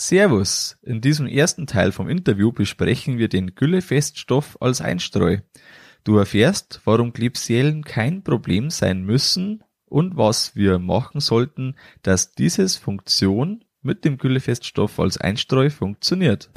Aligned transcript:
Servus! 0.00 0.78
In 0.82 1.00
diesem 1.00 1.26
ersten 1.26 1.66
Teil 1.66 1.90
vom 1.90 2.08
Interview 2.08 2.52
besprechen 2.52 3.18
wir 3.18 3.26
den 3.26 3.56
Güllefeststoff 3.56 4.56
als 4.60 4.80
Einstreu. 4.80 5.38
Du 6.04 6.18
erfährst, 6.18 6.80
warum 6.84 7.12
Klebsiellen 7.12 7.82
kein 7.82 8.22
Problem 8.22 8.70
sein 8.70 9.02
müssen 9.02 9.64
und 9.86 10.16
was 10.16 10.54
wir 10.54 10.78
machen 10.78 11.20
sollten, 11.20 11.74
dass 12.02 12.30
dieses 12.30 12.76
Funktion 12.76 13.64
mit 13.82 14.04
dem 14.04 14.18
Güllefeststoff 14.18 15.00
als 15.00 15.18
Einstreu 15.18 15.68
funktioniert. 15.68 16.48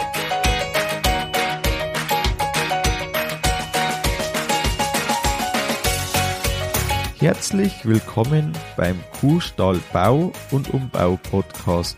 Herzlich 7.18 7.86
willkommen 7.86 8.54
beim 8.78 9.00
Kuhstall 9.20 9.80
Bau 9.92 10.32
und 10.52 10.71
Umbau 10.71 11.18
Podcast. 11.18 11.98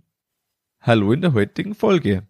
Hallo 0.83 1.13
in 1.13 1.21
der 1.21 1.33
heutigen 1.33 1.75
Folge. 1.75 2.25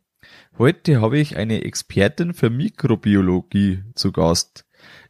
Heute 0.58 1.00
habe 1.00 1.18
ich 1.18 1.38
eine 1.38 1.64
Expertin 1.64 2.34
für 2.34 2.50
Mikrobiologie 2.50 3.86
zu 3.96 4.12
Gast. 4.12 4.66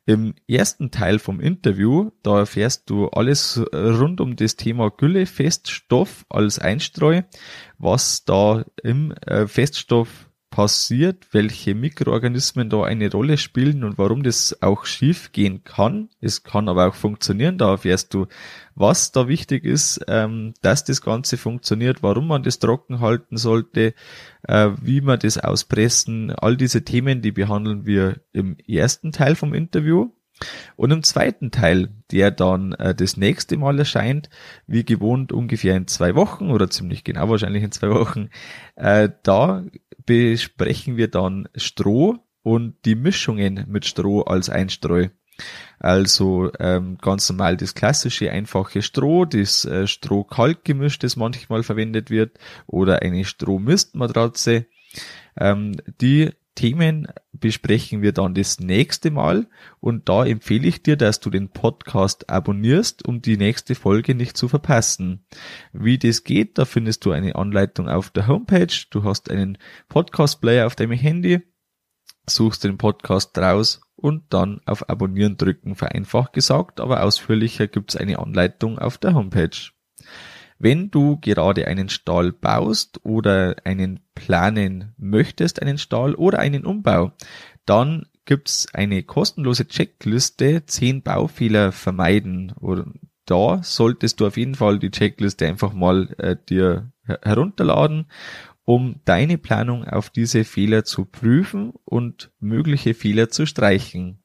Im 0.06 0.36
ersten 0.48 0.92
Teil 0.92 1.18
vom 1.18 1.40
Interview, 1.40 2.12
da 2.22 2.38
erfährst 2.38 2.88
du 2.92 3.08
alles 3.08 3.60
rund 3.74 4.22
um 4.22 4.36
das 4.36 4.58
Thema 4.58 4.92
Gülle-Feststoff 4.92 6.24
als 6.30 6.60
Einstreu, 6.60 7.24
was 7.80 8.26
da 8.26 8.64
im 8.84 9.12
äh, 9.26 9.48
Feststoff 9.48 10.30
passiert, 10.52 11.30
welche 11.32 11.74
Mikroorganismen 11.74 12.70
da 12.70 12.84
eine 12.84 13.10
Rolle 13.10 13.38
spielen 13.38 13.84
und 13.86 13.98
warum 13.98 14.22
das 14.22 14.62
auch 14.62 14.86
schief 14.86 15.32
gehen 15.32 15.64
kann. 15.64 16.10
Es 16.20 16.44
kann 16.44 16.68
aber 16.68 16.90
auch 16.90 16.94
funktionieren. 16.94 17.58
Da 17.58 17.72
erfährst 17.72 18.14
du, 18.14 18.28
was 18.76 19.14
da 19.14 19.30
wichtig 19.30 19.64
ist, 19.64 20.02
ähm, 20.08 20.54
dass 20.62 20.84
das 20.84 21.02
Ganze 21.02 21.38
funktioniert, 21.38 22.04
warum 22.04 22.28
man 22.28 22.44
das 22.44 22.60
trocken 22.60 23.00
halten 23.00 23.38
sollte, 23.38 23.96
äh, 24.44 24.70
wie 24.82 25.00
man 25.00 25.20
das 25.20 25.38
auspressen. 25.38 26.32
All 26.32 26.58
diese 26.58 26.84
Themen, 26.84 27.22
die 27.22 27.32
behandeln 27.32 27.86
wir 27.86 28.20
im 28.34 28.58
ersten 28.68 29.14
Teil 29.14 29.36
vom 29.36 29.54
Interview. 29.54 30.12
Und 30.76 30.92
im 30.92 31.04
zweiten 31.04 31.52
Teil, 31.52 31.90
der 32.12 32.32
dann 32.32 32.74
äh, 32.74 32.96
das 32.96 33.18
nächste 33.18 33.58
Mal 33.58 33.78
erscheint, 33.80 34.30
wie 34.68 34.84
gewohnt 34.84 35.32
ungefähr 35.32 35.76
in 35.76 35.88
zwei 35.88 36.16
Wochen 36.16 36.52
oder 36.52 36.70
ziemlich 36.70 37.04
genau 37.04 37.30
wahrscheinlich 37.30 37.64
in 37.64 37.72
zwei 37.72 37.90
Wochen, 37.90 38.30
äh, 38.76 39.10
da 39.24 39.64
besprechen 40.06 40.98
wir 40.98 41.08
dann 41.10 41.48
Stroh 41.56 42.18
und 42.44 42.76
die 42.86 42.96
Mischungen 42.96 43.66
mit 43.68 43.86
Stroh 43.86 44.22
als 44.22 44.50
Einstreu. 44.50 45.10
Also 45.80 46.52
ähm, 46.60 46.98
ganz 47.02 47.30
normal 47.30 47.58
das 47.58 47.74
klassische 47.74 48.32
einfache 48.32 48.82
Stroh, 48.82 49.26
das 49.26 49.66
äh, 49.66 49.88
Stroh-Kalk-Gemisch, 49.88 51.00
das 51.00 51.16
manchmal 51.16 51.64
verwendet 51.64 52.10
wird, 52.10 52.38
oder 52.68 53.02
eine 53.02 53.26
Strohmistmatratze. 53.26 54.66
Ähm, 55.38 55.78
die 56.02 56.32
Themen 56.56 57.08
besprechen 57.32 58.02
wir 58.02 58.12
dann 58.12 58.34
das 58.34 58.60
nächste 58.60 59.10
Mal 59.10 59.48
und 59.80 60.10
da 60.10 60.26
empfehle 60.26 60.68
ich 60.68 60.84
dir, 60.84 60.98
dass 60.98 61.20
du 61.20 61.30
den 61.30 61.50
Podcast 61.50 62.30
abonnierst, 62.30 63.08
um 63.08 63.22
die 63.22 63.38
nächste 63.38 63.74
Folge 63.74 64.16
nicht 64.16 64.38
zu 64.38 64.48
verpassen. 64.48 65.26
Wie 65.72 65.98
das 65.98 66.24
geht, 66.24 66.58
da 66.58 66.66
findest 66.66 67.06
du 67.06 67.12
eine 67.12 67.36
Anleitung 67.36 67.88
auf 67.88 68.10
der 68.10 68.28
Homepage. 68.28 68.74
Du 68.90 69.04
hast 69.04 69.32
einen 69.32 69.58
Podcast-Player 69.90 70.68
auf 70.68 70.76
deinem 70.76 70.92
Handy, 70.92 71.42
suchst 72.28 72.64
den 72.64 72.78
Podcast 72.78 73.38
raus 73.38 73.82
und 73.96 74.34
dann 74.34 74.62
auf 74.66 74.90
Abonnieren 74.90 75.38
drücken, 75.38 75.76
vereinfacht 75.76 76.34
gesagt, 76.34 76.80
aber 76.80 77.04
ausführlicher 77.04 77.68
gibt's 77.68 77.96
eine 77.96 78.20
Anleitung 78.20 78.78
auf 78.78 78.98
der 78.98 79.14
Homepage. 79.14 79.72
Wenn 80.64 80.92
du 80.92 81.18
gerade 81.18 81.66
einen 81.66 81.90
Stall 81.90 82.32
baust 82.32 83.04
oder 83.04 83.56
einen 83.64 84.02
planen 84.14 84.94
möchtest, 84.96 85.60
einen 85.60 85.80
Stall 85.80 86.14
oder 86.14 86.38
einen 86.38 86.68
Umbau, 86.68 87.14
dann 87.66 88.06
gibt's 88.26 88.68
eine 88.72 89.02
kostenlose 89.02 89.68
Checkliste, 89.68 90.64
10 90.64 91.02
Baufehler 91.02 91.72
vermeiden. 91.72 92.52
Und 92.52 93.00
da 93.26 93.64
solltest 93.64 94.20
du 94.20 94.28
auf 94.28 94.38
jeden 94.38 94.54
Fall 94.54 94.78
die 94.78 94.92
Checkliste 94.92 95.48
einfach 95.48 95.74
mal 95.74 96.14
äh, 96.20 96.36
dir 96.48 96.92
herunterladen, 97.06 98.06
um 98.64 99.02
deine 99.04 99.40
Planung 99.40 99.84
auf 99.86 100.12
diese 100.12 100.44
Fehler 100.44 100.86
zu 100.86 101.06
prüfen 101.06 101.74
und 101.86 102.30
mögliche 102.40 102.94
Fehler 102.94 103.30
zu 103.30 103.48
streichen. 103.48 104.22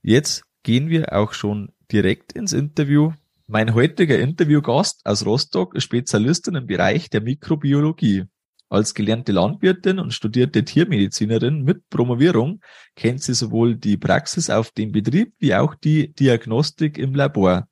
Jetzt 0.00 0.44
gehen 0.62 0.88
wir 0.88 1.12
auch 1.12 1.34
schon 1.34 1.72
direkt 1.92 2.32
ins 2.32 2.54
Interview 2.54 3.12
mein 3.50 3.74
heutiger 3.74 4.16
Interviewgast 4.16 5.00
aus 5.04 5.26
Rostock 5.26 5.74
ist 5.74 5.82
Spezialistin 5.82 6.54
im 6.54 6.68
Bereich 6.68 7.10
der 7.10 7.20
Mikrobiologie. 7.20 8.26
Als 8.68 8.94
gelernte 8.94 9.32
Landwirtin 9.32 9.98
und 9.98 10.14
studierte 10.14 10.64
Tiermedizinerin 10.64 11.64
mit 11.64 11.88
Promovierung 11.90 12.60
kennt 12.94 13.24
sie 13.24 13.34
sowohl 13.34 13.74
die 13.74 13.96
Praxis 13.96 14.50
auf 14.50 14.70
dem 14.70 14.92
Betrieb 14.92 15.34
wie 15.40 15.56
auch 15.56 15.74
die 15.74 16.12
Diagnostik 16.12 16.96
im 16.96 17.12
Labor. 17.12 17.66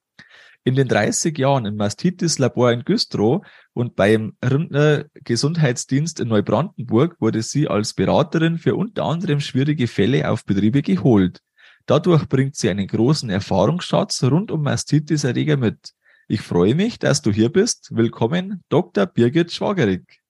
In 0.64 0.74
den 0.74 0.88
30 0.88 1.38
Jahren 1.38 1.64
im 1.64 1.76
Mastitis-Labor 1.76 2.72
in 2.72 2.82
Güstrow 2.84 3.46
und 3.72 3.94
beim 3.94 4.36
Rindner 4.44 5.04
Gesundheitsdienst 5.22 6.18
in 6.18 6.26
Neubrandenburg 6.26 7.20
wurde 7.20 7.42
sie 7.42 7.68
als 7.68 7.94
Beraterin 7.94 8.58
für 8.58 8.74
unter 8.74 9.04
anderem 9.04 9.38
schwierige 9.38 9.86
Fälle 9.86 10.28
auf 10.28 10.44
Betriebe 10.44 10.82
geholt. 10.82 11.40
Dadurch 11.88 12.28
bringt 12.28 12.54
sie 12.54 12.68
einen 12.68 12.86
großen 12.86 13.30
Erfahrungsschatz 13.30 14.22
rund 14.22 14.50
um 14.50 14.60
Mastitis-Erreger 14.60 15.56
mit. 15.56 15.94
Ich 16.28 16.42
freue 16.42 16.74
mich, 16.74 16.98
dass 16.98 17.22
du 17.22 17.32
hier 17.32 17.50
bist. 17.50 17.96
Willkommen, 17.96 18.62
Dr. 18.68 19.06
Birgit 19.06 19.50
Schwagerig. 19.52 20.20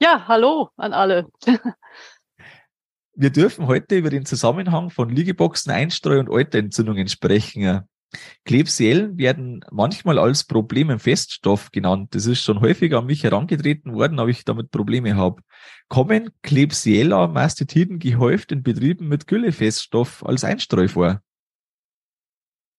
Ja, 0.00 0.26
hallo 0.26 0.70
an 0.78 0.94
alle. 0.94 1.28
Wir 3.14 3.28
dürfen 3.28 3.66
heute 3.66 3.96
über 3.96 4.08
den 4.08 4.24
Zusammenhang 4.24 4.88
von 4.88 5.10
Liegeboxen, 5.10 5.70
Einstreu 5.70 6.18
und 6.18 6.30
Euterentzündungen 6.30 7.08
sprechen. 7.08 7.86
Klebsiellen 8.44 9.18
werden 9.18 9.64
manchmal 9.70 10.18
als 10.18 10.44
Problem 10.44 10.90
im 10.90 10.98
Feststoff 10.98 11.70
genannt. 11.70 12.14
Das 12.14 12.26
ist 12.26 12.42
schon 12.42 12.60
häufiger 12.60 12.98
an 12.98 13.06
mich 13.06 13.24
herangetreten 13.24 13.94
worden, 13.94 14.18
ob 14.20 14.28
ich 14.28 14.44
damit 14.44 14.70
Probleme 14.70 15.16
habe. 15.16 15.42
Kommen 15.88 16.30
Klebsiella 16.42 17.26
Mastitiden 17.26 17.98
gehäuft 17.98 18.52
in 18.52 18.62
Betrieben 18.62 19.08
mit 19.08 19.26
Güllefeststoff 19.26 20.24
als 20.24 20.44
Einstreu 20.44 20.88
vor? 20.88 21.20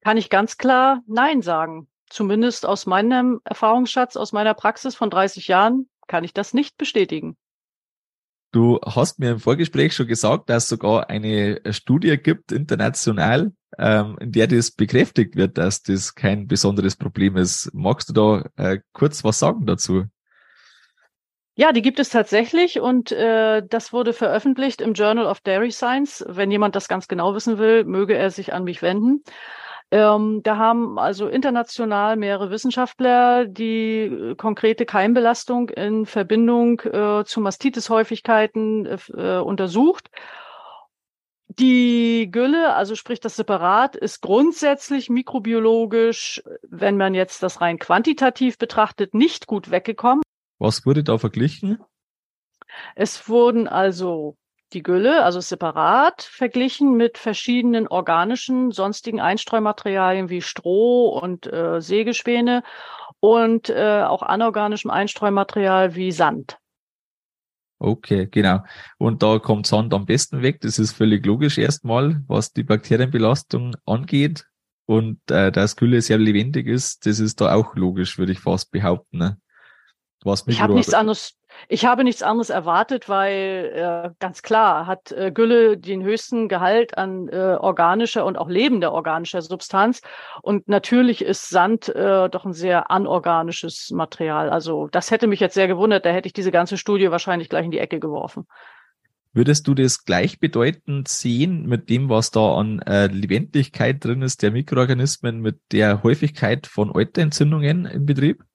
Kann 0.02 0.18
ich 0.18 0.30
ganz 0.30 0.58
klar 0.58 1.02
Nein 1.08 1.42
sagen. 1.42 1.88
Zumindest 2.10 2.66
aus 2.66 2.86
meinem 2.86 3.42
Erfahrungsschatz, 3.44 4.16
aus 4.16 4.32
meiner 4.32 4.54
Praxis 4.54 4.96
von 4.96 5.10
30 5.10 5.48
Jahren 5.48 5.90
kann 6.08 6.24
ich 6.24 6.34
das 6.34 6.54
nicht 6.54 6.78
bestätigen. 6.78 7.36
Du 8.56 8.80
hast 8.86 9.20
mir 9.20 9.32
im 9.32 9.40
Vorgespräch 9.42 9.94
schon 9.94 10.08
gesagt, 10.08 10.50
dass 10.50 10.64
es 10.64 10.70
sogar 10.70 11.10
eine 11.10 11.60
Studie 11.72 12.16
gibt, 12.16 12.54
international, 12.54 13.52
ähm, 13.78 14.18
in 14.22 14.32
der 14.32 14.48
das 14.48 14.72
bekräftigt 14.72 15.36
wird, 15.36 15.58
dass 15.58 15.84
das 15.84 16.16
kein 16.16 16.48
besonderes 16.48 16.96
Problem 16.96 17.36
ist. 17.36 17.70
Magst 17.74 18.08
du 18.08 18.14
da 18.14 18.46
äh, 18.56 18.80
kurz 18.94 19.26
was 19.26 19.40
sagen 19.40 19.66
dazu? 19.66 20.06
Ja, 21.56 21.74
die 21.74 21.82
gibt 21.82 22.00
es 22.00 22.08
tatsächlich 22.08 22.80
und 22.80 23.12
äh, 23.12 23.62
das 23.70 23.92
wurde 23.92 24.14
veröffentlicht 24.14 24.80
im 24.80 24.94
Journal 24.94 25.26
of 25.26 25.42
Dairy 25.42 25.72
Science. 25.72 26.24
Wenn 26.26 26.50
jemand 26.50 26.78
das 26.78 26.88
ganz 26.88 27.10
genau 27.10 27.36
wissen 27.36 27.58
will, 27.58 27.84
möge 27.84 28.16
er 28.16 28.32
sich 28.32 28.54
an 28.54 28.64
mich 28.64 28.82
wenden. 28.82 29.22
Ähm, 29.92 30.42
da 30.44 30.58
haben 30.58 30.98
also 30.98 31.28
international 31.28 32.16
mehrere 32.16 32.50
Wissenschaftler 32.50 33.46
die 33.46 34.02
äh, 34.02 34.36
konkrete 34.36 34.86
Keimbelastung 34.86 35.70
in 35.70 36.06
Verbindung 36.06 36.82
äh, 36.82 37.24
zu 37.24 37.40
Mastitis-Häufigkeiten 37.40 38.86
äh, 38.86 39.38
untersucht. 39.38 40.10
Die 41.48 42.30
Gülle, 42.32 42.74
also 42.74 42.96
sprich 42.96 43.20
das 43.20 43.36
Separat, 43.36 43.96
ist 43.96 44.22
grundsätzlich 44.22 45.10
mikrobiologisch, 45.10 46.44
wenn 46.68 46.98
man 46.98 47.14
jetzt 47.14 47.44
das 47.44 47.62
rein 47.62 47.78
quantitativ 47.78 48.58
betrachtet, 48.58 49.14
nicht 49.14 49.46
gut 49.48 49.72
weggekommen. 49.72 50.24
Was 50.58 50.86
wurde 50.86 51.04
da 51.04 51.18
verglichen? 51.18 51.80
Es 52.96 53.30
wurden 53.30 53.68
also 53.68 54.36
die 54.74 54.84
Gülle, 54.84 55.24
also 55.24 55.40
separat 55.40 56.24
verglichen 56.24 56.98
mit 56.98 57.18
verschiedenen 57.18 57.88
organischen, 57.88 58.72
sonstigen 58.72 59.20
Einstreumaterialien 59.20 60.30
wie 60.30 60.42
Stroh 60.42 61.08
und 61.08 61.52
äh, 61.52 61.82
Sägespäne 61.82 62.64
und 63.20 63.70
äh, 63.70 64.04
auch 64.04 64.22
anorganischem 64.22 64.92
Einstreumaterial 64.92 65.96
wie 65.96 66.12
Sand. 66.12 66.58
Okay, 67.78 68.28
genau. 68.32 68.64
Und 68.98 69.22
da 69.22 69.40
kommt 69.40 69.68
Sand 69.68 69.94
am 69.94 70.06
besten 70.06 70.42
weg. 70.42 70.62
Das 70.62 70.80
ist 70.80 70.94
völlig 70.94 71.26
logisch 71.26 71.58
erstmal, 71.58 72.24
was 72.28 72.54
die 72.54 72.64
Bakterienbelastung 72.64 73.76
angeht. 73.86 74.48
Und 74.86 75.20
äh, 75.30 75.52
dass 75.52 75.76
Gülle 75.76 76.02
sehr 76.02 76.18
lebendig 76.18 76.68
ist, 76.68 77.06
das 77.06 77.20
ist 77.20 77.42
da 77.42 77.54
auch 77.54 77.76
logisch, 77.76 78.18
würde 78.18 78.32
ich 78.32 78.40
fast 78.40 78.72
behaupten. 78.72 79.18
Ne? 79.18 79.38
Was 80.24 80.46
ich 80.48 80.62
habe 80.62 80.76
nichts 80.76 80.94
anderes. 80.94 81.38
Ich 81.68 81.86
habe 81.86 82.04
nichts 82.04 82.24
anderes 82.24 82.50
erwartet, 82.50 83.10
weil 83.10 83.72
äh, 83.74 84.10
ganz 84.20 84.42
klar 84.42 84.88
hat 84.88 85.12
äh, 85.12 85.32
Gülle 85.32 85.78
den 85.78 86.04
höchsten 86.04 86.48
Gehalt 86.48 86.98
an 86.98 87.28
äh, 87.30 87.58
organischer 87.60 88.26
und 88.26 88.38
auch 88.38 88.50
lebender 88.50 88.92
organischer 88.92 89.42
Substanz. 89.42 90.02
Und 90.42 90.68
natürlich 90.68 91.24
ist 91.24 91.50
Sand 91.50 91.90
äh, 91.90 92.30
doch 92.30 92.46
ein 92.46 92.54
sehr 92.54 92.92
anorganisches 92.92 93.92
Material. 93.92 94.50
Also 94.50 94.88
das 94.92 95.12
hätte 95.12 95.28
mich 95.28 95.40
jetzt 95.40 95.56
sehr 95.56 95.68
gewundert. 95.68 96.06
Da 96.06 96.10
hätte 96.10 96.28
ich 96.28 96.34
diese 96.34 96.52
ganze 96.52 96.78
Studie 96.78 97.12
wahrscheinlich 97.12 97.50
gleich 97.50 97.66
in 97.66 97.72
die 97.72 97.80
Ecke 97.80 98.00
geworfen. 98.00 98.46
Würdest 99.36 99.68
du 99.68 99.74
das 99.74 100.06
gleichbedeutend 100.06 101.10
sehen 101.10 101.66
mit 101.68 101.90
dem, 101.90 102.08
was 102.08 102.32
da 102.32 102.56
an 102.56 102.80
äh, 102.80 103.08
Lebendigkeit 103.08 104.02
drin 104.02 104.22
ist, 104.22 104.42
der 104.42 104.52
Mikroorganismen, 104.52 105.42
mit 105.42 105.60
der 105.74 106.04
Häufigkeit 106.04 106.68
von 106.68 106.90
Euterentzündungen 106.90 107.86
im 107.86 108.06
Betrieb? 108.06 108.46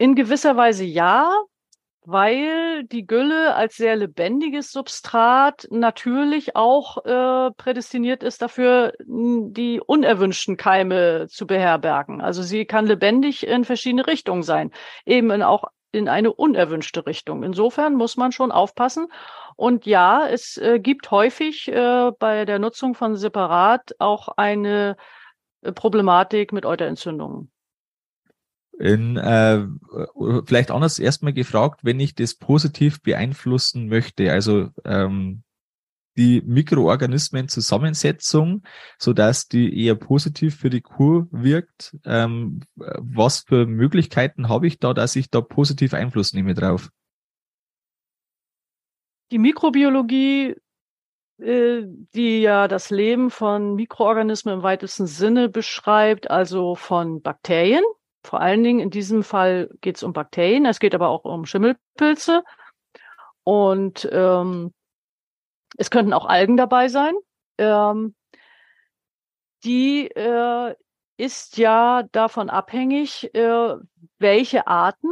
In 0.00 0.14
gewisser 0.14 0.56
Weise 0.56 0.84
ja, 0.84 1.30
weil 2.06 2.84
die 2.84 3.06
Gülle 3.06 3.54
als 3.54 3.76
sehr 3.76 3.96
lebendiges 3.96 4.72
Substrat 4.72 5.68
natürlich 5.70 6.56
auch 6.56 7.04
äh, 7.04 7.50
prädestiniert 7.50 8.22
ist 8.22 8.40
dafür, 8.40 8.94
die 8.98 9.78
unerwünschten 9.78 10.56
Keime 10.56 11.26
zu 11.28 11.46
beherbergen. 11.46 12.22
Also 12.22 12.42
sie 12.42 12.64
kann 12.64 12.86
lebendig 12.86 13.46
in 13.46 13.66
verschiedene 13.66 14.06
Richtungen 14.06 14.42
sein, 14.42 14.70
eben 15.04 15.30
in 15.30 15.42
auch 15.42 15.64
in 15.92 16.08
eine 16.08 16.32
unerwünschte 16.32 17.04
Richtung. 17.04 17.42
Insofern 17.42 17.94
muss 17.94 18.16
man 18.16 18.32
schon 18.32 18.52
aufpassen. 18.52 19.08
Und 19.54 19.84
ja, 19.84 20.26
es 20.26 20.56
äh, 20.56 20.80
gibt 20.80 21.10
häufig 21.10 21.68
äh, 21.68 22.10
bei 22.18 22.46
der 22.46 22.58
Nutzung 22.58 22.94
von 22.94 23.16
Separat 23.16 23.94
auch 23.98 24.28
eine 24.28 24.96
äh, 25.60 25.72
Problematik 25.72 26.54
mit 26.54 26.64
Euterentzündungen. 26.64 27.52
In, 28.80 29.16
äh, 29.18 29.66
vielleicht 30.46 30.70
anders 30.70 30.98
erstmal 30.98 31.34
gefragt, 31.34 31.84
wenn 31.84 32.00
ich 32.00 32.14
das 32.14 32.34
positiv 32.34 33.02
beeinflussen 33.02 33.88
möchte, 33.88 34.32
also 34.32 34.70
ähm, 34.86 35.42
die 36.16 36.40
Mikroorganismenzusammensetzung, 36.46 38.62
so 38.98 39.12
dass 39.12 39.48
die 39.48 39.84
eher 39.84 39.96
positiv 39.96 40.56
für 40.56 40.70
die 40.70 40.80
Kuh 40.80 41.26
wirkt. 41.30 41.94
Ähm, 42.04 42.60
was 42.76 43.40
für 43.40 43.66
Möglichkeiten 43.66 44.48
habe 44.48 44.66
ich 44.66 44.78
da, 44.78 44.94
dass 44.94 45.14
ich 45.14 45.28
da 45.30 45.42
positiv 45.42 45.92
Einfluss 45.94 46.32
nehme 46.32 46.54
drauf? 46.54 46.88
Die 49.30 49.38
Mikrobiologie, 49.38 50.56
äh, 51.38 51.82
die 52.14 52.40
ja 52.40 52.66
das 52.66 52.90
Leben 52.90 53.30
von 53.30 53.74
Mikroorganismen 53.74 54.54
im 54.54 54.62
weitesten 54.62 55.06
Sinne 55.06 55.48
beschreibt, 55.48 56.30
also 56.30 56.74
von 56.74 57.22
Bakterien, 57.22 57.84
vor 58.22 58.40
allen 58.40 58.62
Dingen 58.62 58.80
in 58.80 58.90
diesem 58.90 59.22
Fall 59.22 59.70
geht 59.80 59.96
es 59.96 60.02
um 60.02 60.12
Bakterien, 60.12 60.66
es 60.66 60.80
geht 60.80 60.94
aber 60.94 61.08
auch 61.08 61.24
um 61.24 61.46
Schimmelpilze. 61.46 62.44
Und 63.44 64.08
ähm, 64.12 64.72
es 65.76 65.90
könnten 65.90 66.12
auch 66.12 66.26
Algen 66.26 66.56
dabei 66.56 66.88
sein. 66.88 67.14
Ähm, 67.58 68.14
die 69.64 70.08
äh, 70.08 70.74
ist 71.16 71.58
ja 71.58 72.02
davon 72.12 72.50
abhängig, 72.50 73.34
äh, 73.34 73.74
welche 74.18 74.66
Arten 74.66 75.10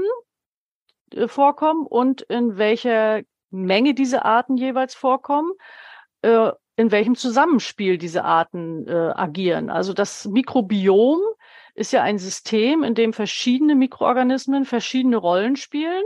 äh, 1.13 1.29
vorkommen 1.29 1.87
und 1.87 2.23
in 2.23 2.59
welcher 2.59 3.23
Menge 3.51 3.95
diese 3.95 4.25
Arten 4.25 4.57
jeweils 4.57 4.95
vorkommen, 4.95 5.53
äh, 6.23 6.51
in 6.77 6.91
welchem 6.91 7.15
Zusammenspiel 7.17 7.99
diese 7.99 8.25
Arten 8.25 8.87
äh, 8.87 9.13
agieren. 9.15 9.71
Also 9.71 9.93
das 9.93 10.27
Mikrobiom 10.27 11.21
ist 11.79 11.93
ja 11.93 12.03
ein 12.03 12.19
System, 12.19 12.83
in 12.83 12.95
dem 12.95 13.13
verschiedene 13.13 13.75
Mikroorganismen 13.75 14.65
verschiedene 14.65 15.17
Rollen 15.17 15.57
spielen. 15.57 16.03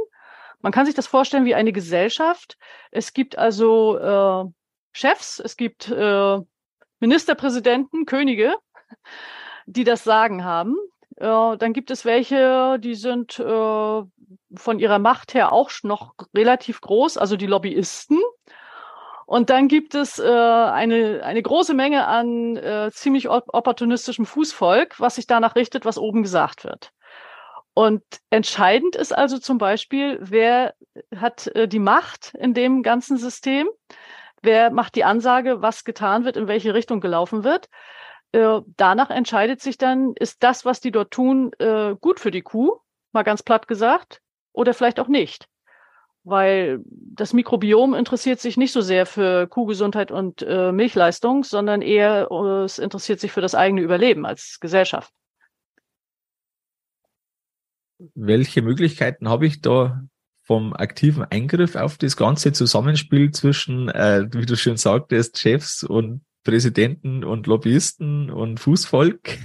Man 0.60 0.72
kann 0.72 0.86
sich 0.86 0.94
das 0.94 1.06
vorstellen 1.06 1.44
wie 1.44 1.54
eine 1.54 1.72
Gesellschaft. 1.72 2.56
Es 2.90 3.12
gibt 3.12 3.36
also 3.36 3.98
äh, 3.98 4.50
Chefs, 4.92 5.40
es 5.40 5.56
gibt 5.56 5.88
äh, 5.88 6.38
Ministerpräsidenten, 7.00 8.06
Könige, 8.06 8.54
die 9.66 9.84
das 9.84 10.04
Sagen 10.04 10.44
haben. 10.44 10.76
Äh, 11.16 11.56
dann 11.56 11.72
gibt 11.72 11.90
es 11.90 12.04
welche, 12.04 12.78
die 12.78 12.94
sind 12.94 13.38
äh, 13.38 14.02
von 14.54 14.78
ihrer 14.78 14.98
Macht 14.98 15.34
her 15.34 15.52
auch 15.52 15.70
noch 15.82 16.14
relativ 16.34 16.80
groß, 16.80 17.16
also 17.16 17.36
die 17.36 17.46
Lobbyisten. 17.46 18.18
Und 19.32 19.48
dann 19.48 19.66
gibt 19.66 19.94
es 19.94 20.18
äh, 20.18 20.28
eine, 20.28 21.22
eine 21.24 21.40
große 21.40 21.72
Menge 21.72 22.06
an 22.06 22.58
äh, 22.58 22.90
ziemlich 22.92 23.30
opportunistischem 23.30 24.26
Fußvolk, 24.26 25.00
was 25.00 25.14
sich 25.14 25.26
danach 25.26 25.56
richtet, 25.56 25.86
was 25.86 25.96
oben 25.96 26.22
gesagt 26.22 26.64
wird. 26.64 26.92
Und 27.72 28.02
entscheidend 28.28 28.94
ist 28.94 29.16
also 29.16 29.38
zum 29.38 29.56
Beispiel, 29.56 30.18
wer 30.20 30.74
hat 31.16 31.46
äh, 31.46 31.66
die 31.66 31.78
Macht 31.78 32.34
in 32.34 32.52
dem 32.52 32.82
ganzen 32.82 33.16
System, 33.16 33.70
wer 34.42 34.70
macht 34.70 34.96
die 34.96 35.04
Ansage, 35.04 35.62
was 35.62 35.84
getan 35.84 36.26
wird, 36.26 36.36
in 36.36 36.46
welche 36.46 36.74
Richtung 36.74 37.00
gelaufen 37.00 37.42
wird. 37.42 37.70
Äh, 38.32 38.60
danach 38.76 39.08
entscheidet 39.08 39.62
sich 39.62 39.78
dann, 39.78 40.12
ist 40.14 40.42
das, 40.42 40.66
was 40.66 40.82
die 40.82 40.92
dort 40.92 41.10
tun, 41.10 41.52
äh, 41.58 41.94
gut 41.98 42.20
für 42.20 42.32
die 42.32 42.42
Kuh, 42.42 42.80
mal 43.12 43.22
ganz 43.22 43.42
platt 43.42 43.66
gesagt, 43.66 44.20
oder 44.52 44.74
vielleicht 44.74 45.00
auch 45.00 45.08
nicht 45.08 45.48
weil 46.24 46.80
das 46.86 47.32
Mikrobiom 47.32 47.94
interessiert 47.94 48.40
sich 48.40 48.56
nicht 48.56 48.72
so 48.72 48.80
sehr 48.80 49.06
für 49.06 49.46
Kuhgesundheit 49.46 50.10
und 50.10 50.42
äh, 50.42 50.72
Milchleistung, 50.72 51.44
sondern 51.44 51.82
eher 51.82 52.28
äh, 52.30 52.64
es 52.64 52.78
interessiert 52.78 53.20
sich 53.20 53.32
für 53.32 53.40
das 53.40 53.54
eigene 53.54 53.82
Überleben 53.82 54.24
als 54.24 54.58
Gesellschaft. 54.60 55.12
Welche 58.14 58.62
Möglichkeiten 58.62 59.28
habe 59.28 59.46
ich 59.46 59.60
da 59.60 60.02
vom 60.44 60.74
aktiven 60.74 61.24
Eingriff 61.24 61.76
auf 61.76 61.98
das 61.98 62.16
ganze 62.16 62.52
Zusammenspiel 62.52 63.30
zwischen, 63.30 63.88
äh, 63.88 64.28
wie 64.32 64.46
du 64.46 64.56
schon 64.56 64.76
sagtest, 64.76 65.38
Chefs 65.38 65.84
und 65.84 66.24
Präsidenten 66.44 67.24
und 67.24 67.46
Lobbyisten 67.46 68.30
und 68.30 68.58
Fußvolk? 68.58 69.38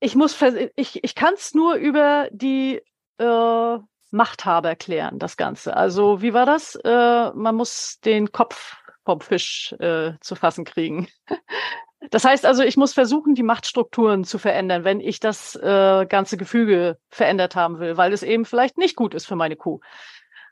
Ich 0.00 0.14
muss, 0.14 0.38
ich, 0.76 1.02
ich 1.02 1.14
kann 1.14 1.34
es 1.34 1.54
nur 1.54 1.76
über 1.76 2.28
die 2.30 2.82
äh, 3.18 3.78
Machthaber 4.10 4.68
erklären, 4.70 5.18
das 5.18 5.36
Ganze. 5.36 5.76
Also 5.76 6.22
wie 6.22 6.32
war 6.32 6.46
das? 6.46 6.76
Äh, 6.76 7.30
man 7.34 7.54
muss 7.54 7.98
den 8.04 8.32
Kopf 8.32 8.76
vom 9.04 9.20
Fisch 9.20 9.74
äh, 9.78 10.12
zu 10.20 10.34
fassen 10.34 10.64
kriegen. 10.64 11.08
Das 12.10 12.24
heißt 12.24 12.44
also, 12.44 12.62
ich 12.62 12.76
muss 12.76 12.92
versuchen, 12.92 13.34
die 13.34 13.42
Machtstrukturen 13.42 14.22
zu 14.22 14.38
verändern, 14.38 14.84
wenn 14.84 15.00
ich 15.00 15.18
das 15.18 15.56
äh, 15.56 16.06
ganze 16.06 16.36
Gefüge 16.36 16.98
verändert 17.08 17.56
haben 17.56 17.80
will, 17.80 17.96
weil 17.96 18.12
es 18.12 18.22
eben 18.22 18.44
vielleicht 18.44 18.76
nicht 18.76 18.96
gut 18.96 19.14
ist 19.14 19.26
für 19.26 19.34
meine 19.34 19.56
Kuh 19.56 19.80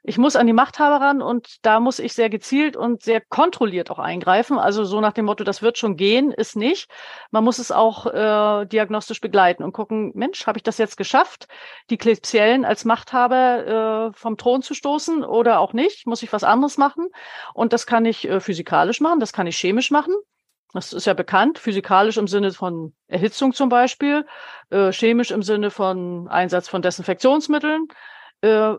ich 0.06 0.18
muss 0.18 0.36
an 0.36 0.46
die 0.46 0.52
Machthaber 0.52 1.02
ran 1.02 1.22
und 1.22 1.64
da 1.64 1.80
muss 1.80 1.98
ich 1.98 2.12
sehr 2.12 2.28
gezielt 2.28 2.76
und 2.76 3.02
sehr 3.02 3.22
kontrolliert 3.22 3.90
auch 3.90 3.98
eingreifen. 3.98 4.58
Also 4.58 4.84
so 4.84 5.00
nach 5.00 5.14
dem 5.14 5.24
Motto, 5.24 5.44
das 5.44 5.62
wird 5.62 5.78
schon 5.78 5.96
gehen, 5.96 6.30
ist 6.30 6.56
nicht. 6.56 6.90
Man 7.30 7.42
muss 7.42 7.58
es 7.58 7.72
auch 7.72 8.04
äh, 8.06 8.66
diagnostisch 8.66 9.22
begleiten 9.22 9.64
und 9.64 9.72
gucken, 9.72 10.12
Mensch, 10.14 10.46
habe 10.46 10.58
ich 10.58 10.62
das 10.62 10.76
jetzt 10.76 10.98
geschafft, 10.98 11.48
die 11.88 11.96
Klebsiellen 11.96 12.66
als 12.66 12.84
Machthaber 12.84 14.10
äh, 14.12 14.12
vom 14.12 14.36
Thron 14.36 14.60
zu 14.60 14.74
stoßen 14.74 15.24
oder 15.24 15.58
auch 15.58 15.72
nicht? 15.72 16.06
Muss 16.06 16.22
ich 16.22 16.34
was 16.34 16.44
anderes 16.44 16.76
machen? 16.76 17.08
Und 17.54 17.72
das 17.72 17.86
kann 17.86 18.04
ich 18.04 18.28
äh, 18.28 18.40
physikalisch 18.40 19.00
machen, 19.00 19.20
das 19.20 19.32
kann 19.32 19.46
ich 19.46 19.56
chemisch 19.56 19.90
machen. 19.90 20.14
Das 20.74 20.92
ist 20.92 21.06
ja 21.06 21.14
bekannt, 21.14 21.58
physikalisch 21.58 22.18
im 22.18 22.28
Sinne 22.28 22.52
von 22.52 22.94
Erhitzung 23.06 23.54
zum 23.54 23.70
Beispiel, 23.70 24.26
äh, 24.68 24.92
chemisch 24.92 25.30
im 25.30 25.42
Sinne 25.42 25.70
von 25.70 26.28
Einsatz 26.28 26.68
von 26.68 26.82
Desinfektionsmitteln. 26.82 27.88
Äh, 28.42 28.74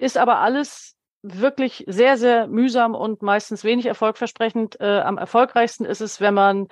ist 0.00 0.16
aber 0.16 0.38
alles 0.38 0.96
wirklich 1.22 1.84
sehr, 1.86 2.16
sehr 2.16 2.46
mühsam 2.46 2.94
und 2.94 3.22
meistens 3.22 3.64
wenig 3.64 3.86
erfolgversprechend. 3.86 4.80
Äh, 4.80 5.00
am 5.00 5.18
erfolgreichsten 5.18 5.84
ist 5.84 6.00
es, 6.00 6.20
wenn 6.20 6.34
man 6.34 6.68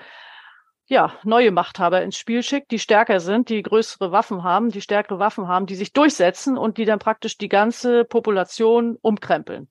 ja, 0.87 1.13
neue 1.23 1.51
Machthaber 1.51 2.01
ins 2.01 2.17
Spiel 2.17 2.43
schickt, 2.43 2.71
die 2.71 2.79
stärker 2.79 3.21
sind, 3.21 3.51
die 3.51 3.61
größere 3.61 4.11
Waffen 4.11 4.43
haben, 4.43 4.71
die 4.71 4.81
stärkere 4.81 5.19
Waffen 5.19 5.47
haben, 5.47 5.67
die 5.67 5.75
sich 5.75 5.93
durchsetzen 5.93 6.57
und 6.57 6.79
die 6.79 6.87
dann 6.87 6.99
praktisch 6.99 7.37
die 7.37 7.51
ganze 7.51 8.05
Population 8.05 8.97
umkrempeln. 9.03 9.69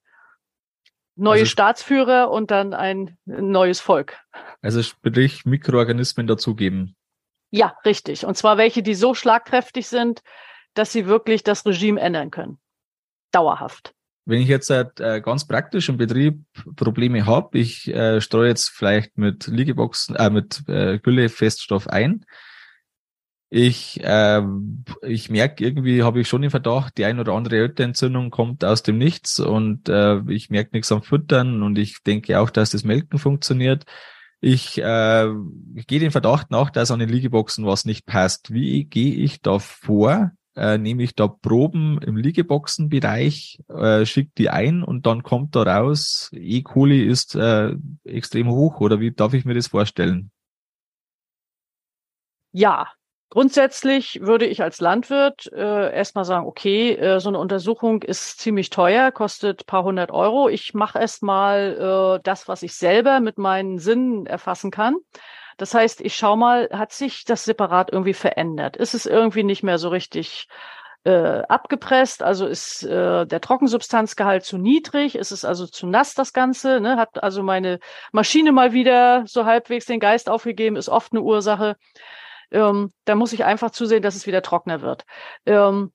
Neue 1.15 1.39
also, 1.39 1.49
Staatsführer 1.49 2.29
und 2.29 2.51
dann 2.51 2.75
ein 2.75 3.17
neues 3.25 3.79
Volk. 3.79 4.19
Also 4.61 4.83
sprich 4.83 5.43
Mikroorganismen 5.45 6.27
dazugeben. 6.27 6.95
Ja, 7.49 7.75
richtig. 7.83 8.23
Und 8.23 8.37
zwar 8.37 8.59
welche, 8.59 8.83
die 8.83 8.93
so 8.93 9.15
schlagkräftig 9.15 9.87
sind, 9.87 10.21
dass 10.75 10.91
sie 10.91 11.07
wirklich 11.07 11.41
das 11.43 11.65
Regime 11.65 11.99
ändern 11.99 12.29
können 12.29 12.59
dauerhaft. 13.31 13.93
Wenn 14.25 14.41
ich 14.41 14.50
jetzt 14.50 14.69
äh, 14.69 15.22
ganz 15.22 15.48
praktisch 15.48 15.88
im 15.88 15.98
Betrieb 15.98 16.43
Probleme 16.75 17.25
habe, 17.25 17.57
ich 17.57 17.88
äh, 17.88 18.19
streue 18.19 18.50
jetzt 18.50 18.69
vielleicht 18.69 19.17
mit 19.17 19.48
Liegeboxen, 19.48 20.15
äh, 20.17 20.29
mit 20.29 20.67
äh, 20.67 21.00
Gülle 21.00 21.29
ein, 21.88 22.25
Ich, 23.50 24.03
äh, 24.03 24.41
ich 25.03 25.29
merke 25.29 25.63
irgendwie, 25.63 26.03
habe 26.03 26.19
ich 26.19 26.27
schon 26.27 26.41
den 26.41 26.51
Verdacht, 26.51 26.98
die 26.98 27.05
ein 27.05 27.19
oder 27.22 27.31
andere 27.31 27.55
Öterentzündung 27.60 28.29
kommt 28.29 28.65
aus 28.65 28.84
dem 28.84 28.98
Nichts 28.98 29.39
und 29.39 29.88
äh, 29.88 30.19
ich 30.27 30.50
merke 30.50 30.72
nichts 30.74 30.91
am 30.91 31.01
Füttern 31.01 31.63
und 31.63 31.77
ich 31.77 32.03
denke 32.03 32.38
auch, 32.41 32.50
dass 32.50 32.72
das 32.72 32.84
Melken 32.84 33.19
funktioniert. 33.19 33.86
Ich, 34.41 34.77
äh, 34.79 35.29
gehe 35.88 36.01
den 36.01 36.12
Verdacht 36.12 36.51
nach, 36.51 36.69
dass 36.69 36.91
an 36.91 37.00
den 37.00 37.10
Liegeboxen 37.10 37.65
was 37.65 37.86
nicht 37.86 38.05
passt. 38.05 38.53
Wie 38.53 38.84
gehe 38.84 39.15
ich 39.15 39.41
da 39.41 39.60
vor? 39.60 40.31
Äh, 40.57 40.79
nehme 40.79 41.03
ich 41.03 41.13
da 41.13 41.27
Proben 41.27 42.01
im 42.01 42.17
Liegeboxenbereich, 42.17 43.59
äh, 43.69 44.07
schicke 44.07 44.31
die 44.39 44.49
ein 44.49 44.81
und 44.81 45.05
dann 45.05 45.21
kommt 45.21 45.55
da 45.55 45.61
raus, 45.61 46.31
E. 46.33 46.63
coli 46.63 47.05
ist 47.05 47.35
äh, 47.35 47.75
extrem 48.03 48.49
hoch 48.49 48.81
oder 48.81 48.99
wie 48.99 49.11
darf 49.11 49.35
ich 49.35 49.45
mir 49.45 49.53
das 49.53 49.67
vorstellen? 49.67 50.31
Ja, 52.53 52.87
Grundsätzlich 53.29 54.21
würde 54.21 54.45
ich 54.45 54.63
als 54.63 54.79
Landwirt 54.79 55.51
äh, 55.51 55.93
erstmal 55.93 56.23
sagen, 56.23 56.47
okay, 56.47 56.93
äh, 56.93 57.19
so 57.19 57.27
eine 57.27 57.39
Untersuchung 57.39 58.01
ist 58.01 58.39
ziemlich 58.39 58.69
teuer, 58.69 59.11
kostet 59.11 59.65
paar 59.65 59.83
hundert 59.83 60.11
Euro. 60.11 60.47
Ich 60.47 60.73
mache 60.73 60.97
erstmal 60.97 62.17
äh, 62.17 62.23
das, 62.23 62.47
was 62.47 62.63
ich 62.63 62.73
selber 62.73 63.19
mit 63.19 63.37
meinen 63.37 63.79
Sinnen 63.79 64.27
erfassen 64.27 64.71
kann. 64.71 64.95
Das 65.57 65.73
heißt, 65.73 66.01
ich 66.01 66.15
schaue 66.15 66.37
mal, 66.37 66.69
hat 66.71 66.91
sich 66.91 67.25
das 67.25 67.45
Separat 67.45 67.91
irgendwie 67.91 68.13
verändert? 68.13 68.77
Ist 68.77 68.93
es 68.93 69.05
irgendwie 69.05 69.43
nicht 69.43 69.63
mehr 69.63 69.79
so 69.79 69.89
richtig 69.89 70.47
äh, 71.03 71.41
abgepresst? 71.49 72.21
Also 72.21 72.45
ist 72.47 72.83
äh, 72.83 73.25
der 73.25 73.41
Trockensubstanzgehalt 73.41 74.43
zu 74.43 74.57
niedrig? 74.57 75.15
Ist 75.15 75.31
es 75.31 75.45
also 75.45 75.65
zu 75.65 75.87
nass, 75.87 76.13
das 76.13 76.33
Ganze? 76.33 76.79
Ne? 76.79 76.97
Hat 76.97 77.23
also 77.23 77.43
meine 77.43 77.79
Maschine 78.11 78.51
mal 78.51 78.73
wieder 78.73 79.23
so 79.25 79.45
halbwegs 79.45 79.85
den 79.85 79.99
Geist 79.99 80.29
aufgegeben? 80.29 80.75
Ist 80.75 80.89
oft 80.89 81.11
eine 81.11 81.21
Ursache. 81.21 81.75
Ähm, 82.51 82.91
da 83.05 83.15
muss 83.15 83.33
ich 83.33 83.43
einfach 83.43 83.71
zusehen, 83.71 84.03
dass 84.03 84.15
es 84.15 84.27
wieder 84.27 84.41
trockener 84.41 84.81
wird. 84.81 85.05
Ähm, 85.45 85.91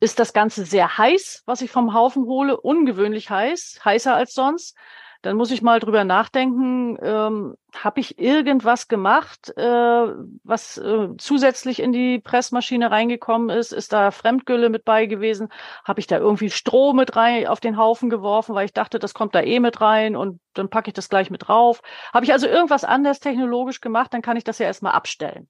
ist 0.00 0.18
das 0.18 0.32
Ganze 0.32 0.64
sehr 0.64 0.98
heiß, 0.98 1.42
was 1.46 1.60
ich 1.60 1.70
vom 1.70 1.94
Haufen 1.94 2.24
hole, 2.24 2.60
ungewöhnlich 2.60 3.30
heiß, 3.30 3.80
heißer 3.84 4.14
als 4.14 4.34
sonst, 4.34 4.76
dann 5.22 5.36
muss 5.36 5.50
ich 5.52 5.62
mal 5.62 5.80
drüber 5.80 6.04
nachdenken, 6.04 6.98
ähm, 7.00 7.54
habe 7.74 8.00
ich 8.00 8.18
irgendwas 8.18 8.88
gemacht, 8.88 9.56
äh, 9.56 10.06
was 10.44 10.76
äh, 10.78 11.08
zusätzlich 11.16 11.80
in 11.80 11.92
die 11.92 12.18
Pressmaschine 12.18 12.90
reingekommen 12.90 13.48
ist? 13.48 13.72
Ist 13.72 13.92
da 13.92 14.10
Fremdgülle 14.10 14.68
mit 14.68 14.84
bei 14.84 15.06
gewesen? 15.06 15.48
Habe 15.84 16.00
ich 16.00 16.08
da 16.08 16.18
irgendwie 16.18 16.50
Stroh 16.50 16.92
mit 16.92 17.16
rein 17.16 17.46
auf 17.46 17.60
den 17.60 17.76
Haufen 17.76 18.10
geworfen, 18.10 18.54
weil 18.54 18.66
ich 18.66 18.72
dachte, 18.72 18.98
das 18.98 19.14
kommt 19.14 19.34
da 19.34 19.40
eh 19.40 19.60
mit 19.60 19.80
rein 19.80 20.16
und 20.16 20.40
dann 20.54 20.68
packe 20.68 20.88
ich 20.90 20.94
das 20.94 21.08
gleich 21.08 21.30
mit 21.30 21.48
drauf. 21.48 21.82
Habe 22.12 22.24
ich 22.24 22.32
also 22.32 22.46
irgendwas 22.48 22.84
anders 22.84 23.20
technologisch 23.20 23.80
gemacht, 23.80 24.12
dann 24.12 24.22
kann 24.22 24.36
ich 24.36 24.44
das 24.44 24.58
ja 24.58 24.66
erstmal 24.66 24.92
abstellen. 24.92 25.48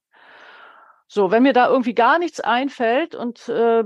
So, 1.15 1.31
wenn 1.31 1.43
mir 1.43 1.53
da 1.53 1.69
irgendwie 1.69 1.93
gar 1.93 2.19
nichts 2.19 2.41
einfällt 2.41 3.15
und 3.15 3.47
äh, 3.51 3.85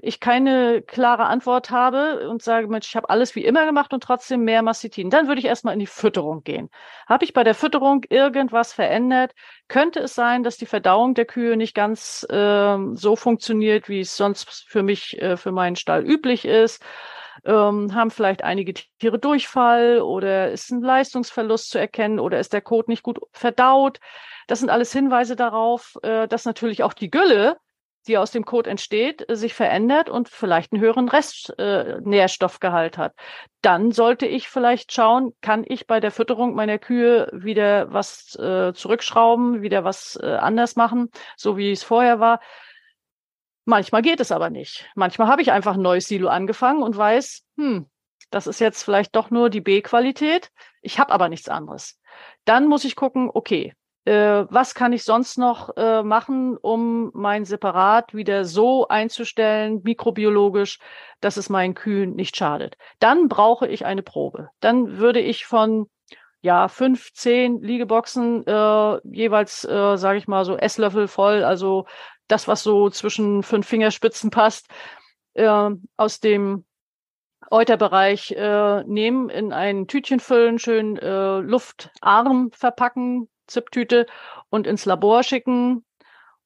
ich 0.00 0.18
keine 0.18 0.80
klare 0.80 1.26
Antwort 1.26 1.70
habe 1.70 2.26
und 2.26 2.40
sage, 2.40 2.68
Mensch, 2.68 2.88
ich 2.88 2.96
habe 2.96 3.10
alles 3.10 3.34
wie 3.34 3.44
immer 3.44 3.66
gemacht 3.66 3.92
und 3.92 4.02
trotzdem 4.02 4.44
mehr 4.44 4.62
Mastitin, 4.62 5.10
dann 5.10 5.28
würde 5.28 5.40
ich 5.40 5.44
erstmal 5.44 5.74
in 5.74 5.80
die 5.80 5.86
Fütterung 5.86 6.44
gehen. 6.44 6.70
Habe 7.06 7.26
ich 7.26 7.34
bei 7.34 7.44
der 7.44 7.54
Fütterung 7.54 8.02
irgendwas 8.08 8.72
verändert? 8.72 9.34
Könnte 9.68 10.00
es 10.00 10.14
sein, 10.14 10.42
dass 10.42 10.56
die 10.56 10.64
Verdauung 10.64 11.12
der 11.12 11.26
Kühe 11.26 11.54
nicht 11.58 11.74
ganz 11.74 12.26
äh, 12.30 12.78
so 12.94 13.14
funktioniert, 13.14 13.90
wie 13.90 14.00
es 14.00 14.16
sonst 14.16 14.64
für 14.70 14.82
mich, 14.82 15.20
äh, 15.20 15.36
für 15.36 15.52
meinen 15.52 15.76
Stall 15.76 16.02
üblich 16.02 16.46
ist? 16.46 16.82
Ähm, 17.44 17.94
haben 17.94 18.10
vielleicht 18.10 18.42
einige 18.42 18.72
Tiere 18.72 19.18
Durchfall 19.18 20.00
oder 20.00 20.50
ist 20.50 20.70
ein 20.70 20.80
Leistungsverlust 20.80 21.68
zu 21.68 21.78
erkennen 21.78 22.18
oder 22.18 22.40
ist 22.40 22.54
der 22.54 22.62
Kot 22.62 22.88
nicht 22.88 23.02
gut 23.02 23.20
verdaut? 23.32 24.00
Das 24.48 24.60
sind 24.60 24.70
alles 24.70 24.92
Hinweise 24.92 25.36
darauf, 25.36 25.96
äh, 26.02 26.26
dass 26.26 26.46
natürlich 26.46 26.82
auch 26.82 26.94
die 26.94 27.10
Gülle, 27.10 27.58
die 28.06 28.16
aus 28.16 28.30
dem 28.30 28.46
Kot 28.46 28.66
entsteht, 28.66 29.28
äh, 29.28 29.36
sich 29.36 29.52
verändert 29.52 30.08
und 30.08 30.28
vielleicht 30.30 30.72
einen 30.72 30.80
höheren 30.80 31.08
Restnährstoffgehalt 31.08 32.96
äh, 32.96 32.98
hat. 32.98 33.14
Dann 33.60 33.92
sollte 33.92 34.26
ich 34.26 34.48
vielleicht 34.48 34.92
schauen, 34.92 35.34
kann 35.42 35.64
ich 35.68 35.86
bei 35.86 36.00
der 36.00 36.10
Fütterung 36.10 36.54
meiner 36.54 36.78
Kühe 36.78 37.28
wieder 37.32 37.92
was 37.92 38.34
äh, 38.36 38.72
zurückschrauben, 38.72 39.60
wieder 39.60 39.84
was 39.84 40.18
äh, 40.20 40.36
anders 40.36 40.76
machen, 40.76 41.10
so 41.36 41.58
wie 41.58 41.70
es 41.70 41.84
vorher 41.84 42.18
war. 42.18 42.40
Manchmal 43.66 44.00
geht 44.00 44.20
es 44.20 44.32
aber 44.32 44.48
nicht. 44.48 44.88
Manchmal 44.94 45.28
habe 45.28 45.42
ich 45.42 45.52
einfach 45.52 45.74
ein 45.74 45.82
neues 45.82 46.06
Silo 46.06 46.28
angefangen 46.28 46.82
und 46.82 46.96
weiß, 46.96 47.44
hm, 47.58 47.86
das 48.30 48.46
ist 48.46 48.60
jetzt 48.60 48.82
vielleicht 48.82 49.14
doch 49.14 49.30
nur 49.30 49.50
die 49.50 49.60
B-Qualität. 49.60 50.50
Ich 50.80 50.98
habe 50.98 51.12
aber 51.12 51.28
nichts 51.28 51.50
anderes. 51.50 52.00
Dann 52.46 52.66
muss 52.66 52.86
ich 52.86 52.96
gucken, 52.96 53.30
okay, 53.32 53.74
äh, 54.08 54.46
was 54.48 54.74
kann 54.74 54.94
ich 54.94 55.04
sonst 55.04 55.36
noch 55.36 55.76
äh, 55.76 56.02
machen, 56.02 56.56
um 56.56 57.10
mein 57.12 57.44
Separat 57.44 58.14
wieder 58.14 58.46
so 58.46 58.88
einzustellen, 58.88 59.82
mikrobiologisch, 59.84 60.78
dass 61.20 61.36
es 61.36 61.50
meinen 61.50 61.74
Kühen 61.74 62.14
nicht 62.14 62.34
schadet. 62.34 62.78
Dann 63.00 63.28
brauche 63.28 63.68
ich 63.68 63.84
eine 63.84 64.02
Probe. 64.02 64.48
Dann 64.60 64.96
würde 64.96 65.20
ich 65.20 65.44
von 65.44 65.90
ja, 66.40 66.68
fünf, 66.68 67.12
zehn 67.12 67.60
Liegeboxen 67.60 68.46
äh, 68.46 68.98
jeweils, 69.04 69.64
äh, 69.64 69.96
sage 69.98 70.16
ich 70.16 70.26
mal, 70.26 70.46
so 70.46 70.56
Esslöffel 70.56 71.06
voll, 71.06 71.44
also 71.44 71.84
das, 72.28 72.48
was 72.48 72.62
so 72.62 72.88
zwischen 72.88 73.42
fünf 73.42 73.66
Fingerspitzen 73.66 74.30
passt, 74.30 74.68
äh, 75.34 75.70
aus 75.98 76.20
dem 76.20 76.64
Euterbereich 77.50 78.32
äh, 78.32 78.84
nehmen, 78.84 79.28
in 79.28 79.52
ein 79.52 79.86
Tütchen 79.86 80.20
füllen, 80.20 80.58
schön 80.58 80.96
äh, 80.96 81.38
luftarm 81.40 82.50
verpacken, 82.52 83.28
ZIP-Tüte 83.48 84.06
und 84.50 84.66
ins 84.66 84.84
Labor 84.84 85.22
schicken, 85.22 85.84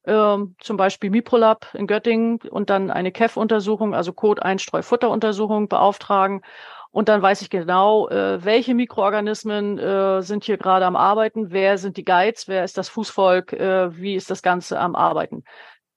ähm, 0.04 0.56
zum 0.60 0.76
Beispiel 0.76 1.10
Miprolab 1.10 1.74
in 1.74 1.86
Göttingen 1.86 2.40
und 2.50 2.70
dann 2.70 2.90
eine 2.90 3.12
KEF-Untersuchung, 3.12 3.94
also 3.94 4.12
Kot-Einstreu-Futteruntersuchung 4.12 5.68
beauftragen. 5.68 6.42
Und 6.90 7.08
dann 7.08 7.22
weiß 7.22 7.40
ich 7.40 7.50
genau, 7.50 8.08
äh, 8.08 8.44
welche 8.44 8.74
Mikroorganismen 8.74 9.78
äh, 9.78 10.22
sind 10.22 10.44
hier 10.44 10.58
gerade 10.58 10.84
am 10.84 10.96
Arbeiten, 10.96 11.50
wer 11.50 11.78
sind 11.78 11.96
die 11.96 12.04
Guides, 12.04 12.48
wer 12.48 12.64
ist 12.64 12.76
das 12.76 12.90
Fußvolk, 12.90 13.54
äh, 13.54 13.96
wie 13.96 14.14
ist 14.14 14.30
das 14.30 14.42
Ganze 14.42 14.78
am 14.78 14.94
Arbeiten 14.94 15.44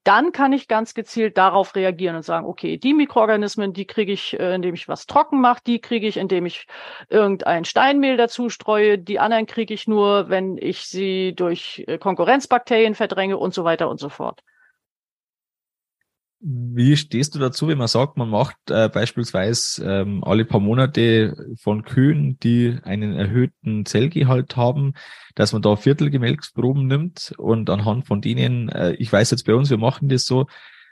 dann 0.06 0.32
kann 0.32 0.54
ich 0.54 0.68
ganz 0.68 0.94
gezielt 0.94 1.38
darauf 1.38 1.76
reagieren 1.76 2.16
und 2.16 2.24
sagen, 2.24 2.46
okay, 2.46 2.78
die 2.78 2.94
Mikroorganismen, 2.94 3.74
die 3.74 3.86
kriege 3.86 4.14
ich, 4.14 4.40
äh, 4.40 4.56
indem 4.56 4.76
ich 4.76 4.88
was 4.88 5.08
trocken 5.08 5.42
mache, 5.42 5.62
die 5.66 5.80
kriege 5.82 6.08
ich, 6.08 6.18
indem 6.18 6.46
ich 6.46 6.68
irgendein 7.10 7.66
Steinmehl 7.66 8.16
dazu 8.16 8.50
streue, 8.50 8.98
die 9.00 9.20
anderen 9.20 9.48
kriege 9.48 9.74
ich 9.74 9.88
nur, 9.88 10.30
wenn 10.30 10.58
ich 10.58 10.86
sie 10.86 11.34
durch 11.36 11.84
äh, 11.88 11.98
Konkurrenzbakterien 11.98 12.96
verdränge 12.96 13.38
und 13.38 13.54
so 13.54 13.64
weiter 13.64 13.90
und 13.90 14.00
so 14.00 14.10
fort. 14.10 14.42
Wie 16.48 16.96
stehst 16.96 17.34
du 17.34 17.40
dazu, 17.40 17.70
wenn 17.70 17.80
man 17.80 17.88
sagt, 17.88 18.18
man 18.18 18.30
macht 18.30 18.56
äh, 18.70 18.88
beispielsweise 18.88 19.84
ähm, 19.84 20.24
alle 20.24 20.46
paar 20.46 20.60
Monate 20.60 21.36
von 21.60 21.84
Kühen, 21.84 22.38
die 22.40 22.78
einen 22.84 23.14
erhöhten 23.14 23.84
Zellgehalt 23.84 24.56
haben, 24.56 24.94
dass 25.34 25.54
man 25.54 25.64
da 25.64 25.76
Viertelgemelksproben 25.76 26.86
nimmt 26.86 27.34
und 27.40 27.72
anhand 27.72 28.06
von 28.06 28.22
denen, 28.22 28.70
äh, 28.70 28.94
ich 28.94 29.12
weiß 29.12 29.32
jetzt 29.32 29.48
bei 29.48 29.56
uns, 29.56 29.72
wir 29.72 29.80
machen 29.80 30.08
das 30.08 30.26
so, 30.26 30.46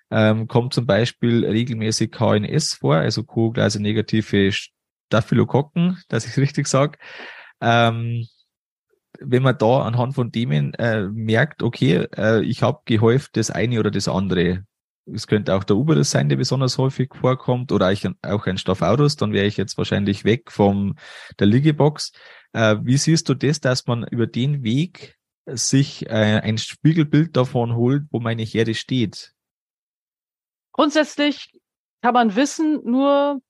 ähm, 0.10 0.48
kommt 0.48 0.74
zum 0.74 0.88
Beispiel 0.88 1.46
regelmäßig 1.46 2.12
KNS 2.12 2.74
vor, 2.74 2.96
also 2.96 3.24
Kohlgleise 3.24 3.80
negative 3.80 4.52
Staphylokokken, 4.52 6.02
dass 6.08 6.26
ich 6.26 6.32
es 6.32 6.40
richtig 6.40 6.68
sage. 6.68 6.98
Ähm, 7.62 8.26
wenn 9.20 9.44
man 9.44 9.60
da 9.60 9.84
anhand 9.84 10.16
von 10.16 10.32
Themen 10.32 10.74
äh, 10.74 11.04
merkt, 11.04 11.62
okay, 11.62 12.08
äh, 12.18 12.42
ich 12.42 12.64
habe 12.64 12.82
gehäuft 12.86 13.38
das 13.38 13.52
eine 13.52 13.80
oder 13.80 13.92
das 13.92 14.08
andere, 14.08 14.66
es 15.06 15.28
könnte 15.28 15.56
auch 15.56 15.64
der 15.64 15.76
Uberus 15.76 16.12
sein, 16.12 16.30
der 16.30 16.38
besonders 16.38 16.78
häufig 16.78 17.14
vorkommt, 17.14 17.72
oder 17.72 17.94
auch 18.22 18.46
ein 18.46 18.58
Staphaurus, 18.58 19.16
dann 19.16 19.34
wäre 19.34 19.46
ich 19.46 19.58
jetzt 19.58 19.78
wahrscheinlich 19.78 20.24
weg 20.24 20.52
vom 20.52 20.96
der 21.40 21.48
Liegebox. 21.48 22.12
Äh, 22.54 22.78
wie 22.84 22.98
siehst 22.98 23.28
du 23.30 23.34
das, 23.34 23.60
dass 23.60 23.86
man 23.88 24.08
über 24.08 24.28
den 24.28 24.64
Weg 24.64 25.18
sich 25.46 26.06
äh, 26.08 26.40
ein 26.42 26.58
Spiegelbild 26.58 27.36
davon 27.36 27.76
holt, 27.76 28.04
wo 28.12 28.20
meine 28.20 28.44
Herde 28.44 28.76
steht? 28.76 29.34
Grundsätzlich 30.72 31.52
kann 32.02 32.14
man 32.14 32.36
Wissen 32.36 32.82
nur 32.84 33.42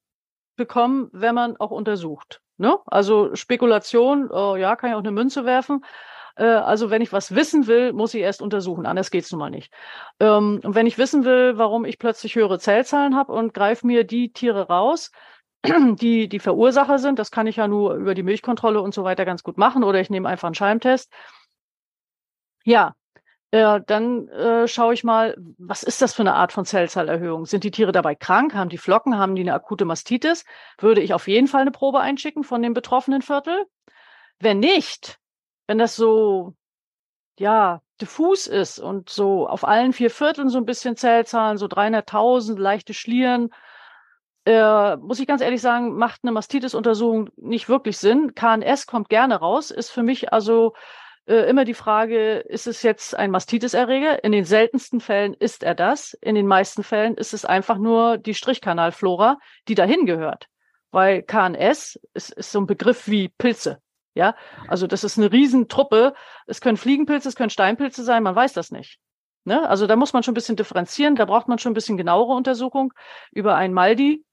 bekommen, 0.56 1.10
wenn 1.12 1.36
man 1.36 1.58
auch 1.58 1.72
untersucht. 1.72 2.42
Ne? 2.58 2.78
Also 2.86 3.36
Spekulation, 3.36 4.30
oh, 4.30 4.56
ja, 4.56 4.76
kann 4.76 4.90
ich 4.90 4.96
auch 4.96 5.00
eine 5.00 5.12
Münze 5.12 5.46
werfen. 5.46 5.84
Äh, 6.36 6.46
also 6.46 6.90
wenn 6.90 7.02
ich 7.02 7.14
was 7.14 7.36
wissen 7.36 7.68
will, 7.68 7.94
muss 7.94 8.14
ich 8.14 8.22
erst 8.22 8.42
untersuchen, 8.42 8.86
anders 8.86 9.12
geht's 9.12 9.32
nun 9.32 9.40
mal 9.40 9.50
nicht. 9.50 9.74
Ähm, 10.20 10.62
und 10.64 10.76
wenn 10.76 10.88
ich 10.88 10.98
wissen 10.98 11.26
will, 11.26 11.58
warum 11.58 11.86
ich 11.86 12.00
plötzlich 12.00 12.36
höhere 12.36 12.60
Zellzahlen 12.60 13.16
habe 13.16 13.34
und 13.34 13.54
greife 13.54 13.86
mir 13.88 14.04
die 14.04 14.32
Tiere 14.34 14.68
raus, 14.68 15.12
die 15.66 16.28
die 16.30 16.40
Verursacher 16.40 17.00
sind, 17.00 17.20
das 17.20 17.32
kann 17.32 17.48
ich 17.48 17.58
ja 17.58 17.68
nur 17.68 17.96
über 17.96 18.16
die 18.16 18.24
Milchkontrolle 18.24 18.82
und 18.82 18.94
so 18.94 19.04
weiter 19.04 19.26
ganz 19.26 19.44
gut 19.44 19.58
machen 19.58 19.84
oder 19.84 20.00
ich 20.00 20.10
nehme 20.10 20.30
einfach 20.30 20.48
einen 20.48 20.56
Scheimtest. 20.56 21.12
Ja, 22.66 22.96
äh, 23.52 23.82
dann 23.86 24.28
äh, 24.30 24.68
schaue 24.68 24.96
ich 24.96 25.04
mal, 25.04 25.36
was 25.60 25.84
ist 25.84 26.02
das 26.02 26.16
für 26.16 26.24
eine 26.24 26.34
Art 26.34 26.52
von 26.52 26.66
Zellzahlerhöhung? 26.66 27.46
Sind 27.46 27.64
die 27.64 27.72
Tiere 27.72 27.92
dabei 27.92 28.16
krank? 28.16 28.56
Haben 28.56 28.70
die 28.70 28.80
Flocken? 28.80 29.18
Haben 29.18 29.36
die 29.36 29.44
eine 29.44 29.54
akute 29.54 29.86
Mastitis? 29.86 30.44
Würde 30.80 31.02
ich 31.02 31.14
auf 31.14 31.28
jeden 31.28 31.48
Fall 31.48 31.62
eine 31.62 31.72
Probe 31.72 32.00
einschicken 32.00 32.44
von 32.44 32.64
dem 32.64 32.74
betroffenen 32.74 33.22
Viertel. 33.22 33.66
Wenn 34.40 34.60
nicht, 34.60 35.20
wenn 35.68 35.78
das 35.78 35.96
so 35.96 36.54
ja, 37.40 37.82
diffus 38.02 38.48
ist 38.48 38.80
und 38.80 39.10
so 39.10 39.48
auf 39.48 39.68
allen 39.68 39.94
vier 39.94 40.10
Vierteln 40.10 40.50
so 40.50 40.58
ein 40.58 40.66
bisschen 40.66 40.96
Zellzahlen, 40.96 41.58
so 41.58 41.68
300.000, 41.68 42.58
leichte 42.58 42.94
Schlieren, 42.94 43.50
äh, 44.46 44.98
muss 44.98 45.20
ich 45.20 45.28
ganz 45.28 45.42
ehrlich 45.42 45.62
sagen, 45.62 45.96
macht 45.96 46.22
eine 46.24 46.32
Mastitis-Untersuchung 46.32 47.30
nicht 47.38 47.70
wirklich 47.70 47.98
Sinn. 47.98 48.36
KNS 48.36 48.88
kommt 48.88 49.10
gerne 49.10 49.36
raus, 49.38 49.72
ist 49.72 49.90
für 49.90 50.04
mich 50.04 50.34
also 50.34 50.74
äh, 51.26 51.50
immer 51.50 51.64
die 51.64 51.74
Frage, 51.74 52.40
ist 52.40 52.68
es 52.68 52.84
jetzt 52.84 53.16
ein 53.16 53.32
Mastitis-Erreger? 53.32 54.24
In 54.24 54.34
den 54.34 54.44
seltensten 54.44 55.00
Fällen 55.00 55.34
ist 55.34 55.64
er 55.64 55.76
das. 55.76 56.14
In 56.22 56.36
den 56.36 56.48
meisten 56.48 56.84
Fällen 56.84 57.16
ist 57.16 57.34
es 57.34 57.46
einfach 57.46 57.78
nur 57.78 58.18
die 58.18 58.34
Strichkanalflora, 58.34 59.40
die 59.70 59.76
dahin 59.76 60.06
gehört. 60.06 60.48
Weil 60.92 61.24
KNS 61.24 62.00
ist, 62.14 62.32
ist 62.34 62.52
so 62.52 62.60
ein 62.60 62.68
Begriff 62.68 63.08
wie 63.08 63.30
Pilze. 63.30 63.82
Ja, 64.16 64.36
also 64.68 64.86
das 64.88 65.04
ist 65.04 65.18
eine 65.18 65.32
Riesentruppe. 65.32 66.14
Es 66.46 66.62
können 66.62 66.78
Fliegenpilze, 66.78 67.30
es 67.30 67.36
können 67.36 67.50
Steinpilze 67.50 68.04
sein, 68.04 68.24
man 68.24 68.36
weiß 68.36 68.54
das 68.54 68.72
nicht. 68.72 69.00
Ne? 69.44 69.68
Also 69.68 69.88
da 69.88 69.96
muss 69.96 70.14
man 70.14 70.24
schon 70.24 70.34
ein 70.34 70.36
bisschen 70.36 70.56
differenzieren, 70.56 71.16
da 71.16 71.26
braucht 71.26 71.48
man 71.48 71.60
schon 71.60 71.72
ein 71.72 71.76
bisschen 71.76 71.98
genauere 71.98 72.34
Untersuchung 72.34 72.94
über 73.32 73.56
ein 73.56 73.74
Maldi, 73.74 74.24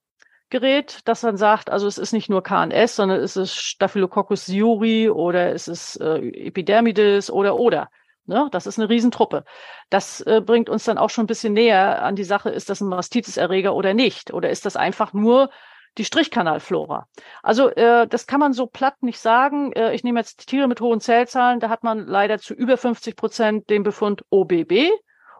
Gerät, 0.50 1.00
das 1.04 1.20
dann 1.20 1.36
sagt, 1.36 1.70
also 1.70 1.86
es 1.86 1.96
ist 1.96 2.12
nicht 2.12 2.28
nur 2.28 2.42
KNS, 2.42 2.96
sondern 2.96 3.20
es 3.20 3.36
ist 3.36 3.54
Staphylococcus 3.54 4.46
suri 4.46 5.08
oder 5.08 5.52
es 5.52 5.68
ist 5.68 5.96
äh, 6.00 6.18
Epidermidis 6.18 7.30
oder 7.30 7.56
oder. 7.56 7.88
Ne? 8.26 8.48
Das 8.50 8.66
ist 8.66 8.76
eine 8.76 8.88
Riesentruppe. 8.88 9.44
Das 9.90 10.20
äh, 10.22 10.40
bringt 10.44 10.68
uns 10.68 10.84
dann 10.84 10.98
auch 10.98 11.08
schon 11.10 11.24
ein 11.24 11.28
bisschen 11.28 11.52
näher 11.52 12.02
an 12.02 12.16
die 12.16 12.24
Sache, 12.24 12.50
ist 12.50 12.68
das 12.68 12.80
ein 12.80 12.88
Mastitis-Erreger 12.88 13.74
oder 13.74 13.94
nicht? 13.94 14.32
Oder 14.32 14.50
ist 14.50 14.66
das 14.66 14.74
einfach 14.74 15.12
nur 15.12 15.50
die 15.98 16.04
Strichkanalflora? 16.04 17.06
Also 17.42 17.68
äh, 17.70 18.06
das 18.06 18.26
kann 18.26 18.40
man 18.40 18.52
so 18.52 18.66
platt 18.66 19.02
nicht 19.02 19.18
sagen. 19.18 19.72
Äh, 19.72 19.94
ich 19.94 20.04
nehme 20.04 20.20
jetzt 20.20 20.46
Tiere 20.46 20.68
mit 20.68 20.80
hohen 20.80 21.00
Zellzahlen, 21.00 21.60
da 21.60 21.68
hat 21.68 21.82
man 21.82 22.06
leider 22.06 22.38
zu 22.38 22.54
über 22.54 22.76
50 22.76 23.16
Prozent 23.16 23.70
den 23.70 23.82
Befund 23.82 24.24
OBB 24.30 24.90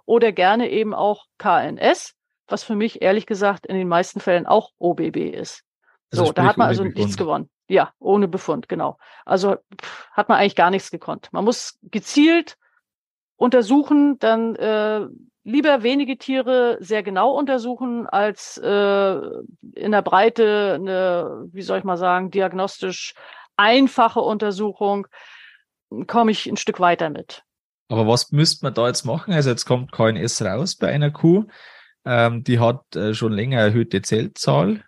oder 0.06 0.32
gerne 0.32 0.70
eben 0.70 0.94
auch 0.94 1.26
KNS 1.38 2.14
was 2.50 2.62
für 2.62 2.74
mich 2.74 3.02
ehrlich 3.02 3.26
gesagt 3.26 3.66
in 3.66 3.76
den 3.76 3.88
meisten 3.88 4.20
Fällen 4.20 4.46
auch 4.46 4.70
OBB 4.78 5.16
ist. 5.16 5.62
Also 6.12 6.26
so, 6.26 6.32
da 6.32 6.44
hat 6.44 6.56
man 6.56 6.68
also 6.68 6.84
nichts 6.84 7.16
gewonnen. 7.16 7.48
Ja, 7.68 7.92
ohne 8.00 8.26
Befund, 8.26 8.68
genau. 8.68 8.98
Also 9.24 9.56
pff, 9.80 10.08
hat 10.10 10.28
man 10.28 10.38
eigentlich 10.38 10.56
gar 10.56 10.70
nichts 10.70 10.90
gekonnt. 10.90 11.28
Man 11.32 11.44
muss 11.44 11.78
gezielt 11.82 12.56
untersuchen, 13.36 14.18
dann 14.18 14.56
äh, 14.56 15.06
lieber 15.50 15.82
wenige 15.82 16.16
Tiere 16.16 16.78
sehr 16.80 17.02
genau 17.02 17.32
untersuchen, 17.32 18.06
als 18.06 18.56
äh, 18.58 19.20
in 19.74 19.92
der 19.92 20.02
Breite 20.02 20.74
eine, 20.74 21.48
wie 21.52 21.62
soll 21.62 21.78
ich 21.78 21.84
mal 21.84 21.96
sagen, 21.96 22.30
diagnostisch 22.30 23.14
einfache 23.56 24.20
Untersuchung, 24.20 25.06
komme 26.06 26.30
ich 26.30 26.46
ein 26.46 26.56
Stück 26.56 26.80
weiter 26.80 27.10
mit. 27.10 27.42
Aber 27.88 28.06
was 28.06 28.30
müsste 28.30 28.64
man 28.64 28.74
da 28.74 28.86
jetzt 28.86 29.04
machen? 29.04 29.34
Also 29.34 29.50
jetzt 29.50 29.66
kommt 29.66 29.92
KNS 29.92 30.42
raus 30.42 30.76
bei 30.76 30.88
einer 30.88 31.10
Kuh. 31.10 31.44
Ähm, 32.04 32.44
die 32.44 32.60
hat 32.60 32.94
äh, 32.94 33.14
schon 33.14 33.32
länger 33.32 33.58
erhöhte 33.60 34.00
Zellzahl 34.00 34.84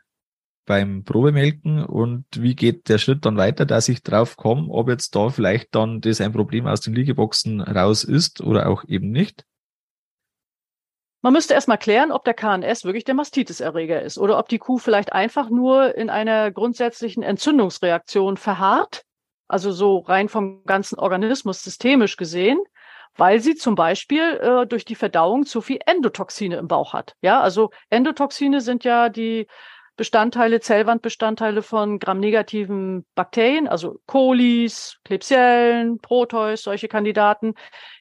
beim 0.65 1.03
Probemelken 1.03 1.85
und 1.85 2.25
wie 2.39 2.55
geht 2.55 2.89
der 2.89 2.99
Schritt 2.99 3.27
dann 3.27 3.37
weiter, 3.37 3.67
dass 3.67 3.89
ich 3.89 4.03
drauf 4.03 4.37
komme, 4.37 4.69
ob 4.71 4.89
jetzt 4.89 5.15
da 5.17 5.29
vielleicht 5.29 5.75
dann 5.75 6.01
das 6.01 6.21
ein 6.21 6.33
Problem 6.33 6.69
aus 6.69 6.81
den 6.81 6.95
Liegeboxen 6.95 7.61
raus 7.61 8.05
ist 8.05 8.41
oder 8.41 8.69
auch 8.69 8.85
eben 8.87 9.11
nicht? 9.11 9.45
Man 11.23 11.33
müsste 11.33 11.55
erstmal 11.55 11.79
klären, 11.79 12.11
ob 12.11 12.25
der 12.25 12.35
KNS 12.35 12.85
wirklich 12.85 13.05
der 13.05 13.15
Mastitis-Erreger 13.15 14.03
ist 14.03 14.19
oder 14.19 14.39
ob 14.39 14.49
die 14.49 14.59
Kuh 14.59 14.79
vielleicht 14.79 15.13
einfach 15.13 15.51
nur 15.51 15.95
in 15.95 16.11
einer 16.11 16.51
grundsätzlichen 16.51 17.23
Entzündungsreaktion 17.23 18.37
verharrt, 18.37 19.05
also 19.47 19.71
so 19.71 19.99
rein 19.99 20.29
vom 20.29 20.65
ganzen 20.65 20.99
Organismus 20.99 21.63
systemisch 21.63 22.17
gesehen 22.17 22.59
weil 23.17 23.41
sie 23.41 23.55
zum 23.55 23.75
Beispiel 23.75 24.23
äh, 24.41 24.67
durch 24.67 24.85
die 24.85 24.95
Verdauung 24.95 25.45
zu 25.45 25.61
viel 25.61 25.81
Endotoxine 25.85 26.57
im 26.57 26.69
Bauch 26.69 26.93
hat. 26.93 27.15
Ja, 27.21 27.41
also 27.41 27.71
Endotoxine 27.91 28.61
sind 28.61 28.85
ja 28.85 29.09
die 29.09 29.47
Bestandteile, 29.97 30.61
Zellwandbestandteile 30.61 31.63
von 31.63 31.99
gramnegativen 31.99 33.05
Bakterien, 33.15 33.69
also 33.69 34.01
Colis, 34.07 34.99
Klebsiellen, 35.05 35.99
Proteus, 35.99 36.63
solche 36.63 36.89
Kandidaten, 36.89 37.55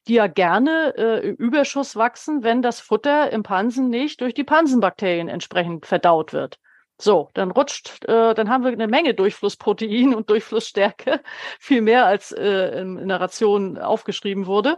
die 0.07 0.13
ja 0.13 0.27
gerne 0.27 0.93
äh, 0.97 1.27
im 1.29 1.35
Überschuss 1.35 1.95
wachsen, 1.95 2.43
wenn 2.43 2.61
das 2.61 2.79
Futter 2.79 3.31
im 3.31 3.43
Pansen 3.43 3.89
nicht 3.89 4.21
durch 4.21 4.33
die 4.33 4.43
Pansenbakterien 4.45 5.27
entsprechend 5.27 5.85
verdaut 5.85 6.33
wird. 6.33 6.59
So, 7.01 7.29
dann 7.33 7.49
rutscht, 7.49 8.05
äh, 8.07 8.35
dann 8.35 8.49
haben 8.49 8.63
wir 8.63 8.71
eine 8.71 8.87
Menge 8.87 9.15
Durchflussprotein 9.15 10.13
und 10.13 10.29
Durchflussstärke, 10.29 11.21
viel 11.59 11.81
mehr 11.81 12.05
als 12.05 12.31
äh, 12.31 12.79
in, 12.79 12.97
in 12.97 13.07
der 13.07 13.19
Ration 13.19 13.77
aufgeschrieben 13.79 14.45
wurde. 14.45 14.77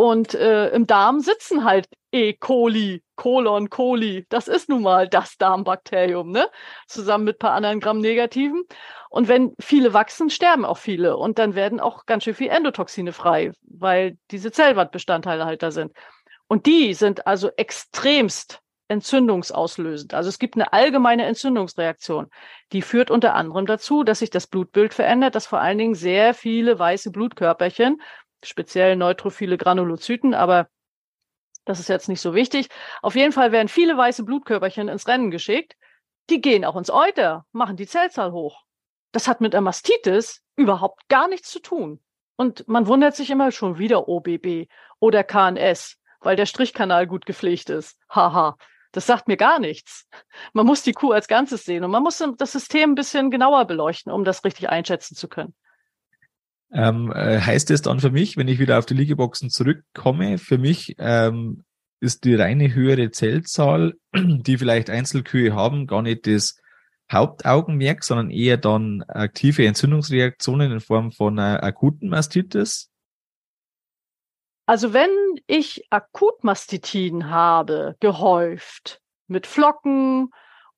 Und 0.00 0.32
äh, 0.34 0.68
im 0.68 0.86
Darm 0.86 1.18
sitzen 1.18 1.64
halt 1.64 1.88
E. 2.12 2.32
coli, 2.32 3.02
Colon 3.16 3.68
coli. 3.68 4.26
Das 4.28 4.46
ist 4.46 4.68
nun 4.68 4.82
mal 4.82 5.08
das 5.08 5.36
Darmbakterium, 5.38 6.30
ne? 6.30 6.48
Zusammen 6.86 7.24
mit 7.24 7.40
paar 7.40 7.50
anderen 7.50 7.80
Gramm-Negativen. 7.80 8.62
Und 9.10 9.26
wenn 9.26 9.54
viele 9.58 9.94
wachsen, 9.94 10.30
sterben 10.30 10.64
auch 10.64 10.78
viele. 10.78 11.16
Und 11.16 11.40
dann 11.40 11.56
werden 11.56 11.80
auch 11.80 12.06
ganz 12.06 12.22
schön 12.22 12.34
viel 12.34 12.48
Endotoxine 12.48 13.12
frei, 13.12 13.50
weil 13.62 14.16
diese 14.30 14.52
Zellwandbestandteile 14.52 15.44
halt 15.44 15.64
da 15.64 15.72
sind. 15.72 15.90
Und 16.46 16.66
die 16.66 16.94
sind 16.94 17.26
also 17.26 17.50
extremst 17.56 18.60
entzündungsauslösend. 18.86 20.14
Also 20.14 20.28
es 20.28 20.38
gibt 20.38 20.54
eine 20.54 20.72
allgemeine 20.72 21.24
Entzündungsreaktion. 21.24 22.28
Die 22.72 22.82
führt 22.82 23.10
unter 23.10 23.34
anderem 23.34 23.66
dazu, 23.66 24.04
dass 24.04 24.20
sich 24.20 24.30
das 24.30 24.46
Blutbild 24.46 24.94
verändert, 24.94 25.34
dass 25.34 25.46
vor 25.46 25.58
allen 25.60 25.78
Dingen 25.78 25.96
sehr 25.96 26.34
viele 26.34 26.78
weiße 26.78 27.10
Blutkörperchen, 27.10 28.00
speziell 28.44 28.96
neutrophile 28.96 29.58
Granulozyten, 29.58 30.34
aber 30.34 30.68
das 31.64 31.80
ist 31.80 31.88
jetzt 31.88 32.08
nicht 32.08 32.20
so 32.20 32.34
wichtig. 32.34 32.68
Auf 33.02 33.14
jeden 33.14 33.32
Fall 33.32 33.52
werden 33.52 33.68
viele 33.68 33.96
weiße 33.96 34.24
Blutkörperchen 34.24 34.88
ins 34.88 35.06
Rennen 35.06 35.30
geschickt. 35.30 35.76
Die 36.30 36.40
gehen 36.40 36.64
auch 36.64 36.76
ins 36.76 36.90
Euter, 36.90 37.44
machen 37.52 37.76
die 37.76 37.86
Zellzahl 37.86 38.32
hoch. 38.32 38.62
Das 39.12 39.28
hat 39.28 39.40
mit 39.40 39.52
der 39.52 39.60
Mastitis 39.60 40.42
überhaupt 40.56 41.08
gar 41.08 41.28
nichts 41.28 41.50
zu 41.50 41.60
tun. 41.60 42.00
Und 42.36 42.68
man 42.68 42.86
wundert 42.86 43.16
sich 43.16 43.30
immer 43.30 43.50
schon 43.50 43.78
wieder 43.78 44.08
OBB 44.08 44.68
oder 45.00 45.24
KNS, 45.24 45.98
weil 46.20 46.36
der 46.36 46.46
Strichkanal 46.46 47.06
gut 47.06 47.26
gepflegt 47.26 47.68
ist. 47.70 47.98
Haha. 48.08 48.56
Das 48.92 49.06
sagt 49.06 49.28
mir 49.28 49.36
gar 49.36 49.58
nichts. 49.58 50.08
Man 50.54 50.64
muss 50.64 50.82
die 50.82 50.92
Kuh 50.92 51.12
als 51.12 51.28
Ganzes 51.28 51.64
sehen 51.64 51.84
und 51.84 51.90
man 51.90 52.02
muss 52.02 52.24
das 52.38 52.52
System 52.52 52.92
ein 52.92 52.94
bisschen 52.94 53.30
genauer 53.30 53.66
beleuchten, 53.66 54.10
um 54.10 54.24
das 54.24 54.44
richtig 54.44 54.70
einschätzen 54.70 55.14
zu 55.14 55.28
können. 55.28 55.54
Ähm, 56.72 57.12
äh, 57.12 57.40
heißt 57.40 57.70
es 57.70 57.82
dann 57.82 58.00
für 58.00 58.10
mich, 58.10 58.36
wenn 58.36 58.48
ich 58.48 58.58
wieder 58.58 58.78
auf 58.78 58.86
die 58.86 58.94
Liegeboxen 58.94 59.50
zurückkomme, 59.50 60.38
für 60.38 60.58
mich 60.58 60.96
ähm, 60.98 61.64
ist 62.00 62.24
die 62.24 62.34
reine 62.34 62.74
höhere 62.74 63.10
Zellzahl, 63.10 63.94
die 64.14 64.58
vielleicht 64.58 64.90
Einzelkühe 64.90 65.54
haben, 65.54 65.86
gar 65.86 66.02
nicht 66.02 66.26
das 66.26 66.60
Hauptaugenmerk, 67.10 68.04
sondern 68.04 68.30
eher 68.30 68.58
dann 68.58 69.02
aktive 69.02 69.66
Entzündungsreaktionen 69.66 70.72
in 70.72 70.80
Form 70.80 71.10
von 71.10 71.38
einer 71.38 71.62
akuten 71.62 72.10
Mastitis? 72.10 72.90
Also 74.66 74.92
wenn 74.92 75.10
ich 75.46 75.86
Akutmastitin 75.88 77.30
habe, 77.30 77.96
gehäuft, 78.00 79.00
mit 79.26 79.46
Flocken 79.46 80.30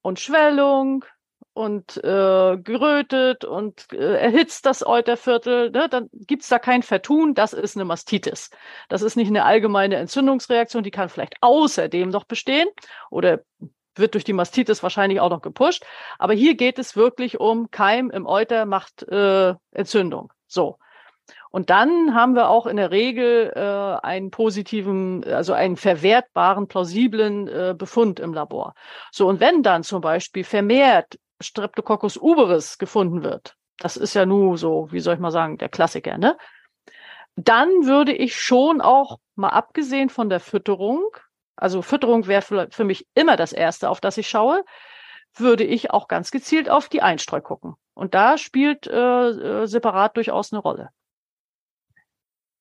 und 0.03 0.21
Schwellung 0.21 1.05
und 1.53 1.97
äh, 1.99 2.57
gerötet 2.59 3.45
und 3.45 3.93
äh, 3.93 4.17
erhitzt 4.19 4.67
das 4.67 4.87
Euterviertel, 4.87 5.71
ne, 5.71 5.89
dann 5.89 6.09
gibt's 6.13 6.49
da 6.49 6.59
kein 6.59 6.83
Vertun, 6.83 7.35
das 7.35 7.53
ist 7.53 7.77
eine 7.77 7.85
Mastitis. 7.85 8.51
Das 8.89 9.03
ist 9.03 9.17
nicht 9.17 9.29
eine 9.29 9.45
allgemeine 9.45 9.97
Entzündungsreaktion, 9.97 10.83
die 10.83 10.91
kann 10.91 11.09
vielleicht 11.09 11.37
außerdem 11.41 12.09
noch 12.11 12.25
bestehen 12.25 12.69
oder 13.11 13.41
wird 13.97 14.15
durch 14.15 14.25
die 14.25 14.33
Mastitis 14.33 14.83
wahrscheinlich 14.83 15.21
auch 15.21 15.31
noch 15.31 15.43
gepusht. 15.43 15.85
Aber 16.19 16.33
hier 16.33 16.55
geht 16.55 16.79
es 16.79 16.97
wirklich 16.97 17.41
um 17.41 17.71
Keim 17.71 18.11
im 18.11 18.27
Euter 18.27 18.65
macht 18.65 19.03
äh, 19.03 19.55
Entzündung. 19.73 20.33
So. 20.47 20.79
Und 21.51 21.69
dann 21.71 22.15
haben 22.15 22.35
wir 22.35 22.49
auch 22.49 22.67
in 22.67 22.77
der 22.77 22.93
Regel 22.93 23.53
äh, 23.55 24.07
einen 24.07 24.31
positiven, 24.31 25.25
also 25.25 25.53
einen 25.53 25.77
verwertbaren, 25.77 26.69
plausiblen 26.69 27.49
äh, 27.49 27.75
Befund 27.77 28.21
im 28.21 28.33
Labor. 28.33 28.75
So, 29.11 29.29
und 29.29 29.41
wenn 29.41 29.63
dann 29.63 29.83
zum 29.83 30.01
Beispiel 30.01 30.45
vermehrt 30.45 31.19
Streptococcus 31.41 32.17
uberis 32.17 32.79
gefunden 32.79 33.23
wird, 33.23 33.57
das 33.79 33.97
ist 33.97 34.15
ja 34.15 34.27
nur 34.27 34.59
so, 34.59 34.89
wie 34.93 35.01
soll 35.01 35.15
ich 35.15 35.21
mal 35.21 35.31
sagen, 35.31 35.59
der 35.59 35.69
Klassiker, 35.69 36.19
ne? 36.19 36.37
Dann 37.37 37.87
würde 37.87 38.13
ich 38.13 38.37
schon 38.37 38.81
auch, 38.81 39.19
mal 39.35 39.49
abgesehen 39.49 40.11
von 40.11 40.29
der 40.29 40.41
Fütterung, 40.41 41.03
also 41.57 41.83
Fütterung 41.83 42.27
wäre 42.27 42.43
für, 42.43 42.69
für 42.71 42.85
mich 42.85 43.07
immer 43.15 43.37
das 43.37 43.53
Erste, 43.53 43.89
auf 43.89 44.01
das 44.01 44.19
ich 44.19 44.29
schaue, 44.29 44.65
würde 45.35 45.65
ich 45.65 45.91
auch 45.91 46.09
ganz 46.09 46.31
gezielt 46.31 46.69
auf 46.69 46.89
die 46.89 47.03
Einstreu 47.03 47.41
gucken. 47.41 47.75
Und 47.95 48.15
da 48.15 48.37
spielt 48.39 48.87
äh, 48.87 49.29
äh 49.29 49.67
separat 49.67 50.17
durchaus 50.17 50.53
eine 50.53 50.61
Rolle. 50.61 50.91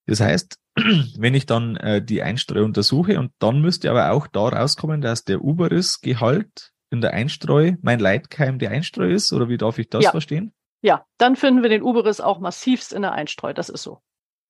Das 0.06 0.22
heißt, 0.22 0.60
wenn 1.18 1.34
ich 1.34 1.46
dann 1.46 1.76
äh, 1.78 2.02
die 2.02 2.22
Einstreu 2.22 2.64
untersuche 2.64 3.20
und 3.20 3.32
dann 3.40 3.62
müsste 3.62 3.90
aber 3.90 4.12
auch 4.12 4.28
da 4.28 4.48
rauskommen, 4.48 5.02
dass 5.02 5.24
der 5.24 5.42
Uberis-Gehalt 5.42 6.72
in 6.92 7.02
der 7.02 7.14
Einstreu 7.14 7.74
mein 7.82 8.00
Leitkeim 8.00 8.60
der 8.60 8.72
Einstreu 8.72 9.12
ist, 9.12 9.32
oder 9.34 9.50
wie 9.50 9.58
darf 9.58 9.78
ich 9.80 9.90
das 9.90 10.04
ja. 10.04 10.12
verstehen? 10.12 10.54
Ja, 10.82 11.06
dann 11.18 11.36
finden 11.36 11.62
wir 11.62 11.70
den 11.70 11.84
Uberis 11.84 12.22
auch 12.22 12.40
massivst 12.40 12.94
in 12.94 13.02
der 13.02 13.12
Einstreu, 13.12 13.54
das 13.54 13.70
ist 13.70 13.84
so. 13.84 14.02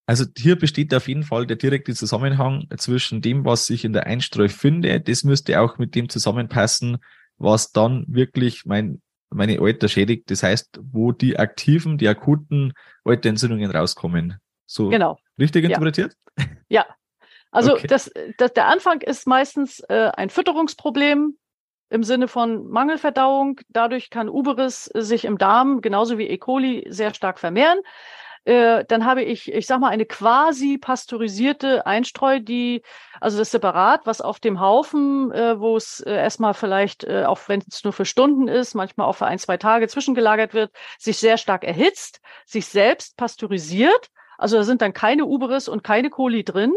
Also 0.05 0.25
hier 0.35 0.57
besteht 0.57 0.93
auf 0.95 1.07
jeden 1.07 1.21
Fall 1.21 1.45
der 1.45 1.57
direkte 1.57 1.93
Zusammenhang 1.93 2.67
zwischen 2.77 3.21
dem, 3.21 3.45
was 3.45 3.69
ich 3.69 3.85
in 3.85 3.93
der 3.93 4.07
Einstreu 4.07 4.47
finde. 4.47 4.99
Das 5.01 5.23
müsste 5.23 5.61
auch 5.61 5.77
mit 5.77 5.93
dem 5.93 6.09
zusammenpassen, 6.09 6.97
was 7.37 7.71
dann 7.71 8.05
wirklich 8.07 8.65
mein, 8.65 9.03
meine 9.29 9.59
Alter 9.59 9.87
schädigt. 9.87 10.31
Das 10.31 10.41
heißt, 10.41 10.79
wo 10.81 11.11
die 11.11 11.37
aktiven, 11.37 11.99
die 11.99 12.07
akuten 12.07 12.73
Alterentzündungen 13.03 13.69
rauskommen. 13.69 14.39
So 14.65 14.89
genau. 14.89 15.19
richtig 15.37 15.65
interpretiert? 15.65 16.15
Ja. 16.69 16.87
Also 17.51 17.73
okay. 17.73 17.87
das, 17.87 18.11
das, 18.37 18.53
der 18.53 18.67
Anfang 18.67 19.01
ist 19.01 19.27
meistens 19.27 19.79
äh, 19.89 20.09
ein 20.15 20.29
Fütterungsproblem 20.29 21.37
im 21.89 22.03
Sinne 22.03 22.27
von 22.27 22.67
Mangelverdauung. 22.67 23.59
Dadurch 23.69 24.09
kann 24.09 24.29
Uberis 24.29 24.85
sich 24.85 25.25
im 25.25 25.37
Darm 25.37 25.81
genauso 25.81 26.17
wie 26.17 26.27
E. 26.27 26.37
coli 26.37 26.85
sehr 26.89 27.13
stark 27.13 27.39
vermehren. 27.39 27.79
Äh, 28.45 28.85
dann 28.85 29.05
habe 29.05 29.21
ich, 29.21 29.51
ich 29.51 29.67
sag 29.67 29.79
mal, 29.79 29.89
eine 29.89 30.05
quasi 30.05 30.77
pasteurisierte 30.77 31.85
Einstreu, 31.85 32.39
die, 32.39 32.81
also 33.19 33.37
das 33.37 33.51
Separat, 33.51 34.05
was 34.05 34.21
auf 34.21 34.39
dem 34.39 34.59
Haufen, 34.59 35.31
äh, 35.31 35.59
wo 35.59 35.75
es 35.75 35.99
äh, 35.99 36.13
erstmal 36.13 36.53
vielleicht, 36.53 37.07
auch 37.07 37.39
wenn 37.47 37.61
es 37.69 37.83
nur 37.83 37.93
für 37.93 38.05
Stunden 38.05 38.47
ist, 38.47 38.75
manchmal 38.75 39.07
auch 39.07 39.15
für 39.15 39.25
ein, 39.25 39.39
zwei 39.39 39.57
Tage 39.57 39.87
zwischengelagert 39.87 40.53
wird, 40.53 40.71
sich 40.97 41.17
sehr 41.17 41.37
stark 41.37 41.63
erhitzt, 41.63 42.21
sich 42.45 42.65
selbst 42.65 43.17
pasteurisiert. 43.17 44.09
Also 44.37 44.57
da 44.57 44.63
sind 44.63 44.81
dann 44.81 44.93
keine 44.93 45.25
Uberis 45.25 45.67
und 45.67 45.83
keine 45.83 46.09
Coli 46.09 46.43
drin. 46.43 46.73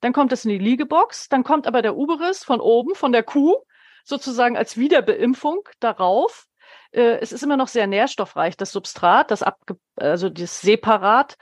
Dann 0.00 0.12
kommt 0.12 0.32
es 0.32 0.44
in 0.44 0.50
die 0.50 0.58
Liegebox, 0.58 1.28
dann 1.28 1.44
kommt 1.44 1.66
aber 1.66 1.82
der 1.82 1.96
Uberis 1.96 2.44
von 2.44 2.60
oben, 2.60 2.94
von 2.94 3.12
der 3.12 3.22
Kuh, 3.22 3.56
sozusagen 4.04 4.56
als 4.56 4.76
Wiederbeimpfung 4.76 5.68
darauf 5.80 6.46
äh, 6.94 7.18
es 7.20 7.32
ist 7.32 7.42
immer 7.42 7.56
noch 7.56 7.68
sehr 7.68 7.86
nährstoffreich, 7.86 8.56
das 8.56 8.72
Substrat, 8.72 9.30
das 9.30 9.42
abge 9.42 9.76
also 9.96 10.28
das 10.28 10.60
Separat. 10.60 11.36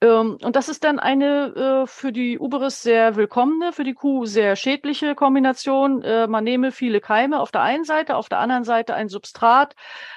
Ähm, 0.00 0.38
und 0.42 0.56
das 0.56 0.68
ist 0.68 0.84
dann 0.84 0.98
eine 0.98 1.82
äh, 1.84 1.86
für 1.86 2.12
die 2.12 2.38
Uberis 2.38 2.82
sehr 2.82 3.16
willkommene, 3.16 3.72
für 3.72 3.84
die 3.84 3.94
Kuh 3.94 4.26
sehr 4.26 4.56
schädliche 4.56 5.14
Kombination. 5.14 6.02
Äh, 6.02 6.26
man 6.26 6.44
nehme 6.44 6.72
viele 6.72 7.00
Keime 7.00 7.40
auf 7.40 7.50
der 7.52 7.62
einen 7.62 7.84
Seite, 7.84 8.16
auf 8.16 8.28
der 8.28 8.38
anderen 8.38 8.64
Seite 8.64 8.94
ein 8.94 9.08
Substrat, 9.08 9.74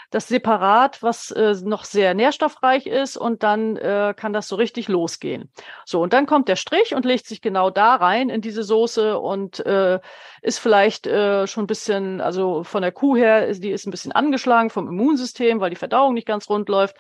das 0.10 0.28
Separat, 0.28 1.04
was 1.04 1.32
äh, 1.32 1.56
noch 1.64 1.84
sehr 1.84 2.14
nährstoffreich 2.14 2.88
ist 2.88 3.16
und 3.16 3.44
dann 3.44 3.78
äh, 3.78 4.14
kann 4.16 4.34
das 4.34 4.48
so 4.48 4.56
richtig 4.56 4.88
losgehen. 4.88 5.52
So, 5.86 6.02
und 6.02 6.14
dann 6.14 6.26
kommt 6.26 6.48
der 6.48 6.56
Strich 6.56 6.96
und 6.96 7.06
legt 7.06 7.28
sich 7.28 7.42
genau 7.42 7.70
da 7.70 7.96
rein 7.96 8.30
in 8.30 8.42
diese 8.42 8.64
Soße 8.64 9.20
und 9.20 9.60
äh, 9.66 10.00
ist 10.42 10.60
vielleicht 10.60 11.06
äh, 11.06 11.46
schon 11.46 11.66
ein 11.66 11.68
bisschen, 11.68 12.22
also 12.22 12.64
von 12.64 12.82
der 12.82 12.92
Kuh 12.92 13.16
her, 13.16 13.54
die 13.54 13.72
ist 13.72 13.86
ein 13.86 13.92
bisschen 13.92 14.12
angeschlagen 14.12 14.70
vom 14.70 14.88
Immunsystem, 14.88 15.60
weil 15.60 15.70
die 15.70 15.76
Verdauung 15.76 16.14
nicht 16.14 16.28
ganz 16.28 16.50
rund 16.50 16.70
läuft. 16.70 16.96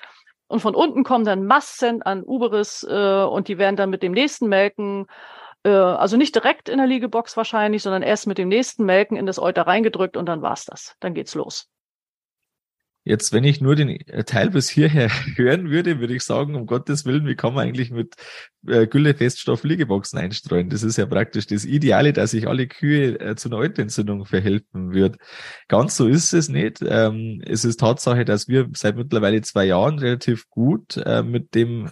Und 0.47 0.61
von 0.61 0.75
unten 0.75 1.03
kommen 1.03 1.25
dann 1.25 1.45
Massen 1.45 2.01
an 2.01 2.23
Uberis 2.23 2.85
äh, 2.87 3.23
und 3.23 3.47
die 3.47 3.57
werden 3.57 3.75
dann 3.75 3.89
mit 3.89 4.03
dem 4.03 4.11
nächsten 4.11 4.47
Melken 4.47 5.07
äh, 5.63 5.69
also 5.69 6.17
nicht 6.17 6.35
direkt 6.35 6.69
in 6.69 6.77
der 6.77 6.87
Liegebox 6.87 7.37
wahrscheinlich, 7.37 7.83
sondern 7.83 8.03
erst 8.03 8.27
mit 8.27 8.37
dem 8.37 8.49
nächsten 8.49 8.85
Melken 8.85 9.17
in 9.17 9.25
das 9.25 9.39
Euter 9.39 9.67
reingedrückt 9.67 10.17
und 10.17 10.25
dann 10.27 10.41
war's 10.41 10.65
das. 10.65 10.95
Dann 10.99 11.13
geht's 11.13 11.35
los. 11.35 11.69
Jetzt, 13.05 13.31
wenn 13.31 13.45
ich 13.45 13.61
nur 13.61 13.75
den 13.75 13.89
äh, 13.89 14.23
Teil 14.25 14.49
bis 14.49 14.69
hierher 14.69 15.09
hören 15.35 15.69
würde, 15.69 15.99
würde 15.99 16.15
ich 16.15 16.23
sagen, 16.23 16.55
um 16.55 16.65
Gottes 16.65 17.05
Willen, 17.05 17.25
wie 17.27 17.35
kann 17.35 17.53
man 17.53 17.67
eigentlich 17.67 17.91
mit 17.91 18.15
äh, 18.67 18.87
Gülle-Feststoff 18.87 19.63
Liegeboxen 19.63 20.19
einstreuen? 20.19 20.69
Das 20.69 20.83
ist 20.83 20.97
ja 20.97 21.05
praktisch 21.05 21.47
das 21.47 21.63
Ideale, 21.63 22.11
dass 22.11 22.33
ich 22.33 22.47
alle 22.47 22.67
Kühe 22.67 23.19
äh, 23.19 23.35
zu 23.35 23.49
einer 23.49 23.59
Altentzündung 23.59 24.25
verhelfen 24.25 24.93
wird. 24.93 25.17
Ganz 25.69 25.95
so 25.95 26.07
ist 26.07 26.33
es 26.33 26.49
nicht. 26.49 26.83
Ähm, 26.85 27.41
es 27.45 27.63
ist 27.63 27.79
Tatsache, 27.79 28.25
dass 28.25 28.49
wir 28.49 28.69
seit 28.73 28.97
mittlerweile 28.97 29.41
zwei 29.41 29.65
Jahren 29.65 29.97
relativ 29.99 30.49
gut 30.49 30.97
äh, 30.97 31.23
mit 31.23 31.55
dem 31.55 31.89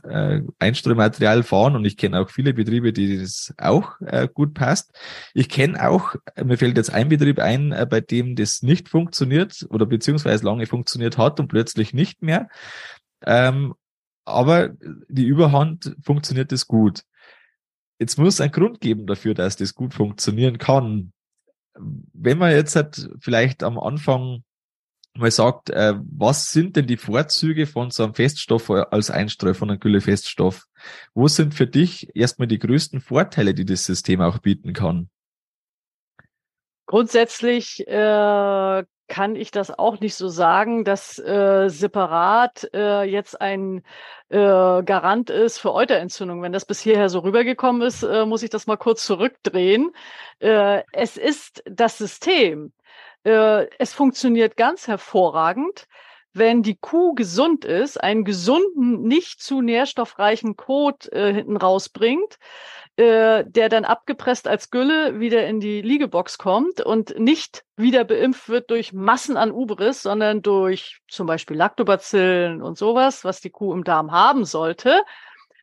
Einstreumaterial 0.60 1.44
fahren 1.44 1.76
und 1.76 1.86
ich 1.86 1.98
kenne 1.98 2.20
auch 2.20 2.30
viele 2.30 2.54
Betriebe, 2.54 2.94
die 2.94 3.20
das 3.20 3.54
auch 3.58 3.94
gut 4.34 4.54
passt. 4.54 4.92
Ich 5.34 5.50
kenne 5.50 5.88
auch, 5.88 6.16
mir 6.44 6.58
fällt 6.58 6.78
jetzt 6.78 6.94
ein 6.94 7.10
Betrieb 7.10 7.40
ein, 7.40 7.76
bei 7.90 8.02
dem 8.02 8.36
das 8.36 8.62
nicht 8.62 8.90
funktioniert 8.90 9.66
oder 9.70 9.86
beziehungsweise 9.86 10.46
lange 10.46 10.66
funktioniert 10.66 10.97
funktioniert 10.98 11.18
hat 11.18 11.40
und 11.40 11.48
plötzlich 11.48 11.94
nicht 11.94 12.22
mehr. 12.22 12.50
Ähm, 13.22 13.76
aber 14.26 14.70
die 15.08 15.26
Überhand 15.26 15.96
funktioniert 16.04 16.52
es 16.52 16.68
gut. 16.68 17.04
Jetzt 18.00 18.18
muss 18.18 18.36
es 18.36 18.42
einen 18.42 18.52
Grund 18.52 18.82
geben 18.82 19.08
dafür, 19.08 19.34
dass 19.34 19.56
das 19.56 19.74
gut 19.74 19.94
funktionieren 19.94 20.58
kann. 20.58 21.14
Wenn 21.76 22.38
man 22.38 22.52
jetzt 22.52 22.76
halt 22.76 23.10
vielleicht 23.20 23.64
am 23.64 23.80
Anfang 23.80 24.44
mal 25.16 25.32
sagt, 25.32 25.70
äh, 25.70 25.96
was 25.98 26.52
sind 26.52 26.76
denn 26.76 26.86
die 26.86 26.98
Vorzüge 26.98 27.66
von 27.66 27.90
so 27.90 28.04
einem 28.04 28.14
Feststoff 28.14 28.70
als 28.70 29.10
Einstreu 29.10 29.54
von 29.54 29.70
einem 29.70 29.80
Güllefeststoff? 29.80 30.66
Wo 31.16 31.28
sind 31.28 31.56
für 31.56 31.66
dich 31.66 32.16
erstmal 32.16 32.48
die 32.48 32.60
größten 32.60 33.00
Vorteile, 33.00 33.54
die 33.54 33.66
das 33.66 33.86
System 33.86 34.22
auch 34.22 34.40
bieten 34.40 34.74
kann? 34.74 35.10
Grundsätzlich 36.86 37.86
äh, 37.88 38.84
kann 39.08 39.36
ich 39.36 39.52
das 39.52 39.72
auch 39.78 40.00
nicht 40.00 40.16
so 40.16 40.28
sagen, 40.28 40.84
dass 40.84 41.18
äh, 41.20 41.70
separat 41.70 42.70
äh, 42.74 43.04
jetzt 43.04 43.40
ein 43.40 43.84
äh, 44.30 44.38
Garant 44.38 45.30
ist 45.30 45.60
für 45.60 45.74
Euterentzündung. 45.74 46.42
Wenn 46.42 46.52
das 46.52 46.66
bis 46.66 46.82
hierher 46.82 47.10
so 47.10 47.20
rübergekommen 47.20 47.82
ist, 47.82 48.04
äh, 48.04 48.26
muss 48.26 48.44
ich 48.44 48.50
das 48.50 48.68
mal 48.68 48.78
kurz 48.78 49.06
zurückdrehen. 49.06 49.92
Äh, 50.40 50.84
es 50.92 51.18
ist 51.18 51.64
das 51.66 51.98
System. 51.98 52.74
Äh, 53.24 53.68
es 53.80 53.94
funktioniert 53.94 54.58
ganz 54.58 54.88
hervorragend 54.88 55.88
wenn 56.38 56.64
die 56.64 56.78
Kuh 56.78 57.14
gesund 57.14 57.66
ist, 57.66 58.02
einen 58.02 58.24
gesunden, 58.24 59.04
nicht 59.04 59.42
zu 59.42 59.62
nährstoffreichen 59.62 60.56
Kot 60.56 61.12
äh, 61.12 61.34
hinten 61.34 61.58
rausbringt, 61.58 62.38
äh, 62.98 63.44
der 63.46 63.70
dann 63.70 63.86
abgepresst 63.86 64.48
als 64.48 64.70
Gülle 64.72 65.20
wieder 65.20 65.46
in 65.48 65.60
die 65.60 65.82
Liegebox 65.82 66.38
kommt 66.38 66.82
und 66.82 67.18
nicht 67.20 67.64
wieder 67.76 68.04
beimpft 68.04 68.50
wird 68.50 68.72
durch 68.72 68.94
Massen 68.94 69.38
an 69.38 69.52
Uberis, 69.52 70.02
sondern 70.02 70.42
durch 70.42 71.00
zum 71.08 71.28
Beispiel 71.28 71.58
Lactobacillen 71.58 72.62
und 72.62 72.78
sowas, 72.78 73.24
was 73.24 73.42
die 73.42 73.52
Kuh 73.52 73.74
im 73.74 73.84
Darm 73.84 74.12
haben 74.12 74.46
sollte, 74.46 75.02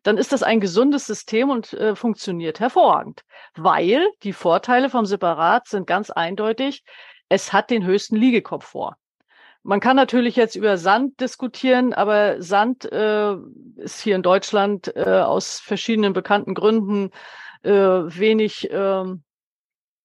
dann 0.04 0.18
ist 0.18 0.32
das 0.32 0.42
ein 0.42 0.60
gesundes 0.60 1.06
System 1.06 1.50
und 1.50 1.72
äh, 1.72 1.96
funktioniert 1.96 2.60
hervorragend. 2.60 3.22
Weil 3.56 4.06
die 4.22 4.32
Vorteile 4.32 4.90
vom 4.90 5.06
Separat 5.06 5.66
sind 5.66 5.86
ganz 5.86 6.10
eindeutig, 6.10 6.84
es 7.28 7.52
hat 7.52 7.70
den 7.70 7.84
höchsten 7.84 8.16
Liegekomfort. 8.16 8.96
Man 9.66 9.80
kann 9.80 9.96
natürlich 9.96 10.36
jetzt 10.36 10.56
über 10.56 10.76
Sand 10.76 11.20
diskutieren, 11.20 11.94
aber 11.94 12.42
Sand 12.42 12.84
äh, 12.92 13.34
ist 13.76 14.02
hier 14.02 14.14
in 14.14 14.22
Deutschland 14.22 14.94
äh, 14.94 15.20
aus 15.20 15.58
verschiedenen 15.58 16.12
bekannten 16.12 16.54
Gründen 16.54 17.10
äh, 17.62 17.72
wenig 17.72 18.70
äh, 18.70 19.04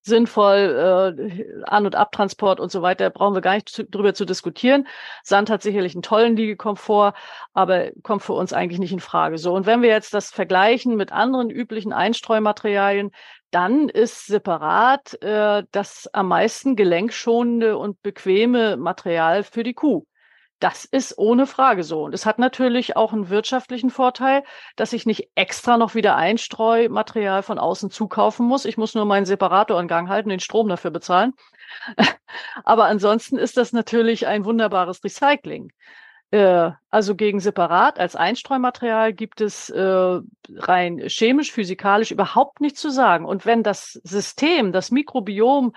sinnvoll, 0.01 1.15
äh, 1.17 1.63
An- 1.65 1.85
und 1.85 1.95
Abtransport 1.95 2.59
und 2.59 2.71
so 2.71 2.81
weiter, 2.81 3.09
brauchen 3.09 3.35
wir 3.35 3.41
gar 3.41 3.55
nicht 3.55 3.69
zu, 3.69 3.85
drüber 3.85 4.13
zu 4.13 4.25
diskutieren. 4.25 4.87
Sand 5.23 5.49
hat 5.49 5.61
sicherlich 5.61 5.95
einen 5.95 6.01
tollen 6.01 6.35
Liegekomfort, 6.35 7.13
aber 7.53 7.91
kommt 8.03 8.23
für 8.23 8.33
uns 8.33 8.53
eigentlich 8.53 8.79
nicht 8.79 8.93
in 8.93 8.99
Frage. 8.99 9.37
So, 9.37 9.53
und 9.53 9.65
wenn 9.65 9.81
wir 9.81 9.89
jetzt 9.89 10.13
das 10.13 10.31
vergleichen 10.31 10.95
mit 10.95 11.11
anderen 11.11 11.49
üblichen 11.49 11.93
Einstreumaterialien, 11.93 13.11
dann 13.51 13.89
ist 13.89 14.27
separat 14.27 15.21
äh, 15.23 15.63
das 15.71 16.07
am 16.13 16.27
meisten 16.27 16.75
gelenkschonende 16.75 17.77
und 17.77 18.01
bequeme 18.01 18.77
Material 18.77 19.43
für 19.43 19.63
die 19.63 19.73
Kuh. 19.73 20.05
Das 20.59 20.83
ist 20.83 21.17
ohne 21.17 21.47
Frage 21.47 21.83
so. 21.83 22.03
Und 22.03 22.13
es 22.13 22.25
hat 22.25 22.37
natürlich 22.37 22.97
auch 22.97 23.13
einen 23.13 23.29
wirtschaftlichen 23.29 23.89
Vorteil, 23.89 24.43
dass 24.75 24.91
ich 24.91 25.05
nicht 25.05 25.29
extra 25.35 25.77
noch 25.77 25.95
wieder 25.95 26.17
Einstreumaterial 26.17 27.43
von 27.43 27.57
außen 27.57 27.89
zukaufen 27.89 28.45
muss. 28.45 28.65
Ich 28.65 28.77
muss 28.77 28.93
nur 28.93 29.05
meinen 29.05 29.25
Separator 29.25 29.79
in 29.79 29.87
Gang 29.87 30.09
halten, 30.09 30.29
den 30.29 30.41
Strom 30.41 30.67
dafür 30.67 30.91
bezahlen. 30.91 31.33
Aber 32.65 32.85
ansonsten 32.85 33.37
ist 33.37 33.55
das 33.55 33.71
natürlich 33.71 34.27
ein 34.27 34.43
wunderbares 34.43 35.01
Recycling. 35.03 35.71
Äh, 36.31 36.71
also 36.89 37.15
gegen 37.15 37.39
Separat 37.39 37.97
als 37.97 38.17
Einstreumaterial 38.17 39.13
gibt 39.13 39.39
es 39.39 39.69
äh, 39.69 40.19
rein 40.55 40.99
chemisch, 41.07 41.53
physikalisch 41.53 42.11
überhaupt 42.11 42.59
nichts 42.59 42.81
zu 42.81 42.89
sagen. 42.89 43.25
Und 43.25 43.45
wenn 43.45 43.63
das 43.63 43.93
System, 44.03 44.73
das 44.73 44.91
Mikrobiom 44.91 45.73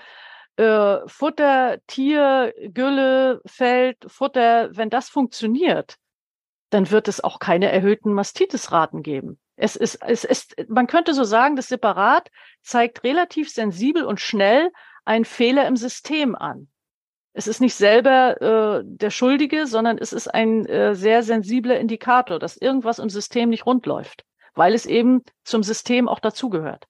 äh, 0.57 0.99
Futter, 1.07 1.79
Tier, 1.87 2.53
Gülle, 2.73 3.41
Feld, 3.47 3.99
Futter, 4.07 4.77
wenn 4.77 4.91
das 4.91 5.09
funktioniert, 5.09 5.97
dann 6.71 6.91
wird 6.91 7.09
es 7.09 7.23
auch 7.23 7.38
keine 7.38 7.71
erhöhten 7.71 8.12
Mastitisraten 8.12 9.03
geben. 9.03 9.38
Es 9.57 9.77
ist, 9.77 9.97
es 10.03 10.25
ist, 10.25 10.55
man 10.69 10.87
könnte 10.87 11.15
so 11.15 11.25
sagen, 11.25 11.57
das 11.57 11.69
Separat 11.69 12.31
zeigt 12.62 13.05
relativ 13.05 13.51
sensibel 13.51 14.05
und 14.05 14.21
schnell 14.21 14.71
einen 15.05 15.25
Fehler 15.25 15.67
im 15.67 15.77
System 15.77 16.35
an. 16.35 16.69
Es 17.35 17.47
ist 17.47 17.61
nicht 17.61 17.75
selber 17.75 18.41
äh, 18.41 18.83
der 18.85 19.11
Schuldige, 19.11 19.67
sondern 19.67 19.99
es 19.99 20.12
ist 20.12 20.29
ein 20.29 20.67
äh, 20.67 20.95
sehr 20.95 21.23
sensibler 21.23 21.79
Indikator, 21.79 22.38
dass 22.38 22.57
irgendwas 22.57 22.99
im 22.99 23.09
System 23.09 23.49
nicht 23.49 23.65
rund 23.65 23.87
läuft, 23.87 24.25
weil 24.55 24.75
es 24.75 24.85
eben 24.85 25.23
zum 25.45 25.62
System 25.62 26.09
auch 26.09 26.21
dazugehört. 26.21 26.87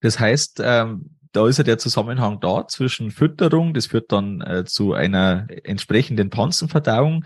Das 0.00 0.18
heißt, 0.18 0.60
ähm, 0.62 1.13
da 1.34 1.48
ist 1.48 1.58
ja 1.58 1.64
der 1.64 1.78
Zusammenhang 1.78 2.38
da 2.40 2.66
zwischen 2.68 3.10
Fütterung, 3.10 3.74
das 3.74 3.86
führt 3.86 4.12
dann 4.12 4.40
äh, 4.40 4.64
zu 4.64 4.94
einer 4.94 5.46
entsprechenden 5.64 6.30
Panzenverdauung, 6.30 7.24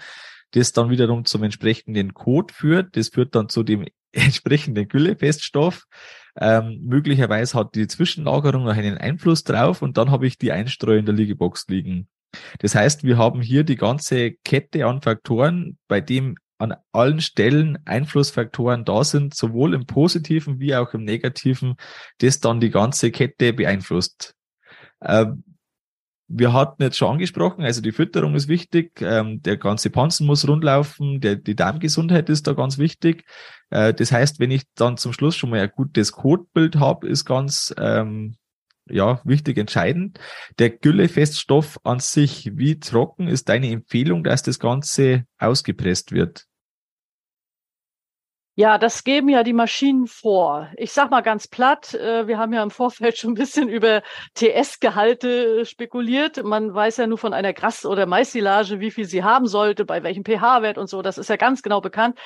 das 0.53 0.73
dann 0.73 0.88
wiederum 0.88 1.27
zum 1.27 1.42
entsprechenden 1.42 2.14
Kot 2.14 2.51
führt, 2.51 2.97
das 2.97 3.09
führt 3.09 3.35
dann 3.35 3.51
zu 3.51 3.62
dem 3.62 3.85
entsprechenden 4.12 4.88
Güllefeststoff. 4.88 5.85
Ähm, 6.40 6.81
möglicherweise 6.85 7.59
hat 7.59 7.75
die 7.75 7.87
Zwischenlagerung 7.87 8.64
noch 8.64 8.77
einen 8.77 8.97
Einfluss 8.97 9.44
drauf 9.44 9.83
und 9.83 9.99
dann 9.99 10.11
habe 10.11 10.27
ich 10.27 10.38
die 10.38 10.53
Einstreu 10.53 10.97
in 10.97 11.05
der 11.05 11.14
Liegebox 11.14 11.66
liegen. 11.68 12.09
Das 12.61 12.75
heißt, 12.75 13.05
wir 13.05 13.18
haben 13.18 13.42
hier 13.42 13.64
die 13.64 13.77
ganze 13.77 14.33
Kette 14.33 14.87
an 14.87 15.03
Faktoren, 15.03 15.77
bei 15.87 16.01
dem 16.01 16.37
an 16.59 16.75
allen 16.92 17.21
Stellen 17.21 17.79
Einflussfaktoren 17.85 18.85
da 18.85 19.05
sind, 19.05 19.35
sowohl 19.35 19.75
im 19.75 19.87
positiven 19.87 20.61
wie 20.61 20.75
auch 20.75 20.92
im 20.94 21.05
negativen, 21.05 21.77
das 22.18 22.40
dann 22.40 22.61
die 22.61 22.71
ganze 22.71 23.11
Kette 23.11 23.53
beeinflusst. 23.53 24.35
Ähm, 25.03 25.44
wir 26.29 26.53
hatten 26.53 26.83
jetzt 26.83 26.99
schon 26.99 27.12
angesprochen, 27.12 27.64
also 27.64 27.81
die 27.81 27.92
Fütterung 27.92 28.35
ist 28.35 28.49
wichtig, 28.49 29.01
ähm, 29.01 29.40
der 29.42 29.57
ganze 29.57 29.88
Panzen 29.88 30.27
muss 30.27 30.47
rundlaufen, 30.47 31.21
der, 31.21 31.37
die 31.37 31.57
Darmgesundheit 31.57 32.29
ist 32.29 32.47
da 32.47 32.53
ganz 32.53 32.77
wichtig. 32.77 33.25
Äh, 33.71 33.94
das 33.94 34.12
heißt, 34.12 34.38
wenn 34.38 34.51
ich 34.51 34.64
dann 34.75 34.99
zum 34.99 35.14
Schluss 35.14 35.37
schon 35.37 35.51
mal 35.51 35.61
ein 35.61 35.73
gutes 35.75 36.12
Kotbild 36.12 36.77
habe, 36.77 37.09
ist 37.09 37.25
ganz 37.25 37.75
ähm, 37.79 38.37
ja, 38.90 39.20
wichtig, 39.24 39.59
entscheidend. 39.59 40.18
Der 40.59 40.70
Güllefeststoff 40.70 41.79
an 41.85 42.01
sich, 42.01 42.53
wie 42.57 42.79
trocken 42.79 43.29
ist 43.29 43.48
deine 43.48 43.70
Empfehlung, 43.70 44.24
dass 44.24 44.42
das 44.42 44.59
Ganze 44.59 45.24
ausgepresst 45.38 46.12
wird? 46.12 46.46
Ja, 48.61 48.77
das 48.77 49.05
geben 49.05 49.29
ja 49.29 49.44
die 49.44 49.53
Maschinen 49.53 50.09
vor. 50.09 50.68
Ich 50.77 50.90
sag 50.90 51.12
mal 51.12 51.21
ganz 51.21 51.47
platt, 51.47 51.94
äh, 51.94 52.27
wir 52.27 52.38
haben 52.38 52.53
ja 52.53 52.61
im 52.64 52.73
Vorfeld 52.73 53.16
schon 53.16 53.31
ein 53.31 53.35
bisschen 53.35 53.68
über 53.68 54.03
TS-Gehalte 54.35 55.64
spekuliert. 55.64 56.42
Man 56.42 56.75
weiß 56.75 56.97
ja 56.97 57.07
nur 57.07 57.18
von 57.18 57.33
einer 57.33 57.53
Gras- 57.53 57.87
oder 57.87 58.07
Maissilage, 58.07 58.81
wie 58.81 58.90
viel 58.90 59.05
sie 59.05 59.23
haben 59.23 59.47
sollte, 59.47 59.85
bei 59.85 60.03
welchem 60.03 60.25
pH-Wert 60.25 60.77
und 60.77 60.88
so. 60.88 61.03
Das 61.03 61.18
ist 61.18 61.31
ja 61.31 61.37
ganz 61.37 61.62
genau 61.62 61.81
bekannt. 61.81 62.18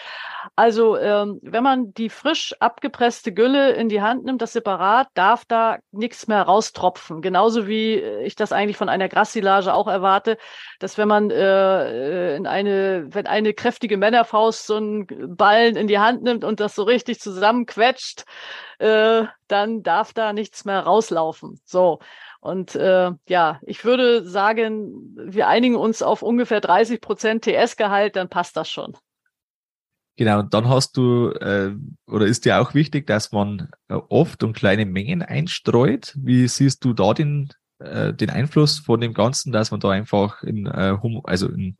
Also, 0.56 0.96
ähm, 0.96 1.38
wenn 1.42 1.62
man 1.62 1.92
die 1.92 2.08
frisch 2.08 2.54
abgepresste 2.60 3.34
Gülle 3.34 3.72
in 3.72 3.90
die 3.90 4.00
Hand 4.00 4.24
nimmt, 4.24 4.40
das 4.40 4.54
separat, 4.54 5.08
darf 5.12 5.44
da 5.44 5.80
nichts 5.90 6.28
mehr 6.28 6.40
raustropfen. 6.40 7.20
Genauso 7.20 7.66
wie 7.66 7.96
ich 7.96 8.36
das 8.36 8.52
eigentlich 8.52 8.78
von 8.78 8.88
einer 8.88 9.10
Grassilage 9.10 9.74
auch 9.74 9.86
erwarte, 9.86 10.38
dass 10.78 10.96
wenn 10.96 11.08
man 11.08 11.30
äh, 11.30 12.36
in 12.36 12.46
eine, 12.46 13.04
wenn 13.10 13.26
eine 13.26 13.52
kräftige 13.52 13.98
Männerfaust 13.98 14.66
so 14.66 14.76
einen 14.76 15.06
Ballen 15.36 15.76
in 15.76 15.88
die 15.88 15.98
Hand 15.98 16.21
nimmt 16.22 16.44
und 16.44 16.60
das 16.60 16.74
so 16.74 16.82
richtig 16.82 17.20
zusammenquetscht, 17.20 18.24
äh, 18.78 19.24
dann 19.48 19.82
darf 19.82 20.12
da 20.12 20.32
nichts 20.32 20.64
mehr 20.64 20.80
rauslaufen. 20.80 21.60
So. 21.64 22.00
Und 22.40 22.74
äh, 22.74 23.12
ja, 23.28 23.60
ich 23.62 23.84
würde 23.84 24.26
sagen, 24.26 25.16
wir 25.16 25.46
einigen 25.46 25.76
uns 25.76 26.02
auf 26.02 26.22
ungefähr 26.22 26.60
30 26.60 27.00
Prozent 27.00 27.44
TS-Gehalt, 27.44 28.16
dann 28.16 28.28
passt 28.28 28.56
das 28.56 28.68
schon. 28.68 28.96
Genau, 30.16 30.40
und 30.40 30.52
dann 30.52 30.68
hast 30.68 30.96
du, 30.96 31.30
äh, 31.30 31.74
oder 32.06 32.26
ist 32.26 32.44
dir 32.44 32.60
auch 32.60 32.74
wichtig, 32.74 33.06
dass 33.06 33.32
man 33.32 33.70
äh, 33.88 33.94
oft 33.94 34.42
und 34.42 34.54
kleine 34.54 34.84
Mengen 34.84 35.22
einstreut. 35.22 36.12
Wie 36.16 36.46
siehst 36.48 36.84
du 36.84 36.92
da 36.92 37.14
den, 37.14 37.48
äh, 37.78 38.12
den 38.12 38.28
Einfluss 38.28 38.78
von 38.78 39.00
dem 39.00 39.14
Ganzen, 39.14 39.52
dass 39.52 39.70
man 39.70 39.80
da 39.80 39.90
einfach 39.90 40.42
in, 40.42 40.66
äh, 40.66 40.96
also 41.24 41.48
in 41.48 41.78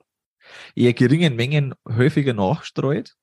eher 0.75 0.95
geringen 0.95 1.37
Mengen 1.37 1.75
häufiger 1.87 2.33
nachstreut? 2.33 3.17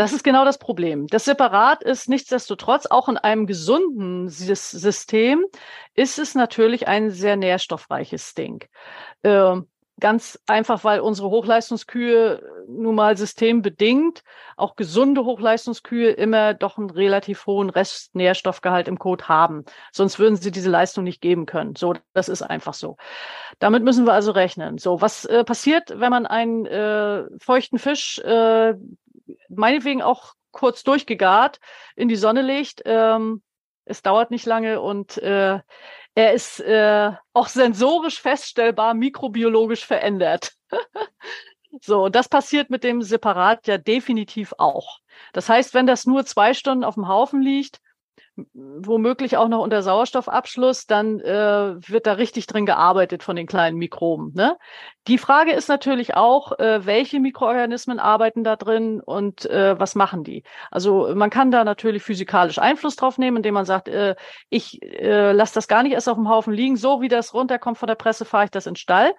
Das 0.00 0.14
ist 0.14 0.24
genau 0.24 0.46
das 0.46 0.56
Problem. 0.56 1.08
Das 1.08 1.26
Separat 1.26 1.82
ist 1.82 2.08
nichtsdestotrotz 2.08 2.86
auch 2.86 3.10
in 3.10 3.18
einem 3.18 3.46
gesunden 3.46 4.30
System 4.30 5.44
ist 5.94 6.18
es 6.18 6.34
natürlich 6.34 6.88
ein 6.88 7.10
sehr 7.10 7.36
nährstoffreiches 7.36 8.32
Ding. 8.32 8.64
Äh, 9.20 9.56
ganz 10.00 10.38
einfach, 10.46 10.84
weil 10.84 11.00
unsere 11.00 11.28
Hochleistungskühe 11.28 12.42
nun 12.66 12.94
mal 12.94 13.18
systembedingt, 13.18 14.22
auch 14.56 14.74
gesunde 14.74 15.26
Hochleistungskühe 15.26 16.12
immer 16.12 16.54
doch 16.54 16.78
einen 16.78 16.88
relativ 16.88 17.44
hohen 17.44 17.68
Restnährstoffgehalt 17.68 18.88
im 18.88 18.98
Kot 18.98 19.28
haben. 19.28 19.66
Sonst 19.92 20.18
würden 20.18 20.36
sie 20.36 20.50
diese 20.50 20.70
Leistung 20.70 21.04
nicht 21.04 21.20
geben 21.20 21.44
können. 21.44 21.76
So, 21.76 21.92
das 22.14 22.30
ist 22.30 22.40
einfach 22.40 22.72
so. 22.72 22.96
Damit 23.58 23.82
müssen 23.82 24.06
wir 24.06 24.14
also 24.14 24.32
rechnen. 24.32 24.78
So, 24.78 25.02
was 25.02 25.26
äh, 25.26 25.44
passiert, 25.44 25.92
wenn 25.94 26.10
man 26.10 26.24
einen 26.24 26.64
äh, 26.64 27.24
feuchten 27.38 27.78
Fisch 27.78 28.18
äh, 28.20 28.72
meinetwegen 29.48 30.02
auch 30.02 30.34
kurz 30.52 30.82
durchgegart 30.82 31.60
in 31.96 32.08
die 32.08 32.16
Sonne 32.16 32.42
legt. 32.42 32.82
Ähm, 32.84 33.42
es 33.84 34.02
dauert 34.02 34.30
nicht 34.30 34.46
lange 34.46 34.80
und 34.80 35.18
äh, 35.18 35.60
er 36.14 36.32
ist 36.32 36.60
äh, 36.60 37.12
auch 37.32 37.48
sensorisch 37.48 38.20
feststellbar 38.20 38.94
mikrobiologisch 38.94 39.84
verändert. 39.84 40.52
so, 41.80 42.08
das 42.08 42.28
passiert 42.28 42.70
mit 42.70 42.84
dem 42.84 43.02
Separat 43.02 43.66
ja 43.66 43.78
definitiv 43.78 44.52
auch. 44.58 44.98
Das 45.32 45.48
heißt, 45.48 45.74
wenn 45.74 45.86
das 45.86 46.06
nur 46.06 46.24
zwei 46.24 46.54
Stunden 46.54 46.84
auf 46.84 46.94
dem 46.94 47.08
Haufen 47.08 47.42
liegt, 47.42 47.80
womöglich 48.54 49.36
auch 49.36 49.48
noch 49.48 49.60
unter 49.60 49.82
Sauerstoffabschluss, 49.82 50.86
dann 50.86 51.20
äh, 51.20 51.76
wird 51.88 52.06
da 52.06 52.14
richtig 52.14 52.46
drin 52.46 52.66
gearbeitet 52.66 53.22
von 53.22 53.36
den 53.36 53.46
kleinen 53.46 53.76
Mikroben. 53.78 54.32
Ne? 54.34 54.56
Die 55.06 55.18
Frage 55.18 55.52
ist 55.52 55.68
natürlich 55.68 56.14
auch, 56.14 56.58
äh, 56.58 56.84
welche 56.86 57.20
Mikroorganismen 57.20 57.98
arbeiten 57.98 58.44
da 58.44 58.56
drin 58.56 59.00
und 59.00 59.46
äh, 59.46 59.78
was 59.78 59.94
machen 59.94 60.24
die? 60.24 60.42
Also 60.70 61.14
man 61.14 61.30
kann 61.30 61.50
da 61.50 61.64
natürlich 61.64 62.02
physikalisch 62.02 62.58
Einfluss 62.58 62.96
drauf 62.96 63.18
nehmen, 63.18 63.38
indem 63.38 63.54
man 63.54 63.64
sagt, 63.64 63.88
äh, 63.88 64.16
ich 64.48 64.82
äh, 64.82 65.32
lasse 65.32 65.54
das 65.54 65.68
gar 65.68 65.82
nicht 65.82 65.92
erst 65.92 66.08
auf 66.08 66.16
dem 66.16 66.28
Haufen 66.28 66.52
liegen, 66.52 66.76
so 66.76 67.00
wie 67.00 67.08
das 67.08 67.34
runterkommt 67.34 67.78
von 67.78 67.86
der 67.86 67.94
Presse, 67.94 68.24
fahre 68.24 68.44
ich 68.44 68.50
das 68.50 68.66
in 68.66 68.72
den 68.72 68.76
Stall. 68.76 69.14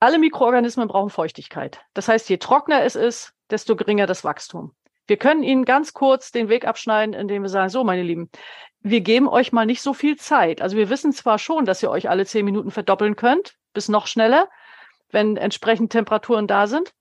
Alle 0.00 0.18
Mikroorganismen 0.18 0.88
brauchen 0.88 1.10
Feuchtigkeit. 1.10 1.82
Das 1.92 2.08
heißt, 2.08 2.28
je 2.30 2.38
trockener 2.38 2.82
es 2.82 2.96
ist, 2.96 3.34
desto 3.50 3.76
geringer 3.76 4.06
das 4.06 4.24
Wachstum. 4.24 4.72
Wir 5.10 5.16
können 5.16 5.42
Ihnen 5.42 5.64
ganz 5.64 5.92
kurz 5.92 6.30
den 6.30 6.48
Weg 6.48 6.68
abschneiden, 6.68 7.16
indem 7.16 7.42
wir 7.42 7.48
sagen, 7.48 7.68
so, 7.68 7.82
meine 7.82 8.04
Lieben, 8.04 8.30
wir 8.78 9.00
geben 9.00 9.26
euch 9.26 9.50
mal 9.50 9.66
nicht 9.66 9.82
so 9.82 9.92
viel 9.92 10.16
Zeit. 10.16 10.62
Also 10.62 10.76
wir 10.76 10.88
wissen 10.88 11.12
zwar 11.12 11.40
schon, 11.40 11.64
dass 11.64 11.82
ihr 11.82 11.90
euch 11.90 12.08
alle 12.08 12.26
zehn 12.26 12.44
Minuten 12.44 12.70
verdoppeln 12.70 13.16
könnt, 13.16 13.56
bis 13.72 13.88
noch 13.88 14.06
schneller, 14.06 14.48
wenn 15.10 15.36
entsprechend 15.36 15.90
Temperaturen 15.90 16.46
da 16.46 16.68
sind 16.68 16.94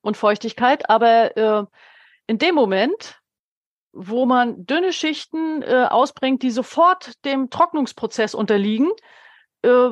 und 0.00 0.16
Feuchtigkeit, 0.16 0.88
aber 0.88 1.36
äh, 1.36 1.66
in 2.26 2.38
dem 2.38 2.54
Moment, 2.54 3.20
wo 3.92 4.24
man 4.24 4.64
dünne 4.64 4.94
Schichten 4.94 5.60
äh, 5.60 5.88
ausbringt, 5.90 6.42
die 6.42 6.50
sofort 6.50 7.22
dem 7.26 7.50
Trocknungsprozess 7.50 8.34
unterliegen, 8.34 8.90
äh, 9.60 9.90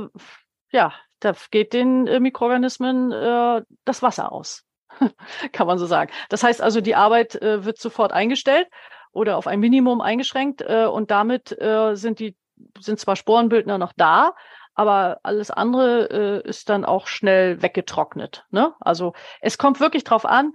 ja, 0.72 0.94
da 1.20 1.34
geht 1.50 1.74
den 1.74 2.06
äh, 2.06 2.20
Mikroorganismen 2.20 3.12
äh, 3.12 3.62
das 3.84 4.00
Wasser 4.00 4.32
aus. 4.32 4.64
kann 5.52 5.66
man 5.66 5.78
so 5.78 5.86
sagen. 5.86 6.10
Das 6.28 6.42
heißt 6.42 6.60
also, 6.60 6.80
die 6.80 6.94
Arbeit 6.94 7.34
äh, 7.40 7.64
wird 7.64 7.78
sofort 7.78 8.12
eingestellt 8.12 8.68
oder 9.12 9.36
auf 9.36 9.46
ein 9.46 9.60
Minimum 9.60 10.00
eingeschränkt 10.00 10.62
äh, 10.62 10.86
und 10.86 11.10
damit 11.10 11.52
äh, 11.60 11.94
sind 11.94 12.18
die 12.18 12.36
sind 12.80 12.98
zwar 12.98 13.16
Sporenbildner 13.16 13.78
noch 13.78 13.92
da, 13.96 14.34
aber 14.74 15.20
alles 15.22 15.50
andere 15.50 16.42
äh, 16.44 16.48
ist 16.48 16.68
dann 16.68 16.84
auch 16.84 17.06
schnell 17.06 17.62
weggetrocknet. 17.62 18.46
Ne? 18.50 18.74
Also 18.80 19.12
es 19.40 19.58
kommt 19.58 19.80
wirklich 19.80 20.04
drauf 20.04 20.24
an. 20.24 20.52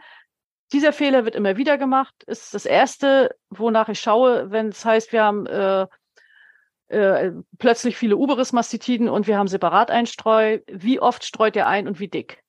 Dieser 0.72 0.94
Fehler 0.94 1.26
wird 1.26 1.36
immer 1.36 1.58
wieder 1.58 1.78
gemacht. 1.78 2.14
Ist 2.26 2.54
das 2.54 2.66
erste, 2.66 3.36
wonach 3.50 3.90
ich 3.90 4.00
schaue, 4.00 4.50
wenn 4.52 4.70
es 4.70 4.86
heißt, 4.86 5.12
wir 5.12 5.24
haben 5.24 5.46
äh, 5.46 5.88
äh, 6.88 7.32
plötzlich 7.58 7.98
viele 7.98 8.18
Uberis-Mastitiden 8.18 9.10
und 9.10 9.28
wir 9.28 9.38
haben 9.38 9.48
Separateinstreu. 9.48 10.60
Wie 10.68 11.00
oft 11.00 11.26
streut 11.26 11.56
ihr 11.56 11.68
ein 11.68 11.88
und 11.88 12.00
wie 12.00 12.08
dick? 12.08 12.43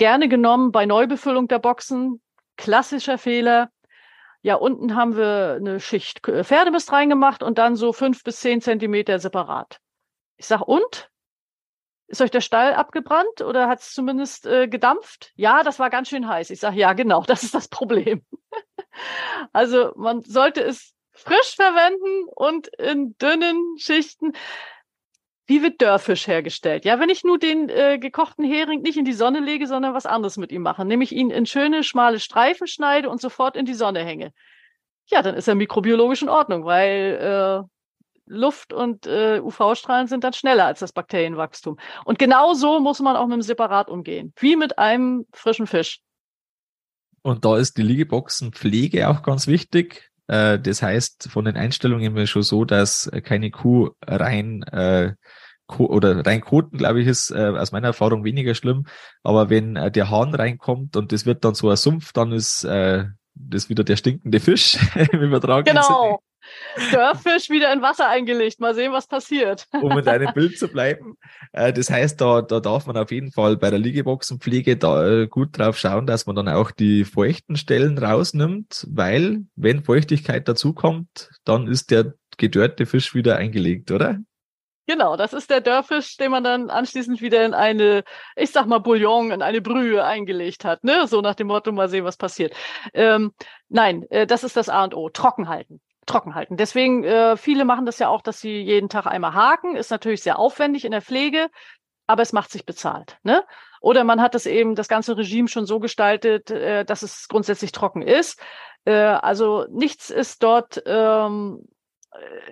Gerne 0.00 0.28
genommen 0.28 0.72
bei 0.72 0.86
Neubefüllung 0.86 1.46
der 1.46 1.58
Boxen. 1.58 2.22
Klassischer 2.56 3.18
Fehler. 3.18 3.70
Ja, 4.40 4.54
unten 4.54 4.96
haben 4.96 5.14
wir 5.14 5.58
eine 5.60 5.78
Schicht 5.78 6.20
Pferdemist 6.20 6.90
reingemacht 6.90 7.42
und 7.42 7.58
dann 7.58 7.76
so 7.76 7.92
fünf 7.92 8.24
bis 8.24 8.40
zehn 8.40 8.62
Zentimeter 8.62 9.18
separat. 9.18 9.78
Ich 10.36 10.46
sag, 10.46 10.62
und? 10.62 11.10
Ist 12.06 12.22
euch 12.22 12.30
der 12.30 12.40
Stall 12.40 12.72
abgebrannt 12.72 13.42
oder 13.42 13.68
hat 13.68 13.80
es 13.80 13.92
zumindest 13.92 14.46
äh, 14.46 14.68
gedampft? 14.68 15.32
Ja, 15.36 15.62
das 15.62 15.78
war 15.78 15.90
ganz 15.90 16.08
schön 16.08 16.26
heiß. 16.26 16.48
Ich 16.48 16.60
sage, 16.60 16.78
ja, 16.78 16.94
genau, 16.94 17.22
das 17.26 17.42
ist 17.42 17.54
das 17.54 17.68
Problem. 17.68 18.24
also 19.52 19.92
man 19.96 20.22
sollte 20.22 20.62
es 20.62 20.94
frisch 21.12 21.56
verwenden 21.56 22.26
und 22.34 22.68
in 22.68 23.18
dünnen 23.18 23.76
Schichten. 23.76 24.32
Wie 25.50 25.62
wird 25.64 25.82
Dörrfisch 25.82 26.28
hergestellt? 26.28 26.84
Ja, 26.84 27.00
wenn 27.00 27.08
ich 27.08 27.24
nur 27.24 27.36
den 27.36 27.68
äh, 27.70 27.98
gekochten 27.98 28.44
Hering 28.44 28.82
nicht 28.82 28.96
in 28.96 29.04
die 29.04 29.12
Sonne 29.12 29.40
lege, 29.40 29.66
sondern 29.66 29.94
was 29.94 30.06
anderes 30.06 30.36
mit 30.36 30.52
ihm 30.52 30.62
mache, 30.62 30.84
nämlich 30.84 31.10
ihn 31.10 31.30
in 31.30 31.44
schöne, 31.44 31.82
schmale 31.82 32.20
Streifen 32.20 32.68
schneide 32.68 33.10
und 33.10 33.20
sofort 33.20 33.56
in 33.56 33.66
die 33.66 33.74
Sonne 33.74 34.04
hänge. 34.04 34.32
Ja, 35.06 35.22
dann 35.22 35.34
ist 35.34 35.48
er 35.48 35.56
mikrobiologisch 35.56 36.22
in 36.22 36.28
Ordnung, 36.28 36.66
weil 36.66 37.66
äh, 37.66 37.68
Luft 38.26 38.72
und 38.72 39.08
äh, 39.08 39.40
UV-Strahlen 39.40 40.06
sind 40.06 40.22
dann 40.22 40.34
schneller 40.34 40.66
als 40.66 40.78
das 40.78 40.92
Bakterienwachstum. 40.92 41.80
Und 42.04 42.20
genau 42.20 42.54
so 42.54 42.78
muss 42.78 43.00
man 43.00 43.16
auch 43.16 43.26
mit 43.26 43.34
dem 43.34 43.42
Separat 43.42 43.88
umgehen, 43.88 44.32
wie 44.38 44.54
mit 44.54 44.78
einem 44.78 45.26
frischen 45.32 45.66
Fisch. 45.66 45.98
Und 47.22 47.44
da 47.44 47.56
ist 47.56 47.76
die 47.76 47.82
Liegeboxenpflege 47.82 49.08
auch 49.08 49.24
ganz 49.24 49.48
wichtig. 49.48 50.12
Äh, 50.28 50.60
das 50.60 50.80
heißt, 50.80 51.28
von 51.28 51.44
den 51.44 51.56
Einstellungen 51.56 52.14
wäre 52.14 52.28
schon 52.28 52.44
so, 52.44 52.64
dass 52.64 53.10
keine 53.24 53.50
Kuh 53.50 53.90
rein 54.06 54.62
äh, 54.62 55.14
oder 55.78 56.24
rein 56.26 56.40
Koten, 56.40 56.78
glaube 56.78 57.00
ich, 57.00 57.06
ist 57.06 57.30
äh, 57.30 57.52
aus 57.56 57.72
meiner 57.72 57.88
Erfahrung 57.88 58.24
weniger 58.24 58.54
schlimm. 58.54 58.86
Aber 59.22 59.50
wenn 59.50 59.76
äh, 59.76 59.90
der 59.90 60.10
Hahn 60.10 60.34
reinkommt 60.34 60.96
und 60.96 61.12
das 61.12 61.26
wird 61.26 61.44
dann 61.44 61.54
so 61.54 61.70
ein 61.70 61.76
Sumpf, 61.76 62.12
dann 62.12 62.32
ist 62.32 62.64
äh, 62.64 63.04
das 63.34 63.68
wieder 63.68 63.84
der 63.84 63.96
stinkende 63.96 64.40
Fisch 64.40 64.78
im 65.12 65.20
übertragenen 65.20 65.76
Genau. 65.76 66.20
Dörrfisch 66.90 67.50
wieder 67.50 67.72
in 67.72 67.82
Wasser 67.82 68.08
eingelegt. 68.08 68.60
Mal 68.60 68.74
sehen, 68.74 68.92
was 68.92 69.06
passiert. 69.06 69.66
um 69.82 69.96
in 69.96 70.04
deinem 70.04 70.32
Bild 70.32 70.58
zu 70.58 70.68
bleiben. 70.68 71.16
Äh, 71.52 71.72
das 71.72 71.90
heißt, 71.90 72.20
da, 72.20 72.42
da 72.42 72.60
darf 72.60 72.86
man 72.86 72.96
auf 72.96 73.10
jeden 73.10 73.30
Fall 73.30 73.56
bei 73.56 73.70
der 73.70 73.78
Liegeboxenpflege 73.78 74.76
da 74.76 75.06
äh, 75.06 75.26
gut 75.26 75.58
drauf 75.58 75.78
schauen, 75.78 76.06
dass 76.06 76.26
man 76.26 76.36
dann 76.36 76.48
auch 76.48 76.70
die 76.70 77.04
feuchten 77.04 77.56
Stellen 77.56 77.98
rausnimmt, 77.98 78.86
weil 78.90 79.44
wenn 79.54 79.84
Feuchtigkeit 79.84 80.48
dazukommt, 80.48 81.30
dann 81.44 81.66
ist 81.66 81.90
der 81.90 82.14
gedörrte 82.38 82.86
Fisch 82.86 83.14
wieder 83.14 83.36
eingelegt, 83.36 83.90
oder? 83.90 84.18
Genau, 84.90 85.16
das 85.16 85.32
ist 85.32 85.50
der 85.50 85.60
Dörrfisch, 85.60 86.16
den 86.16 86.32
man 86.32 86.42
dann 86.42 86.68
anschließend 86.68 87.20
wieder 87.20 87.44
in 87.44 87.54
eine, 87.54 88.02
ich 88.34 88.50
sag 88.50 88.66
mal, 88.66 88.80
Bouillon, 88.80 89.30
in 89.30 89.40
eine 89.40 89.60
Brühe 89.60 90.02
eingelegt 90.02 90.64
hat. 90.64 90.82
Ne? 90.82 91.06
So 91.06 91.20
nach 91.20 91.36
dem 91.36 91.46
Motto, 91.46 91.70
mal 91.70 91.88
sehen, 91.88 92.04
was 92.04 92.16
passiert. 92.16 92.56
Ähm, 92.92 93.32
nein, 93.68 94.04
äh, 94.10 94.26
das 94.26 94.42
ist 94.42 94.56
das 94.56 94.68
A 94.68 94.82
und 94.82 94.96
O. 94.96 95.08
Trocken 95.08 95.48
halten 95.48 95.80
trocken 96.06 96.34
halten. 96.34 96.56
Deswegen, 96.56 97.04
äh, 97.04 97.36
viele 97.36 97.64
machen 97.64 97.86
das 97.86 98.00
ja 98.00 98.08
auch, 98.08 98.20
dass 98.20 98.40
sie 98.40 98.62
jeden 98.62 98.88
Tag 98.88 99.06
einmal 99.06 99.34
haken. 99.34 99.76
Ist 99.76 99.92
natürlich 99.92 100.24
sehr 100.24 100.40
aufwendig 100.40 100.84
in 100.84 100.90
der 100.90 101.02
Pflege, 101.02 101.50
aber 102.08 102.22
es 102.22 102.32
macht 102.32 102.50
sich 102.50 102.66
bezahlt. 102.66 103.18
Ne? 103.22 103.44
Oder 103.80 104.02
man 104.02 104.20
hat 104.20 104.34
das 104.34 104.44
eben, 104.44 104.74
das 104.74 104.88
ganze 104.88 105.16
Regime 105.16 105.46
schon 105.46 105.66
so 105.66 105.78
gestaltet, 105.78 106.50
äh, 106.50 106.84
dass 106.84 107.02
es 107.02 107.28
grundsätzlich 107.28 107.70
trocken 107.70 108.02
ist. 108.02 108.40
Äh, 108.86 108.94
also 108.94 109.66
nichts 109.70 110.10
ist 110.10 110.42
dort 110.42 110.82
ähm, 110.84 111.60
äh, 111.60 111.79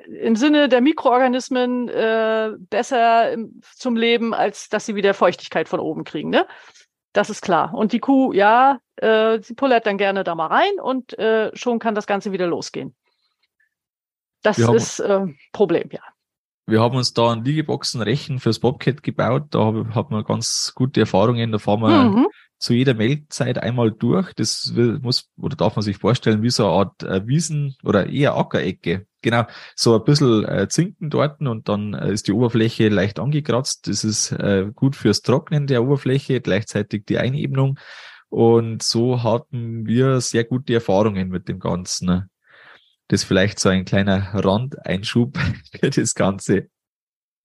im 0.06 0.36
Sinne 0.36 0.68
der 0.68 0.80
Mikroorganismen 0.80 1.88
äh, 1.88 2.52
besser 2.58 3.36
zum 3.74 3.96
Leben, 3.96 4.34
als 4.34 4.68
dass 4.68 4.86
sie 4.86 4.94
wieder 4.94 5.14
Feuchtigkeit 5.14 5.68
von 5.68 5.80
oben 5.80 6.04
kriegen. 6.04 6.30
Ne? 6.30 6.46
Das 7.12 7.30
ist 7.30 7.42
klar. 7.42 7.74
Und 7.74 7.92
die 7.92 8.00
Kuh, 8.00 8.32
ja, 8.32 8.78
äh, 8.96 9.40
sie 9.42 9.54
pullert 9.54 9.86
dann 9.86 9.98
gerne 9.98 10.24
da 10.24 10.34
mal 10.34 10.46
rein 10.46 10.78
und 10.80 11.18
äh, 11.18 11.50
schon 11.54 11.78
kann 11.78 11.94
das 11.94 12.06
Ganze 12.06 12.32
wieder 12.32 12.46
losgehen. 12.46 12.94
Das 14.42 14.58
ist 14.58 15.00
äh, 15.00 15.26
Problem, 15.52 15.88
ja. 15.90 16.02
Wir 16.68 16.82
haben 16.82 16.98
uns 16.98 17.14
da 17.14 17.32
ein 17.32 17.44
Liegeboxenrechen 17.44 18.40
fürs 18.40 18.58
Bobcat 18.58 19.02
gebaut. 19.02 19.46
Da 19.52 19.86
hat 19.94 20.10
man 20.10 20.22
ganz 20.22 20.72
gute 20.74 21.00
Erfahrungen. 21.00 21.50
Da 21.50 21.58
fahren 21.58 21.80
wir 21.80 22.04
mhm. 22.04 22.26
zu 22.58 22.74
jeder 22.74 22.92
Meldzeit 22.92 23.56
einmal 23.56 23.90
durch. 23.90 24.34
Das 24.34 24.70
muss 25.00 25.30
oder 25.38 25.56
darf 25.56 25.76
man 25.76 25.82
sich 25.82 25.96
vorstellen 25.96 26.42
wie 26.42 26.50
so 26.50 26.66
eine 26.66 26.74
Art 26.74 27.02
äh, 27.04 27.26
Wiesen 27.26 27.74
oder 27.84 28.10
eher 28.10 28.36
Ackerecke. 28.36 29.06
Genau, 29.22 29.46
so 29.74 29.96
ein 29.96 30.04
bisschen 30.04 30.44
äh, 30.44 30.68
Zinken 30.68 31.08
dort 31.08 31.40
und 31.40 31.70
dann 31.70 31.94
äh, 31.94 32.12
ist 32.12 32.28
die 32.28 32.32
Oberfläche 32.32 32.90
leicht 32.90 33.18
angekratzt. 33.18 33.88
Das 33.88 34.04
ist 34.04 34.32
äh, 34.32 34.70
gut 34.74 34.94
fürs 34.94 35.22
Trocknen 35.22 35.66
der 35.68 35.82
Oberfläche, 35.82 36.42
gleichzeitig 36.42 37.06
die 37.06 37.16
Einebnung. 37.16 37.78
Und 38.28 38.82
so 38.82 39.22
hatten 39.22 39.86
wir 39.86 40.20
sehr 40.20 40.44
gute 40.44 40.74
Erfahrungen 40.74 41.30
mit 41.30 41.48
dem 41.48 41.60
Ganzen. 41.60 42.28
Das 43.08 43.22
ist 43.22 43.26
vielleicht 43.26 43.58
so 43.58 43.70
ein 43.70 43.84
kleiner 43.84 44.30
Randeinschub 44.34 45.38
für 45.80 45.90
das 45.90 46.14
Ganze. 46.14 46.68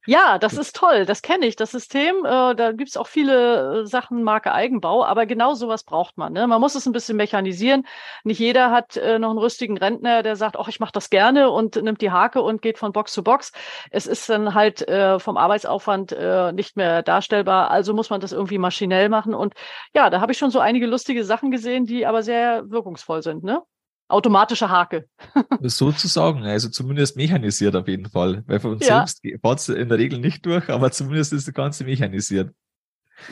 Ja, 0.05 0.37
das 0.37 0.57
ist 0.57 0.75
toll. 0.75 1.05
Das 1.05 1.21
kenne 1.21 1.45
ich, 1.45 1.55
das 1.55 1.71
System. 1.71 2.25
Äh, 2.25 2.55
da 2.55 2.73
gibt's 2.73 2.97
auch 2.97 3.07
viele 3.07 3.83
äh, 3.83 3.85
Sachen 3.85 4.21
Marke 4.23 4.51
Eigenbau, 4.51 5.05
aber 5.05 5.25
genau 5.25 5.53
sowas 5.53 5.85
braucht 5.85 6.17
man. 6.17 6.33
Ne? 6.33 6.45
Man 6.45 6.59
muss 6.59 6.75
es 6.75 6.85
ein 6.85 6.91
bisschen 6.91 7.15
mechanisieren. 7.15 7.87
Nicht 8.25 8.39
jeder 8.39 8.69
hat 8.69 8.97
äh, 8.97 9.17
noch 9.17 9.29
einen 9.29 9.39
rüstigen 9.39 9.77
Rentner, 9.77 10.21
der 10.21 10.35
sagt, 10.35 10.57
ach, 10.59 10.67
ich 10.67 10.81
mache 10.81 10.91
das 10.91 11.09
gerne 11.09 11.49
und 11.49 11.81
nimmt 11.81 12.01
die 12.01 12.11
Hake 12.11 12.41
und 12.41 12.61
geht 12.61 12.77
von 12.77 12.91
Box 12.91 13.13
zu 13.13 13.23
Box. 13.23 13.53
Es 13.91 14.05
ist 14.05 14.27
dann 14.29 14.53
halt 14.53 14.85
äh, 14.89 15.19
vom 15.19 15.37
Arbeitsaufwand 15.37 16.11
äh, 16.11 16.51
nicht 16.51 16.75
mehr 16.75 17.01
darstellbar. 17.01 17.71
Also 17.71 17.93
muss 17.93 18.09
man 18.09 18.19
das 18.19 18.33
irgendwie 18.33 18.57
maschinell 18.57 19.07
machen. 19.07 19.33
Und 19.33 19.53
ja, 19.95 20.09
da 20.09 20.19
habe 20.19 20.33
ich 20.33 20.37
schon 20.37 20.51
so 20.51 20.59
einige 20.59 20.85
lustige 20.85 21.23
Sachen 21.23 21.49
gesehen, 21.49 21.85
die 21.85 22.05
aber 22.05 22.23
sehr 22.23 22.69
wirkungsvoll 22.69 23.23
sind. 23.23 23.45
Ne? 23.45 23.61
Automatische 24.07 24.69
Hake. 24.69 25.07
Sozusagen, 25.61 26.43
also 26.43 26.69
zumindest 26.69 27.17
mechanisiert 27.17 27.75
auf 27.75 27.87
jeden 27.87 28.09
Fall. 28.09 28.43
Weil 28.47 28.59
von 28.59 28.73
uns 28.73 28.87
ja. 28.87 29.05
selbst 29.05 29.21
fährt 29.21 29.59
es 29.59 29.69
in 29.69 29.89
der 29.89 29.97
Regel 29.97 30.19
nicht 30.19 30.45
durch, 30.45 30.69
aber 30.69 30.91
zumindest 30.91 31.33
ist 31.33 31.47
das 31.47 31.53
Ganze 31.53 31.83
mechanisiert. 31.83 32.53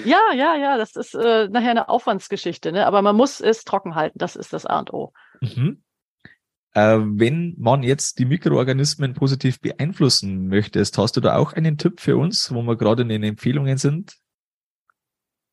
Ja, 0.06 0.20
ja, 0.36 0.56
ja, 0.56 0.78
das 0.78 0.96
ist 0.96 1.16
äh, 1.16 1.50
nachher 1.50 1.72
eine 1.72 1.90
Aufwandsgeschichte, 1.90 2.72
ne? 2.72 2.86
aber 2.86 3.02
man 3.02 3.16
muss 3.16 3.42
es 3.42 3.64
trocken 3.64 3.96
halten, 3.96 4.18
das 4.18 4.36
ist 4.36 4.54
das 4.54 4.66
A 4.66 4.80
und 4.80 4.94
O. 4.94 5.12
Mhm. 5.42 5.84
Äh, 6.74 7.00
wenn 7.00 7.56
man 7.58 7.84
jetzt 7.84 8.20
die 8.20 8.26
Mikroorganismen 8.26 9.14
positiv 9.14 9.60
beeinflussen 9.60 10.48
möchtest, 10.48 10.98
hast 10.98 11.18
du 11.18 11.22
da 11.22 11.36
auch 11.36 11.54
einen 11.54 11.78
Tipp 11.78 12.00
für 12.00 12.16
uns, 12.16 12.54
wo 12.54 12.62
wir 12.62 12.78
gerade 12.78 13.02
in 13.02 13.10
den 13.10 13.24
Empfehlungen 13.24 13.78
sind? 13.78 14.21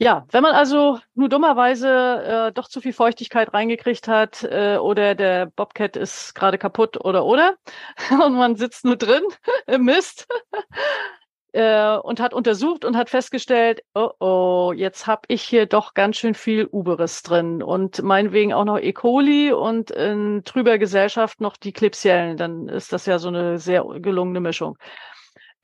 Ja, 0.00 0.26
wenn 0.30 0.42
man 0.44 0.54
also 0.54 1.00
nur 1.14 1.28
dummerweise 1.28 2.48
äh, 2.48 2.52
doch 2.52 2.68
zu 2.68 2.80
viel 2.80 2.92
Feuchtigkeit 2.92 3.52
reingekriegt 3.52 4.06
hat 4.06 4.44
äh, 4.44 4.76
oder 4.76 5.16
der 5.16 5.46
Bobcat 5.46 5.96
ist 5.96 6.36
gerade 6.36 6.56
kaputt 6.56 7.04
oder 7.04 7.24
oder 7.26 7.56
und 8.24 8.34
man 8.36 8.54
sitzt 8.54 8.84
nur 8.84 8.94
drin 8.96 9.24
im 9.66 9.84
Mist 9.84 10.28
äh, 11.52 11.96
und 11.96 12.20
hat 12.20 12.32
untersucht 12.32 12.84
und 12.84 12.96
hat 12.96 13.10
festgestellt, 13.10 13.80
oh 13.94 14.10
oh, 14.20 14.72
jetzt 14.72 15.08
habe 15.08 15.22
ich 15.26 15.42
hier 15.42 15.66
doch 15.66 15.94
ganz 15.94 16.16
schön 16.16 16.34
viel 16.34 16.66
Uberis 16.66 17.22
drin 17.24 17.60
und 17.60 18.00
meinetwegen 18.00 18.52
auch 18.52 18.64
noch 18.64 18.78
E. 18.78 18.92
coli 18.92 19.52
und 19.52 19.90
in 19.90 20.42
trüber 20.44 20.78
Gesellschaft 20.78 21.40
noch 21.40 21.56
die 21.56 21.72
Klebsiellen, 21.72 22.36
dann 22.36 22.68
ist 22.68 22.92
das 22.92 23.06
ja 23.06 23.18
so 23.18 23.28
eine 23.28 23.58
sehr 23.58 23.84
gelungene 23.98 24.40
Mischung. 24.40 24.78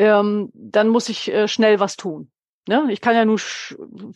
Ähm, 0.00 0.50
dann 0.54 0.88
muss 0.88 1.08
ich 1.08 1.32
äh, 1.32 1.46
schnell 1.46 1.78
was 1.78 1.96
tun. 1.96 2.32
Ne? 2.66 2.86
Ich 2.90 3.00
kann 3.00 3.14
ja 3.14 3.24
nur 3.24 3.38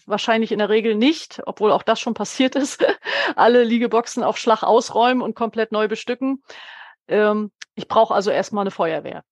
wahrscheinlich 0.06 0.52
in 0.52 0.58
der 0.58 0.70
Regel 0.70 0.94
nicht, 0.94 1.40
obwohl 1.46 1.70
auch 1.70 1.82
das 1.82 2.00
schon 2.00 2.14
passiert 2.14 2.56
ist, 2.56 2.82
alle 3.36 3.62
Liegeboxen 3.62 4.22
auf 4.22 4.38
Schlag 4.38 4.62
ausräumen 4.62 5.22
und 5.22 5.34
komplett 5.34 5.70
neu 5.72 5.88
bestücken. 5.88 6.42
Ähm, 7.08 7.50
ich 7.74 7.88
brauche 7.88 8.14
also 8.14 8.30
erstmal 8.30 8.62
eine 8.62 8.70
Feuerwehr. 8.70 9.22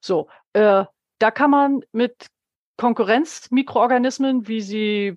So, 0.00 0.28
äh, 0.52 0.84
da 1.18 1.30
kann 1.30 1.50
man 1.50 1.80
mit 1.92 2.28
Konkurrenzmikroorganismen, 2.76 4.48
wie 4.48 4.60
sie 4.60 5.16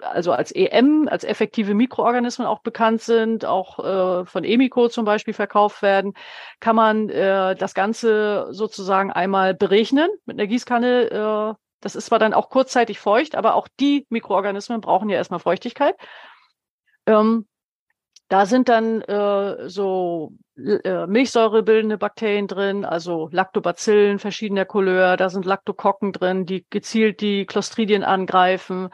also 0.00 0.32
als 0.32 0.50
EM, 0.50 1.08
als 1.08 1.24
effektive 1.24 1.74
Mikroorganismen 1.74 2.46
auch 2.46 2.60
bekannt 2.60 3.02
sind, 3.02 3.44
auch 3.44 3.78
äh, 3.78 4.24
von 4.24 4.44
Emiko 4.44 4.88
zum 4.88 5.04
Beispiel 5.04 5.34
verkauft 5.34 5.82
werden, 5.82 6.14
kann 6.58 6.76
man 6.76 7.08
äh, 7.10 7.54
das 7.54 7.74
Ganze 7.74 8.48
sozusagen 8.50 9.12
einmal 9.12 9.54
berechnen 9.54 10.08
mit 10.24 10.38
einer 10.38 10.46
Gießkanne 10.46 11.10
äh, 11.10 11.69
das 11.80 11.96
ist 11.96 12.06
zwar 12.06 12.18
dann 12.18 12.34
auch 12.34 12.50
kurzzeitig 12.50 12.98
feucht, 12.98 13.34
aber 13.34 13.54
auch 13.54 13.68
die 13.80 14.06
Mikroorganismen 14.10 14.80
brauchen 14.80 15.08
ja 15.08 15.16
erstmal 15.16 15.40
Feuchtigkeit. 15.40 15.96
Ähm, 17.06 17.46
da 18.28 18.46
sind 18.46 18.68
dann 18.68 19.00
äh, 19.02 19.68
so 19.68 20.34
äh, 20.56 21.06
Milchsäurebildende 21.06 21.98
Bakterien 21.98 22.46
drin, 22.46 22.84
also 22.84 23.28
Lactobacillen 23.32 24.20
verschiedener 24.20 24.66
Couleur, 24.66 25.16
da 25.16 25.28
sind 25.30 25.44
Lactokokken 25.44 26.12
drin, 26.12 26.46
die 26.46 26.64
gezielt 26.70 27.20
die 27.22 27.44
Clostridien 27.44 28.04
angreifen. 28.04 28.90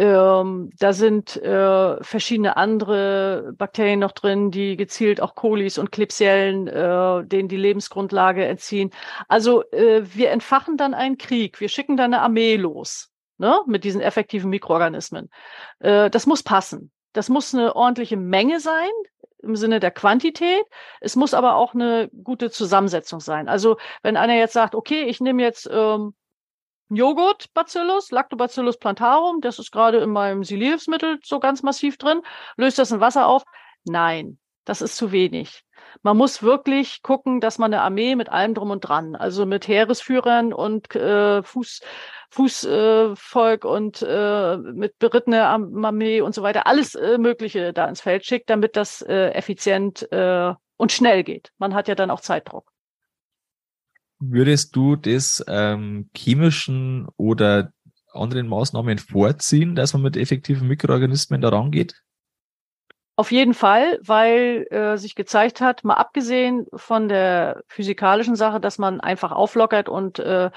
Ähm, 0.00 0.70
da 0.78 0.94
sind 0.94 1.36
äh, 1.36 2.02
verschiedene 2.02 2.56
andere 2.56 3.52
Bakterien 3.58 4.00
noch 4.00 4.12
drin, 4.12 4.50
die 4.50 4.78
gezielt 4.78 5.20
auch 5.20 5.34
Kolis 5.34 5.76
und 5.76 5.92
Klebsiellen, 5.92 6.68
äh, 6.68 7.26
denen 7.26 7.50
die 7.50 7.58
Lebensgrundlage 7.58 8.46
entziehen. 8.46 8.92
Also 9.28 9.62
äh, 9.72 10.02
wir 10.14 10.30
entfachen 10.30 10.78
dann 10.78 10.94
einen 10.94 11.18
Krieg. 11.18 11.60
Wir 11.60 11.68
schicken 11.68 11.98
dann 11.98 12.14
eine 12.14 12.22
Armee 12.22 12.56
los 12.56 13.10
ne, 13.36 13.60
mit 13.66 13.84
diesen 13.84 14.00
effektiven 14.00 14.48
Mikroorganismen. 14.48 15.28
Äh, 15.80 16.08
das 16.08 16.26
muss 16.26 16.42
passen. 16.42 16.90
Das 17.12 17.28
muss 17.28 17.54
eine 17.54 17.76
ordentliche 17.76 18.16
Menge 18.16 18.58
sein 18.58 18.88
im 19.42 19.54
Sinne 19.54 19.80
der 19.80 19.90
Quantität. 19.90 20.64
Es 21.02 21.14
muss 21.14 21.34
aber 21.34 21.56
auch 21.56 21.74
eine 21.74 22.08
gute 22.24 22.50
Zusammensetzung 22.50 23.20
sein. 23.20 23.50
Also 23.50 23.76
wenn 24.02 24.16
einer 24.16 24.36
jetzt 24.36 24.54
sagt, 24.54 24.74
okay, 24.74 25.02
ich 25.02 25.20
nehme 25.20 25.42
jetzt 25.42 25.68
ähm, 25.70 26.14
Joghurt-Bacillus, 26.90 28.10
Lactobacillus 28.10 28.78
plantarum, 28.78 29.40
das 29.40 29.58
ist 29.58 29.70
gerade 29.70 29.98
in 29.98 30.10
meinem 30.10 30.44
Siliersmittel 30.44 31.18
so 31.22 31.38
ganz 31.38 31.62
massiv 31.62 31.96
drin. 31.98 32.22
Löst 32.56 32.78
das 32.78 32.90
in 32.90 33.00
Wasser 33.00 33.26
auf? 33.26 33.44
Nein, 33.84 34.38
das 34.64 34.82
ist 34.82 34.96
zu 34.96 35.12
wenig. 35.12 35.62
Man 36.02 36.16
muss 36.16 36.42
wirklich 36.42 37.02
gucken, 37.02 37.40
dass 37.40 37.58
man 37.58 37.72
eine 37.72 37.82
Armee 37.82 38.16
mit 38.16 38.28
allem 38.28 38.54
drum 38.54 38.70
und 38.70 38.80
dran, 38.80 39.16
also 39.16 39.46
mit 39.46 39.68
Heeresführern 39.68 40.52
und 40.52 40.94
äh, 40.94 41.42
Fuß, 41.42 41.80
Fußvolk 42.30 43.64
äh, 43.64 43.68
und 43.68 44.02
äh, 44.02 44.56
mit 44.56 44.98
berittener 44.98 45.48
Armee 45.48 46.20
und 46.20 46.34
so 46.34 46.42
weiter, 46.42 46.66
alles 46.66 46.94
äh, 46.94 47.18
Mögliche 47.18 47.72
da 47.72 47.86
ins 47.86 48.00
Feld 48.00 48.24
schickt, 48.24 48.50
damit 48.50 48.76
das 48.76 49.02
äh, 49.02 49.30
effizient 49.30 50.10
äh, 50.12 50.54
und 50.76 50.92
schnell 50.92 51.24
geht. 51.24 51.52
Man 51.58 51.74
hat 51.74 51.88
ja 51.88 51.94
dann 51.94 52.10
auch 52.10 52.20
Zeitdruck. 52.20 52.69
Würdest 54.20 54.76
du 54.76 54.96
das 54.96 55.42
ähm, 55.48 56.10
chemischen 56.14 57.08
oder 57.16 57.72
anderen 58.12 58.48
Maßnahmen 58.48 58.98
vorziehen, 58.98 59.74
dass 59.74 59.94
man 59.94 60.02
mit 60.02 60.16
effektiven 60.16 60.68
Mikroorganismen 60.68 61.40
da 61.40 61.48
rangeht? 61.48 62.02
Auf 63.16 63.32
jeden 63.32 63.54
Fall, 63.54 63.98
weil 64.02 64.66
äh, 64.70 64.96
sich 64.96 65.14
gezeigt 65.14 65.60
hat, 65.60 65.84
mal 65.84 65.94
abgesehen 65.94 66.66
von 66.74 67.08
der 67.08 67.62
physikalischen 67.68 68.34
Sache, 68.34 68.60
dass 68.60 68.78
man 68.78 69.00
einfach 69.00 69.32
auflockert 69.32 69.88
und 69.88 70.18
äh, 70.18 70.50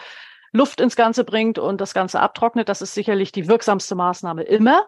Luft 0.53 0.80
ins 0.80 0.95
Ganze 0.95 1.24
bringt 1.24 1.57
und 1.57 1.82
das 1.82 1.93
Ganze 1.93 2.20
abtrocknet, 2.20 2.70
das 2.70 2.82
ist 2.82 2.93
sicherlich 2.93 3.32
die 3.32 3.47
wirksamste 3.47 3.95
Maßnahme 3.95 4.43
immer. 4.43 4.86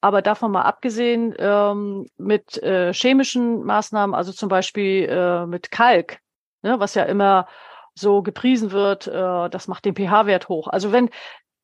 Aber 0.00 0.20
davon 0.20 0.52
mal 0.52 0.62
abgesehen, 0.62 1.34
ähm, 1.38 2.06
mit 2.18 2.62
äh, 2.62 2.92
chemischen 2.92 3.64
Maßnahmen, 3.64 4.14
also 4.14 4.32
zum 4.32 4.48
Beispiel 4.48 5.08
äh, 5.08 5.46
mit 5.46 5.70
Kalk, 5.70 6.18
ne, 6.62 6.78
was 6.78 6.94
ja 6.94 7.04
immer 7.04 7.46
so 7.94 8.22
gepriesen 8.22 8.72
wird, 8.72 9.06
äh, 9.06 9.48
das 9.50 9.68
macht 9.68 9.84
den 9.84 9.94
pH-Wert 9.94 10.48
hoch. 10.48 10.68
Also 10.68 10.92
wenn 10.92 11.10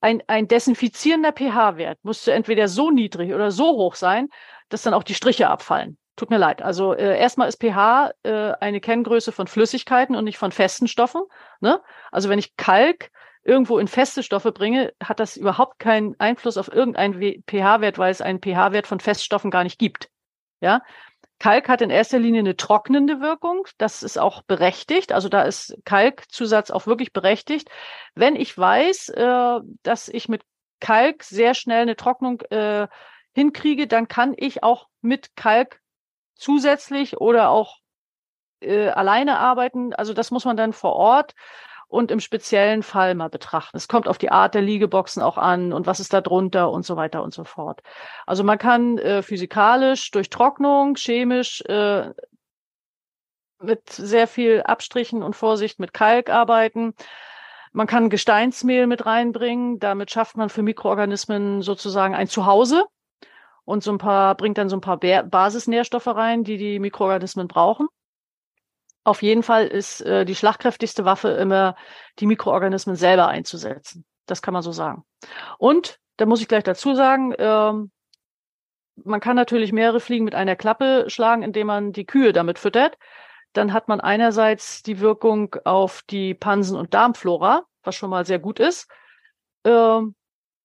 ein, 0.00 0.22
ein 0.26 0.48
desinfizierender 0.48 1.32
pH-Wert 1.32 1.98
musste 2.02 2.32
entweder 2.32 2.68
so 2.68 2.90
niedrig 2.90 3.34
oder 3.34 3.50
so 3.50 3.76
hoch 3.76 3.94
sein, 3.94 4.28
dass 4.68 4.82
dann 4.82 4.94
auch 4.94 5.02
die 5.02 5.14
Striche 5.14 5.48
abfallen. 5.48 5.98
Tut 6.16 6.30
mir 6.30 6.38
leid. 6.38 6.62
Also 6.62 6.94
äh, 6.94 7.18
erstmal 7.18 7.48
ist 7.48 7.60
pH 7.60 8.12
äh, 8.22 8.52
eine 8.60 8.80
Kenngröße 8.80 9.32
von 9.32 9.46
Flüssigkeiten 9.46 10.14
und 10.14 10.24
nicht 10.24 10.38
von 10.38 10.52
festen 10.52 10.88
Stoffen. 10.88 11.22
Ne? 11.60 11.80
Also 12.12 12.28
wenn 12.28 12.38
ich 12.38 12.56
Kalk 12.56 13.10
irgendwo 13.42 13.78
in 13.78 13.88
feste 13.88 14.22
Stoffe 14.22 14.52
bringe, 14.52 14.92
hat 15.02 15.18
das 15.18 15.36
überhaupt 15.36 15.78
keinen 15.78 16.14
Einfluss 16.18 16.58
auf 16.58 16.70
irgendeinen 16.70 17.42
pH-Wert, 17.48 17.98
weil 17.98 18.10
es 18.10 18.20
einen 18.20 18.40
pH-Wert 18.40 18.86
von 18.86 19.00
Feststoffen 19.00 19.50
gar 19.50 19.64
nicht 19.64 19.78
gibt. 19.78 20.10
Ja, 20.60 20.82
Kalk 21.40 21.70
hat 21.70 21.80
in 21.80 21.90
erster 21.90 22.18
Linie 22.18 22.40
eine 22.40 22.56
trocknende 22.56 23.20
Wirkung. 23.20 23.66
Das 23.78 24.02
ist 24.02 24.18
auch 24.18 24.42
berechtigt. 24.42 25.10
Also 25.10 25.28
da 25.28 25.42
ist 25.42 25.76
Kalkzusatz 25.84 26.70
auch 26.70 26.86
wirklich 26.86 27.12
berechtigt. 27.12 27.70
Wenn 28.14 28.36
ich 28.36 28.56
weiß, 28.56 29.08
äh, 29.08 29.60
dass 29.82 30.08
ich 30.08 30.28
mit 30.28 30.42
Kalk 30.80 31.24
sehr 31.24 31.54
schnell 31.54 31.82
eine 31.82 31.96
Trocknung 31.96 32.42
äh, 32.50 32.88
hinkriege, 33.32 33.86
dann 33.86 34.06
kann 34.06 34.34
ich 34.36 34.62
auch 34.62 34.88
mit 35.00 35.34
Kalk 35.34 35.80
zusätzlich 36.34 37.16
oder 37.16 37.48
auch 37.48 37.78
äh, 38.60 38.88
alleine 38.88 39.38
arbeiten. 39.38 39.94
Also 39.94 40.12
das 40.12 40.30
muss 40.30 40.44
man 40.44 40.58
dann 40.58 40.74
vor 40.74 40.92
Ort 40.92 41.34
und 41.90 42.12
im 42.12 42.20
speziellen 42.20 42.82
Fall 42.84 43.16
mal 43.16 43.28
betrachten. 43.28 43.76
Es 43.76 43.88
kommt 43.88 44.06
auf 44.06 44.16
die 44.16 44.30
Art 44.30 44.54
der 44.54 44.62
Liegeboxen 44.62 45.22
auch 45.22 45.36
an 45.36 45.72
und 45.72 45.86
was 45.86 45.98
ist 45.98 46.12
da 46.12 46.20
drunter 46.20 46.70
und 46.70 46.86
so 46.86 46.96
weiter 46.96 47.22
und 47.22 47.34
so 47.34 47.42
fort. 47.42 47.82
Also 48.26 48.44
man 48.44 48.58
kann 48.58 48.96
äh, 48.98 49.22
physikalisch 49.22 50.12
durch 50.12 50.30
Trocknung, 50.30 50.94
chemisch 50.94 51.62
äh, 51.62 52.10
mit 53.60 53.90
sehr 53.90 54.28
viel 54.28 54.62
Abstrichen 54.62 55.22
und 55.22 55.34
Vorsicht 55.34 55.80
mit 55.80 55.92
Kalk 55.92 56.30
arbeiten. 56.30 56.94
Man 57.72 57.88
kann 57.88 58.08
Gesteinsmehl 58.08 58.86
mit 58.86 59.04
reinbringen. 59.04 59.80
Damit 59.80 60.12
schafft 60.12 60.36
man 60.36 60.48
für 60.48 60.62
Mikroorganismen 60.62 61.60
sozusagen 61.60 62.14
ein 62.14 62.28
Zuhause 62.28 62.84
und 63.64 63.82
so 63.82 63.90
ein 63.90 63.98
paar, 63.98 64.36
bringt 64.36 64.58
dann 64.58 64.68
so 64.68 64.76
ein 64.76 64.80
paar 64.80 64.98
Basisnährstoffe 64.98 66.06
rein, 66.06 66.44
die 66.44 66.56
die 66.56 66.78
Mikroorganismen 66.78 67.48
brauchen. 67.48 67.88
Auf 69.04 69.22
jeden 69.22 69.42
Fall 69.42 69.66
ist 69.66 70.02
äh, 70.02 70.24
die 70.24 70.34
schlagkräftigste 70.34 71.04
Waffe 71.04 71.28
immer, 71.30 71.74
die 72.18 72.26
Mikroorganismen 72.26 72.96
selber 72.96 73.28
einzusetzen. 73.28 74.04
Das 74.26 74.42
kann 74.42 74.54
man 74.54 74.62
so 74.62 74.72
sagen. 74.72 75.04
Und 75.58 75.98
da 76.16 76.26
muss 76.26 76.40
ich 76.40 76.48
gleich 76.48 76.64
dazu 76.64 76.94
sagen, 76.94 77.34
ähm, 77.38 77.90
man 79.04 79.20
kann 79.20 79.36
natürlich 79.36 79.72
mehrere 79.72 80.00
Fliegen 80.00 80.24
mit 80.24 80.34
einer 80.34 80.56
Klappe 80.56 81.06
schlagen, 81.08 81.42
indem 81.42 81.68
man 81.68 81.92
die 81.92 82.04
Kühe 82.04 82.32
damit 82.32 82.58
füttert. 82.58 82.98
Dann 83.54 83.72
hat 83.72 83.88
man 83.88 84.00
einerseits 84.00 84.82
die 84.82 85.00
Wirkung 85.00 85.56
auf 85.64 86.02
die 86.02 86.34
Pansen- 86.34 86.76
und 86.76 86.92
Darmflora, 86.94 87.64
was 87.82 87.96
schon 87.96 88.10
mal 88.10 88.26
sehr 88.26 88.38
gut 88.38 88.60
ist. 88.60 88.88
Ähm, 89.64 90.14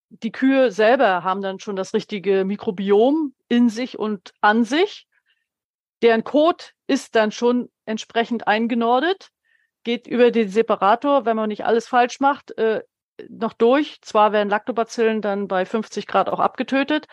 die 0.09 0.31
Kühe 0.31 0.71
selber 0.71 1.23
haben 1.23 1.41
dann 1.41 1.59
schon 1.59 1.75
das 1.75 1.93
richtige 1.93 2.45
Mikrobiom 2.45 3.33
in 3.47 3.69
sich 3.69 3.97
und 3.97 4.33
an 4.41 4.63
sich. 4.63 5.07
Deren 6.01 6.23
Kot 6.23 6.73
ist 6.87 7.15
dann 7.15 7.31
schon 7.31 7.69
entsprechend 7.85 8.47
eingenordet, 8.47 9.29
geht 9.83 10.07
über 10.07 10.31
den 10.31 10.49
Separator, 10.49 11.25
wenn 11.25 11.35
man 11.37 11.49
nicht 11.49 11.65
alles 11.65 11.87
falsch 11.87 12.19
macht, 12.19 12.57
äh, 12.57 12.81
noch 13.29 13.53
durch. 13.53 14.01
Zwar 14.01 14.31
werden 14.31 14.49
Lactobacillen 14.49 15.21
dann 15.21 15.47
bei 15.47 15.65
50 15.65 16.07
Grad 16.07 16.29
auch 16.29 16.39
abgetötet, 16.39 17.07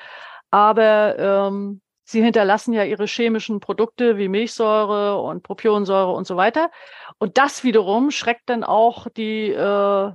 aber 0.51 1.19
ähm, 1.19 1.81
sie 2.05 2.23
hinterlassen 2.23 2.73
ja 2.73 2.85
ihre 2.85 3.07
chemischen 3.07 3.61
Produkte 3.61 4.19
wie 4.19 4.29
Milchsäure 4.29 5.21
und 5.21 5.43
Propionsäure 5.43 6.13
und 6.13 6.27
so 6.27 6.37
weiter. 6.37 6.71
Und 7.19 7.39
das 7.39 7.65
wiederum 7.65 8.11
schreckt 8.11 8.49
dann 8.49 8.65
auch 8.65 9.07
die 9.17 9.51
äh, 9.51 10.13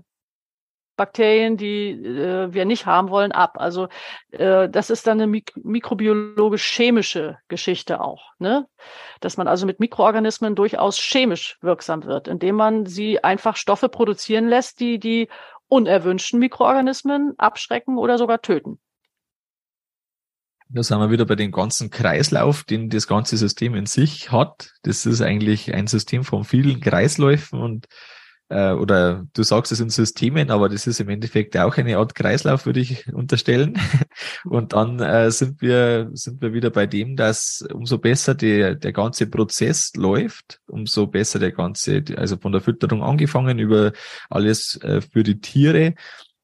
Bakterien, 0.98 1.56
die 1.56 1.92
äh, 1.92 2.54
wir 2.54 2.66
nicht 2.66 2.86
haben 2.86 3.10
wollen, 3.10 3.32
ab. 3.32 3.54
Also 3.58 3.88
äh, 4.32 4.68
das 4.68 4.90
ist 4.90 5.08
dann 5.08 5.20
eine 5.22 5.28
mik 5.28 5.54
mikrobiologisch-chemische 5.56 7.38
Geschichte 7.48 8.02
auch, 8.02 8.34
ne? 8.40 8.68
Dass 9.22 9.38
man 9.38 9.48
also 9.48 9.66
mit 9.66 9.80
Mikroorganismen 9.80 10.56
durchaus 10.56 10.98
chemisch 10.98 11.58
wirksam 11.62 12.04
wird, 12.04 12.28
indem 12.28 12.56
man 12.56 12.86
sie 12.86 13.24
einfach 13.24 13.56
Stoffe 13.56 13.88
produzieren 13.88 14.50
lässt, 14.50 14.80
die 14.82 15.00
die 15.00 15.30
unerwünschten 15.70 16.40
Mikroorganismen 16.40 17.34
abschrecken 17.38 17.98
oder 17.98 18.18
sogar 18.18 18.42
töten. 18.42 18.80
Da 20.70 20.84
sind 20.84 21.00
wir 21.00 21.12
wieder 21.12 21.26
bei 21.26 21.36
dem 21.36 21.52
ganzen 21.52 21.90
Kreislauf, 21.90 22.64
den 22.66 22.90
das 22.90 23.08
ganze 23.08 23.38
System 23.38 23.74
in 23.76 23.86
sich 23.86 24.32
hat. 24.32 24.74
Das 24.84 25.06
ist 25.06 25.22
eigentlich 25.22 25.74
ein 25.74 25.88
System 25.88 26.26
von 26.26 26.44
vielen 26.44 26.82
Kreisläufen 26.82 27.62
und 27.62 27.88
äh, 28.50 28.72
oder 28.72 29.26
du 29.34 29.44
sagst 29.44 29.72
es 29.72 29.80
in 29.80 29.90
Systemen, 29.90 30.52
aber 30.52 30.70
das 30.70 30.88
ist 30.88 31.00
im 31.00 31.10
Endeffekt 31.10 31.58
auch 31.58 31.78
eine 31.78 31.98
Art 31.98 32.16
Kreislauf, 32.16 32.66
würde 32.66 32.80
ich 32.80 33.12
unterstellen. 33.14 33.78
Und 34.46 34.74
dann 34.74 35.00
äh, 35.00 35.32
sind 35.32 35.62
wir 35.62 36.10
sind 36.14 36.42
wir 36.42 36.54
wieder 36.54 36.70
bei 36.70 36.88
dem, 36.88 37.16
dass 37.16 37.66
umso 37.74 37.98
besser 37.98 38.36
der 38.36 38.76
der 38.76 38.94
ganze 38.94 39.28
Prozess 39.28 39.92
läuft, 39.96 40.60
umso 40.68 41.08
besser 41.08 41.40
der 41.40 41.52
ganze, 41.52 42.04
also 42.16 42.38
von 42.38 42.52
der 42.52 42.62
Fütterung 42.62 43.04
angefangen 43.04 43.60
über 43.60 43.94
alles 44.30 44.80
äh, 44.82 45.02
für 45.02 45.24
die 45.24 45.40
Tiere 45.42 45.96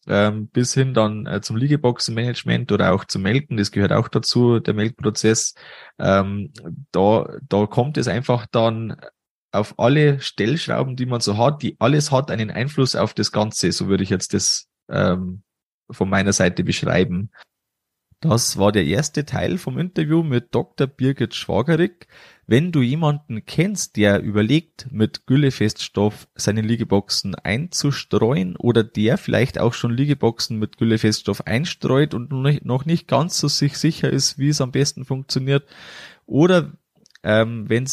ähm, 0.07 0.47
bis 0.47 0.73
hin 0.73 0.93
dann 0.93 1.25
äh, 1.25 1.41
zum 1.41 1.57
Liegeboxenmanagement 1.57 2.71
oder 2.71 2.93
auch 2.93 3.05
zum 3.05 3.21
Melken, 3.21 3.57
das 3.57 3.71
gehört 3.71 3.93
auch 3.93 4.07
dazu, 4.07 4.59
der 4.59 4.73
Melkprozess. 4.73 5.55
Ähm, 5.99 6.51
da, 6.91 7.27
da 7.47 7.65
kommt 7.67 7.97
es 7.97 8.07
einfach 8.07 8.45
dann 8.51 8.97
auf 9.53 9.79
alle 9.79 10.19
Stellschrauben, 10.19 10.95
die 10.95 11.05
man 11.05 11.21
so 11.21 11.37
hat, 11.37 11.61
die 11.61 11.75
alles 11.79 12.11
hat 12.11 12.31
einen 12.31 12.51
Einfluss 12.51 12.95
auf 12.95 13.13
das 13.13 13.31
Ganze. 13.31 13.71
So 13.71 13.87
würde 13.87 14.03
ich 14.03 14.09
jetzt 14.09 14.33
das 14.33 14.67
ähm, 14.89 15.43
von 15.89 16.09
meiner 16.09 16.33
Seite 16.33 16.63
beschreiben. 16.63 17.31
Das 18.19 18.57
war 18.57 18.71
der 18.71 18.85
erste 18.85 19.25
Teil 19.25 19.57
vom 19.57 19.77
Interview 19.77 20.23
mit 20.23 20.55
Dr. 20.55 20.87
Birgit 20.87 21.35
Schwagerig. 21.35 22.07
Wenn 22.47 22.71
du 22.71 22.81
jemanden 22.81 23.45
kennst, 23.45 23.97
der 23.97 24.21
überlegt, 24.21 24.87
mit 24.91 25.27
Güllefeststoff 25.27 26.29
seine 26.33 26.61
Liegeboxen 26.61 27.35
einzustreuen 27.35 28.55
oder 28.55 28.81
der 28.81 29.17
vielleicht 29.17 29.59
auch 29.59 29.73
schon 29.73 29.95
Liegeboxen 29.95 30.57
mit 30.57 30.77
Güllefeststoff 30.77 31.45
einstreut 31.47 32.13
und 32.13 32.31
noch 32.31 32.85
nicht 32.85 33.09
ganz 33.09 33.37
so 33.37 33.49
sich 33.49 33.77
sicher 33.77 34.09
ist, 34.09 34.37
wie 34.37 34.49
es 34.49 34.61
am 34.61 34.71
besten 34.71 35.03
funktioniert, 35.03 35.67
oder 36.25 36.71
ähm, 37.24 37.69
wenn 37.69 37.88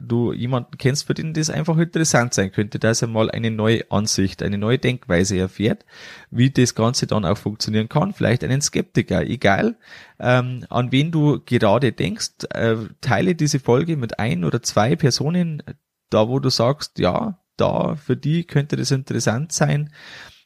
du 0.00 0.32
jemanden 0.32 0.78
kennst, 0.78 1.06
für 1.06 1.14
den 1.14 1.32
das 1.32 1.50
einfach 1.50 1.76
interessant 1.78 2.34
sein 2.34 2.52
könnte, 2.52 2.78
dass 2.78 3.02
er 3.02 3.08
mal 3.08 3.30
eine 3.30 3.50
neue 3.50 3.90
Ansicht, 3.90 4.42
eine 4.42 4.58
neue 4.58 4.78
Denkweise 4.78 5.38
erfährt, 5.38 5.84
wie 6.30 6.50
das 6.50 6.74
Ganze 6.74 7.06
dann 7.06 7.24
auch 7.24 7.38
funktionieren 7.38 7.88
kann, 7.88 8.12
vielleicht 8.12 8.44
einen 8.44 8.60
Skeptiker, 8.60 9.22
egal 9.22 9.76
ähm, 10.18 10.64
an 10.70 10.92
wen 10.92 11.10
du 11.10 11.40
gerade 11.44 11.92
denkst, 11.92 12.44
äh, 12.50 12.76
teile 13.00 13.34
diese 13.34 13.58
Folge 13.58 13.96
mit 13.96 14.18
ein 14.18 14.44
oder 14.44 14.62
zwei 14.62 14.96
Personen, 14.96 15.62
da 16.10 16.28
wo 16.28 16.38
du 16.38 16.50
sagst, 16.50 16.98
ja, 16.98 17.38
da 17.56 17.96
für 17.96 18.16
die 18.16 18.44
könnte 18.44 18.76
das 18.76 18.90
interessant 18.90 19.52
sein. 19.52 19.90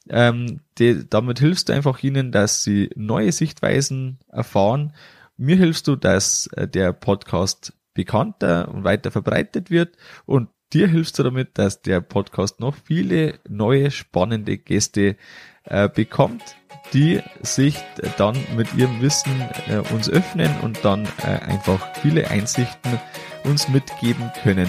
Ähm, 0.09 0.61
die, 0.79 1.09
damit 1.09 1.41
hilfst 1.41 1.69
du 1.69 1.73
einfach 1.73 2.03
ihnen, 2.03 2.33
dass 2.33 2.63
sie 2.63 2.91
neue 2.97 3.33
Sichtweisen 3.33 4.19
erfahren. 4.29 4.93
Mir 5.37 5.57
hilfst 5.57 5.87
du, 5.89 5.97
dass 5.97 6.47
äh, 6.49 6.67
der 6.67 6.93
Podcast 6.93 7.75
bekannter 8.01 8.69
und 8.73 8.83
weiter 8.83 9.11
verbreitet 9.11 9.71
wird 9.71 9.99
und 10.25 10.49
dir 10.73 10.89
hilfst 10.89 11.19
du 11.19 11.23
damit, 11.23 11.59
dass 11.59 11.83
der 11.83 12.01
Podcast 12.01 12.59
noch 12.59 12.75
viele 12.75 13.39
neue 13.47 13.91
spannende 13.91 14.57
Gäste 14.57 15.17
äh, 15.65 15.91
bekommt, 15.91 16.57
die 16.95 17.21
sich 17.43 17.77
dann 18.17 18.39
mit 18.57 18.73
ihrem 18.75 19.03
Wissen 19.03 19.33
äh, 19.69 19.79
uns 19.93 20.09
öffnen 20.09 20.51
und 20.63 20.83
dann 20.83 21.07
äh, 21.27 21.45
einfach 21.45 21.95
viele 21.97 22.31
Einsichten 22.31 22.99
uns 23.45 23.69
mitgeben 23.69 24.31
können. 24.43 24.69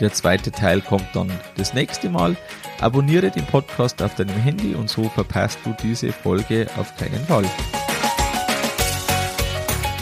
Der 0.00 0.10
zweite 0.10 0.50
Teil 0.50 0.80
kommt 0.80 1.08
dann 1.12 1.30
das 1.58 1.74
nächste 1.74 2.08
Mal. 2.08 2.36
Abonniere 2.80 3.30
den 3.30 3.44
Podcast 3.44 4.02
auf 4.02 4.14
deinem 4.14 4.36
Handy 4.36 4.74
und 4.74 4.88
so 4.88 5.10
verpasst 5.10 5.58
du 5.64 5.74
diese 5.82 6.10
Folge 6.10 6.68
auf 6.78 6.96
keinen 6.96 7.24
Fall. 7.26 7.44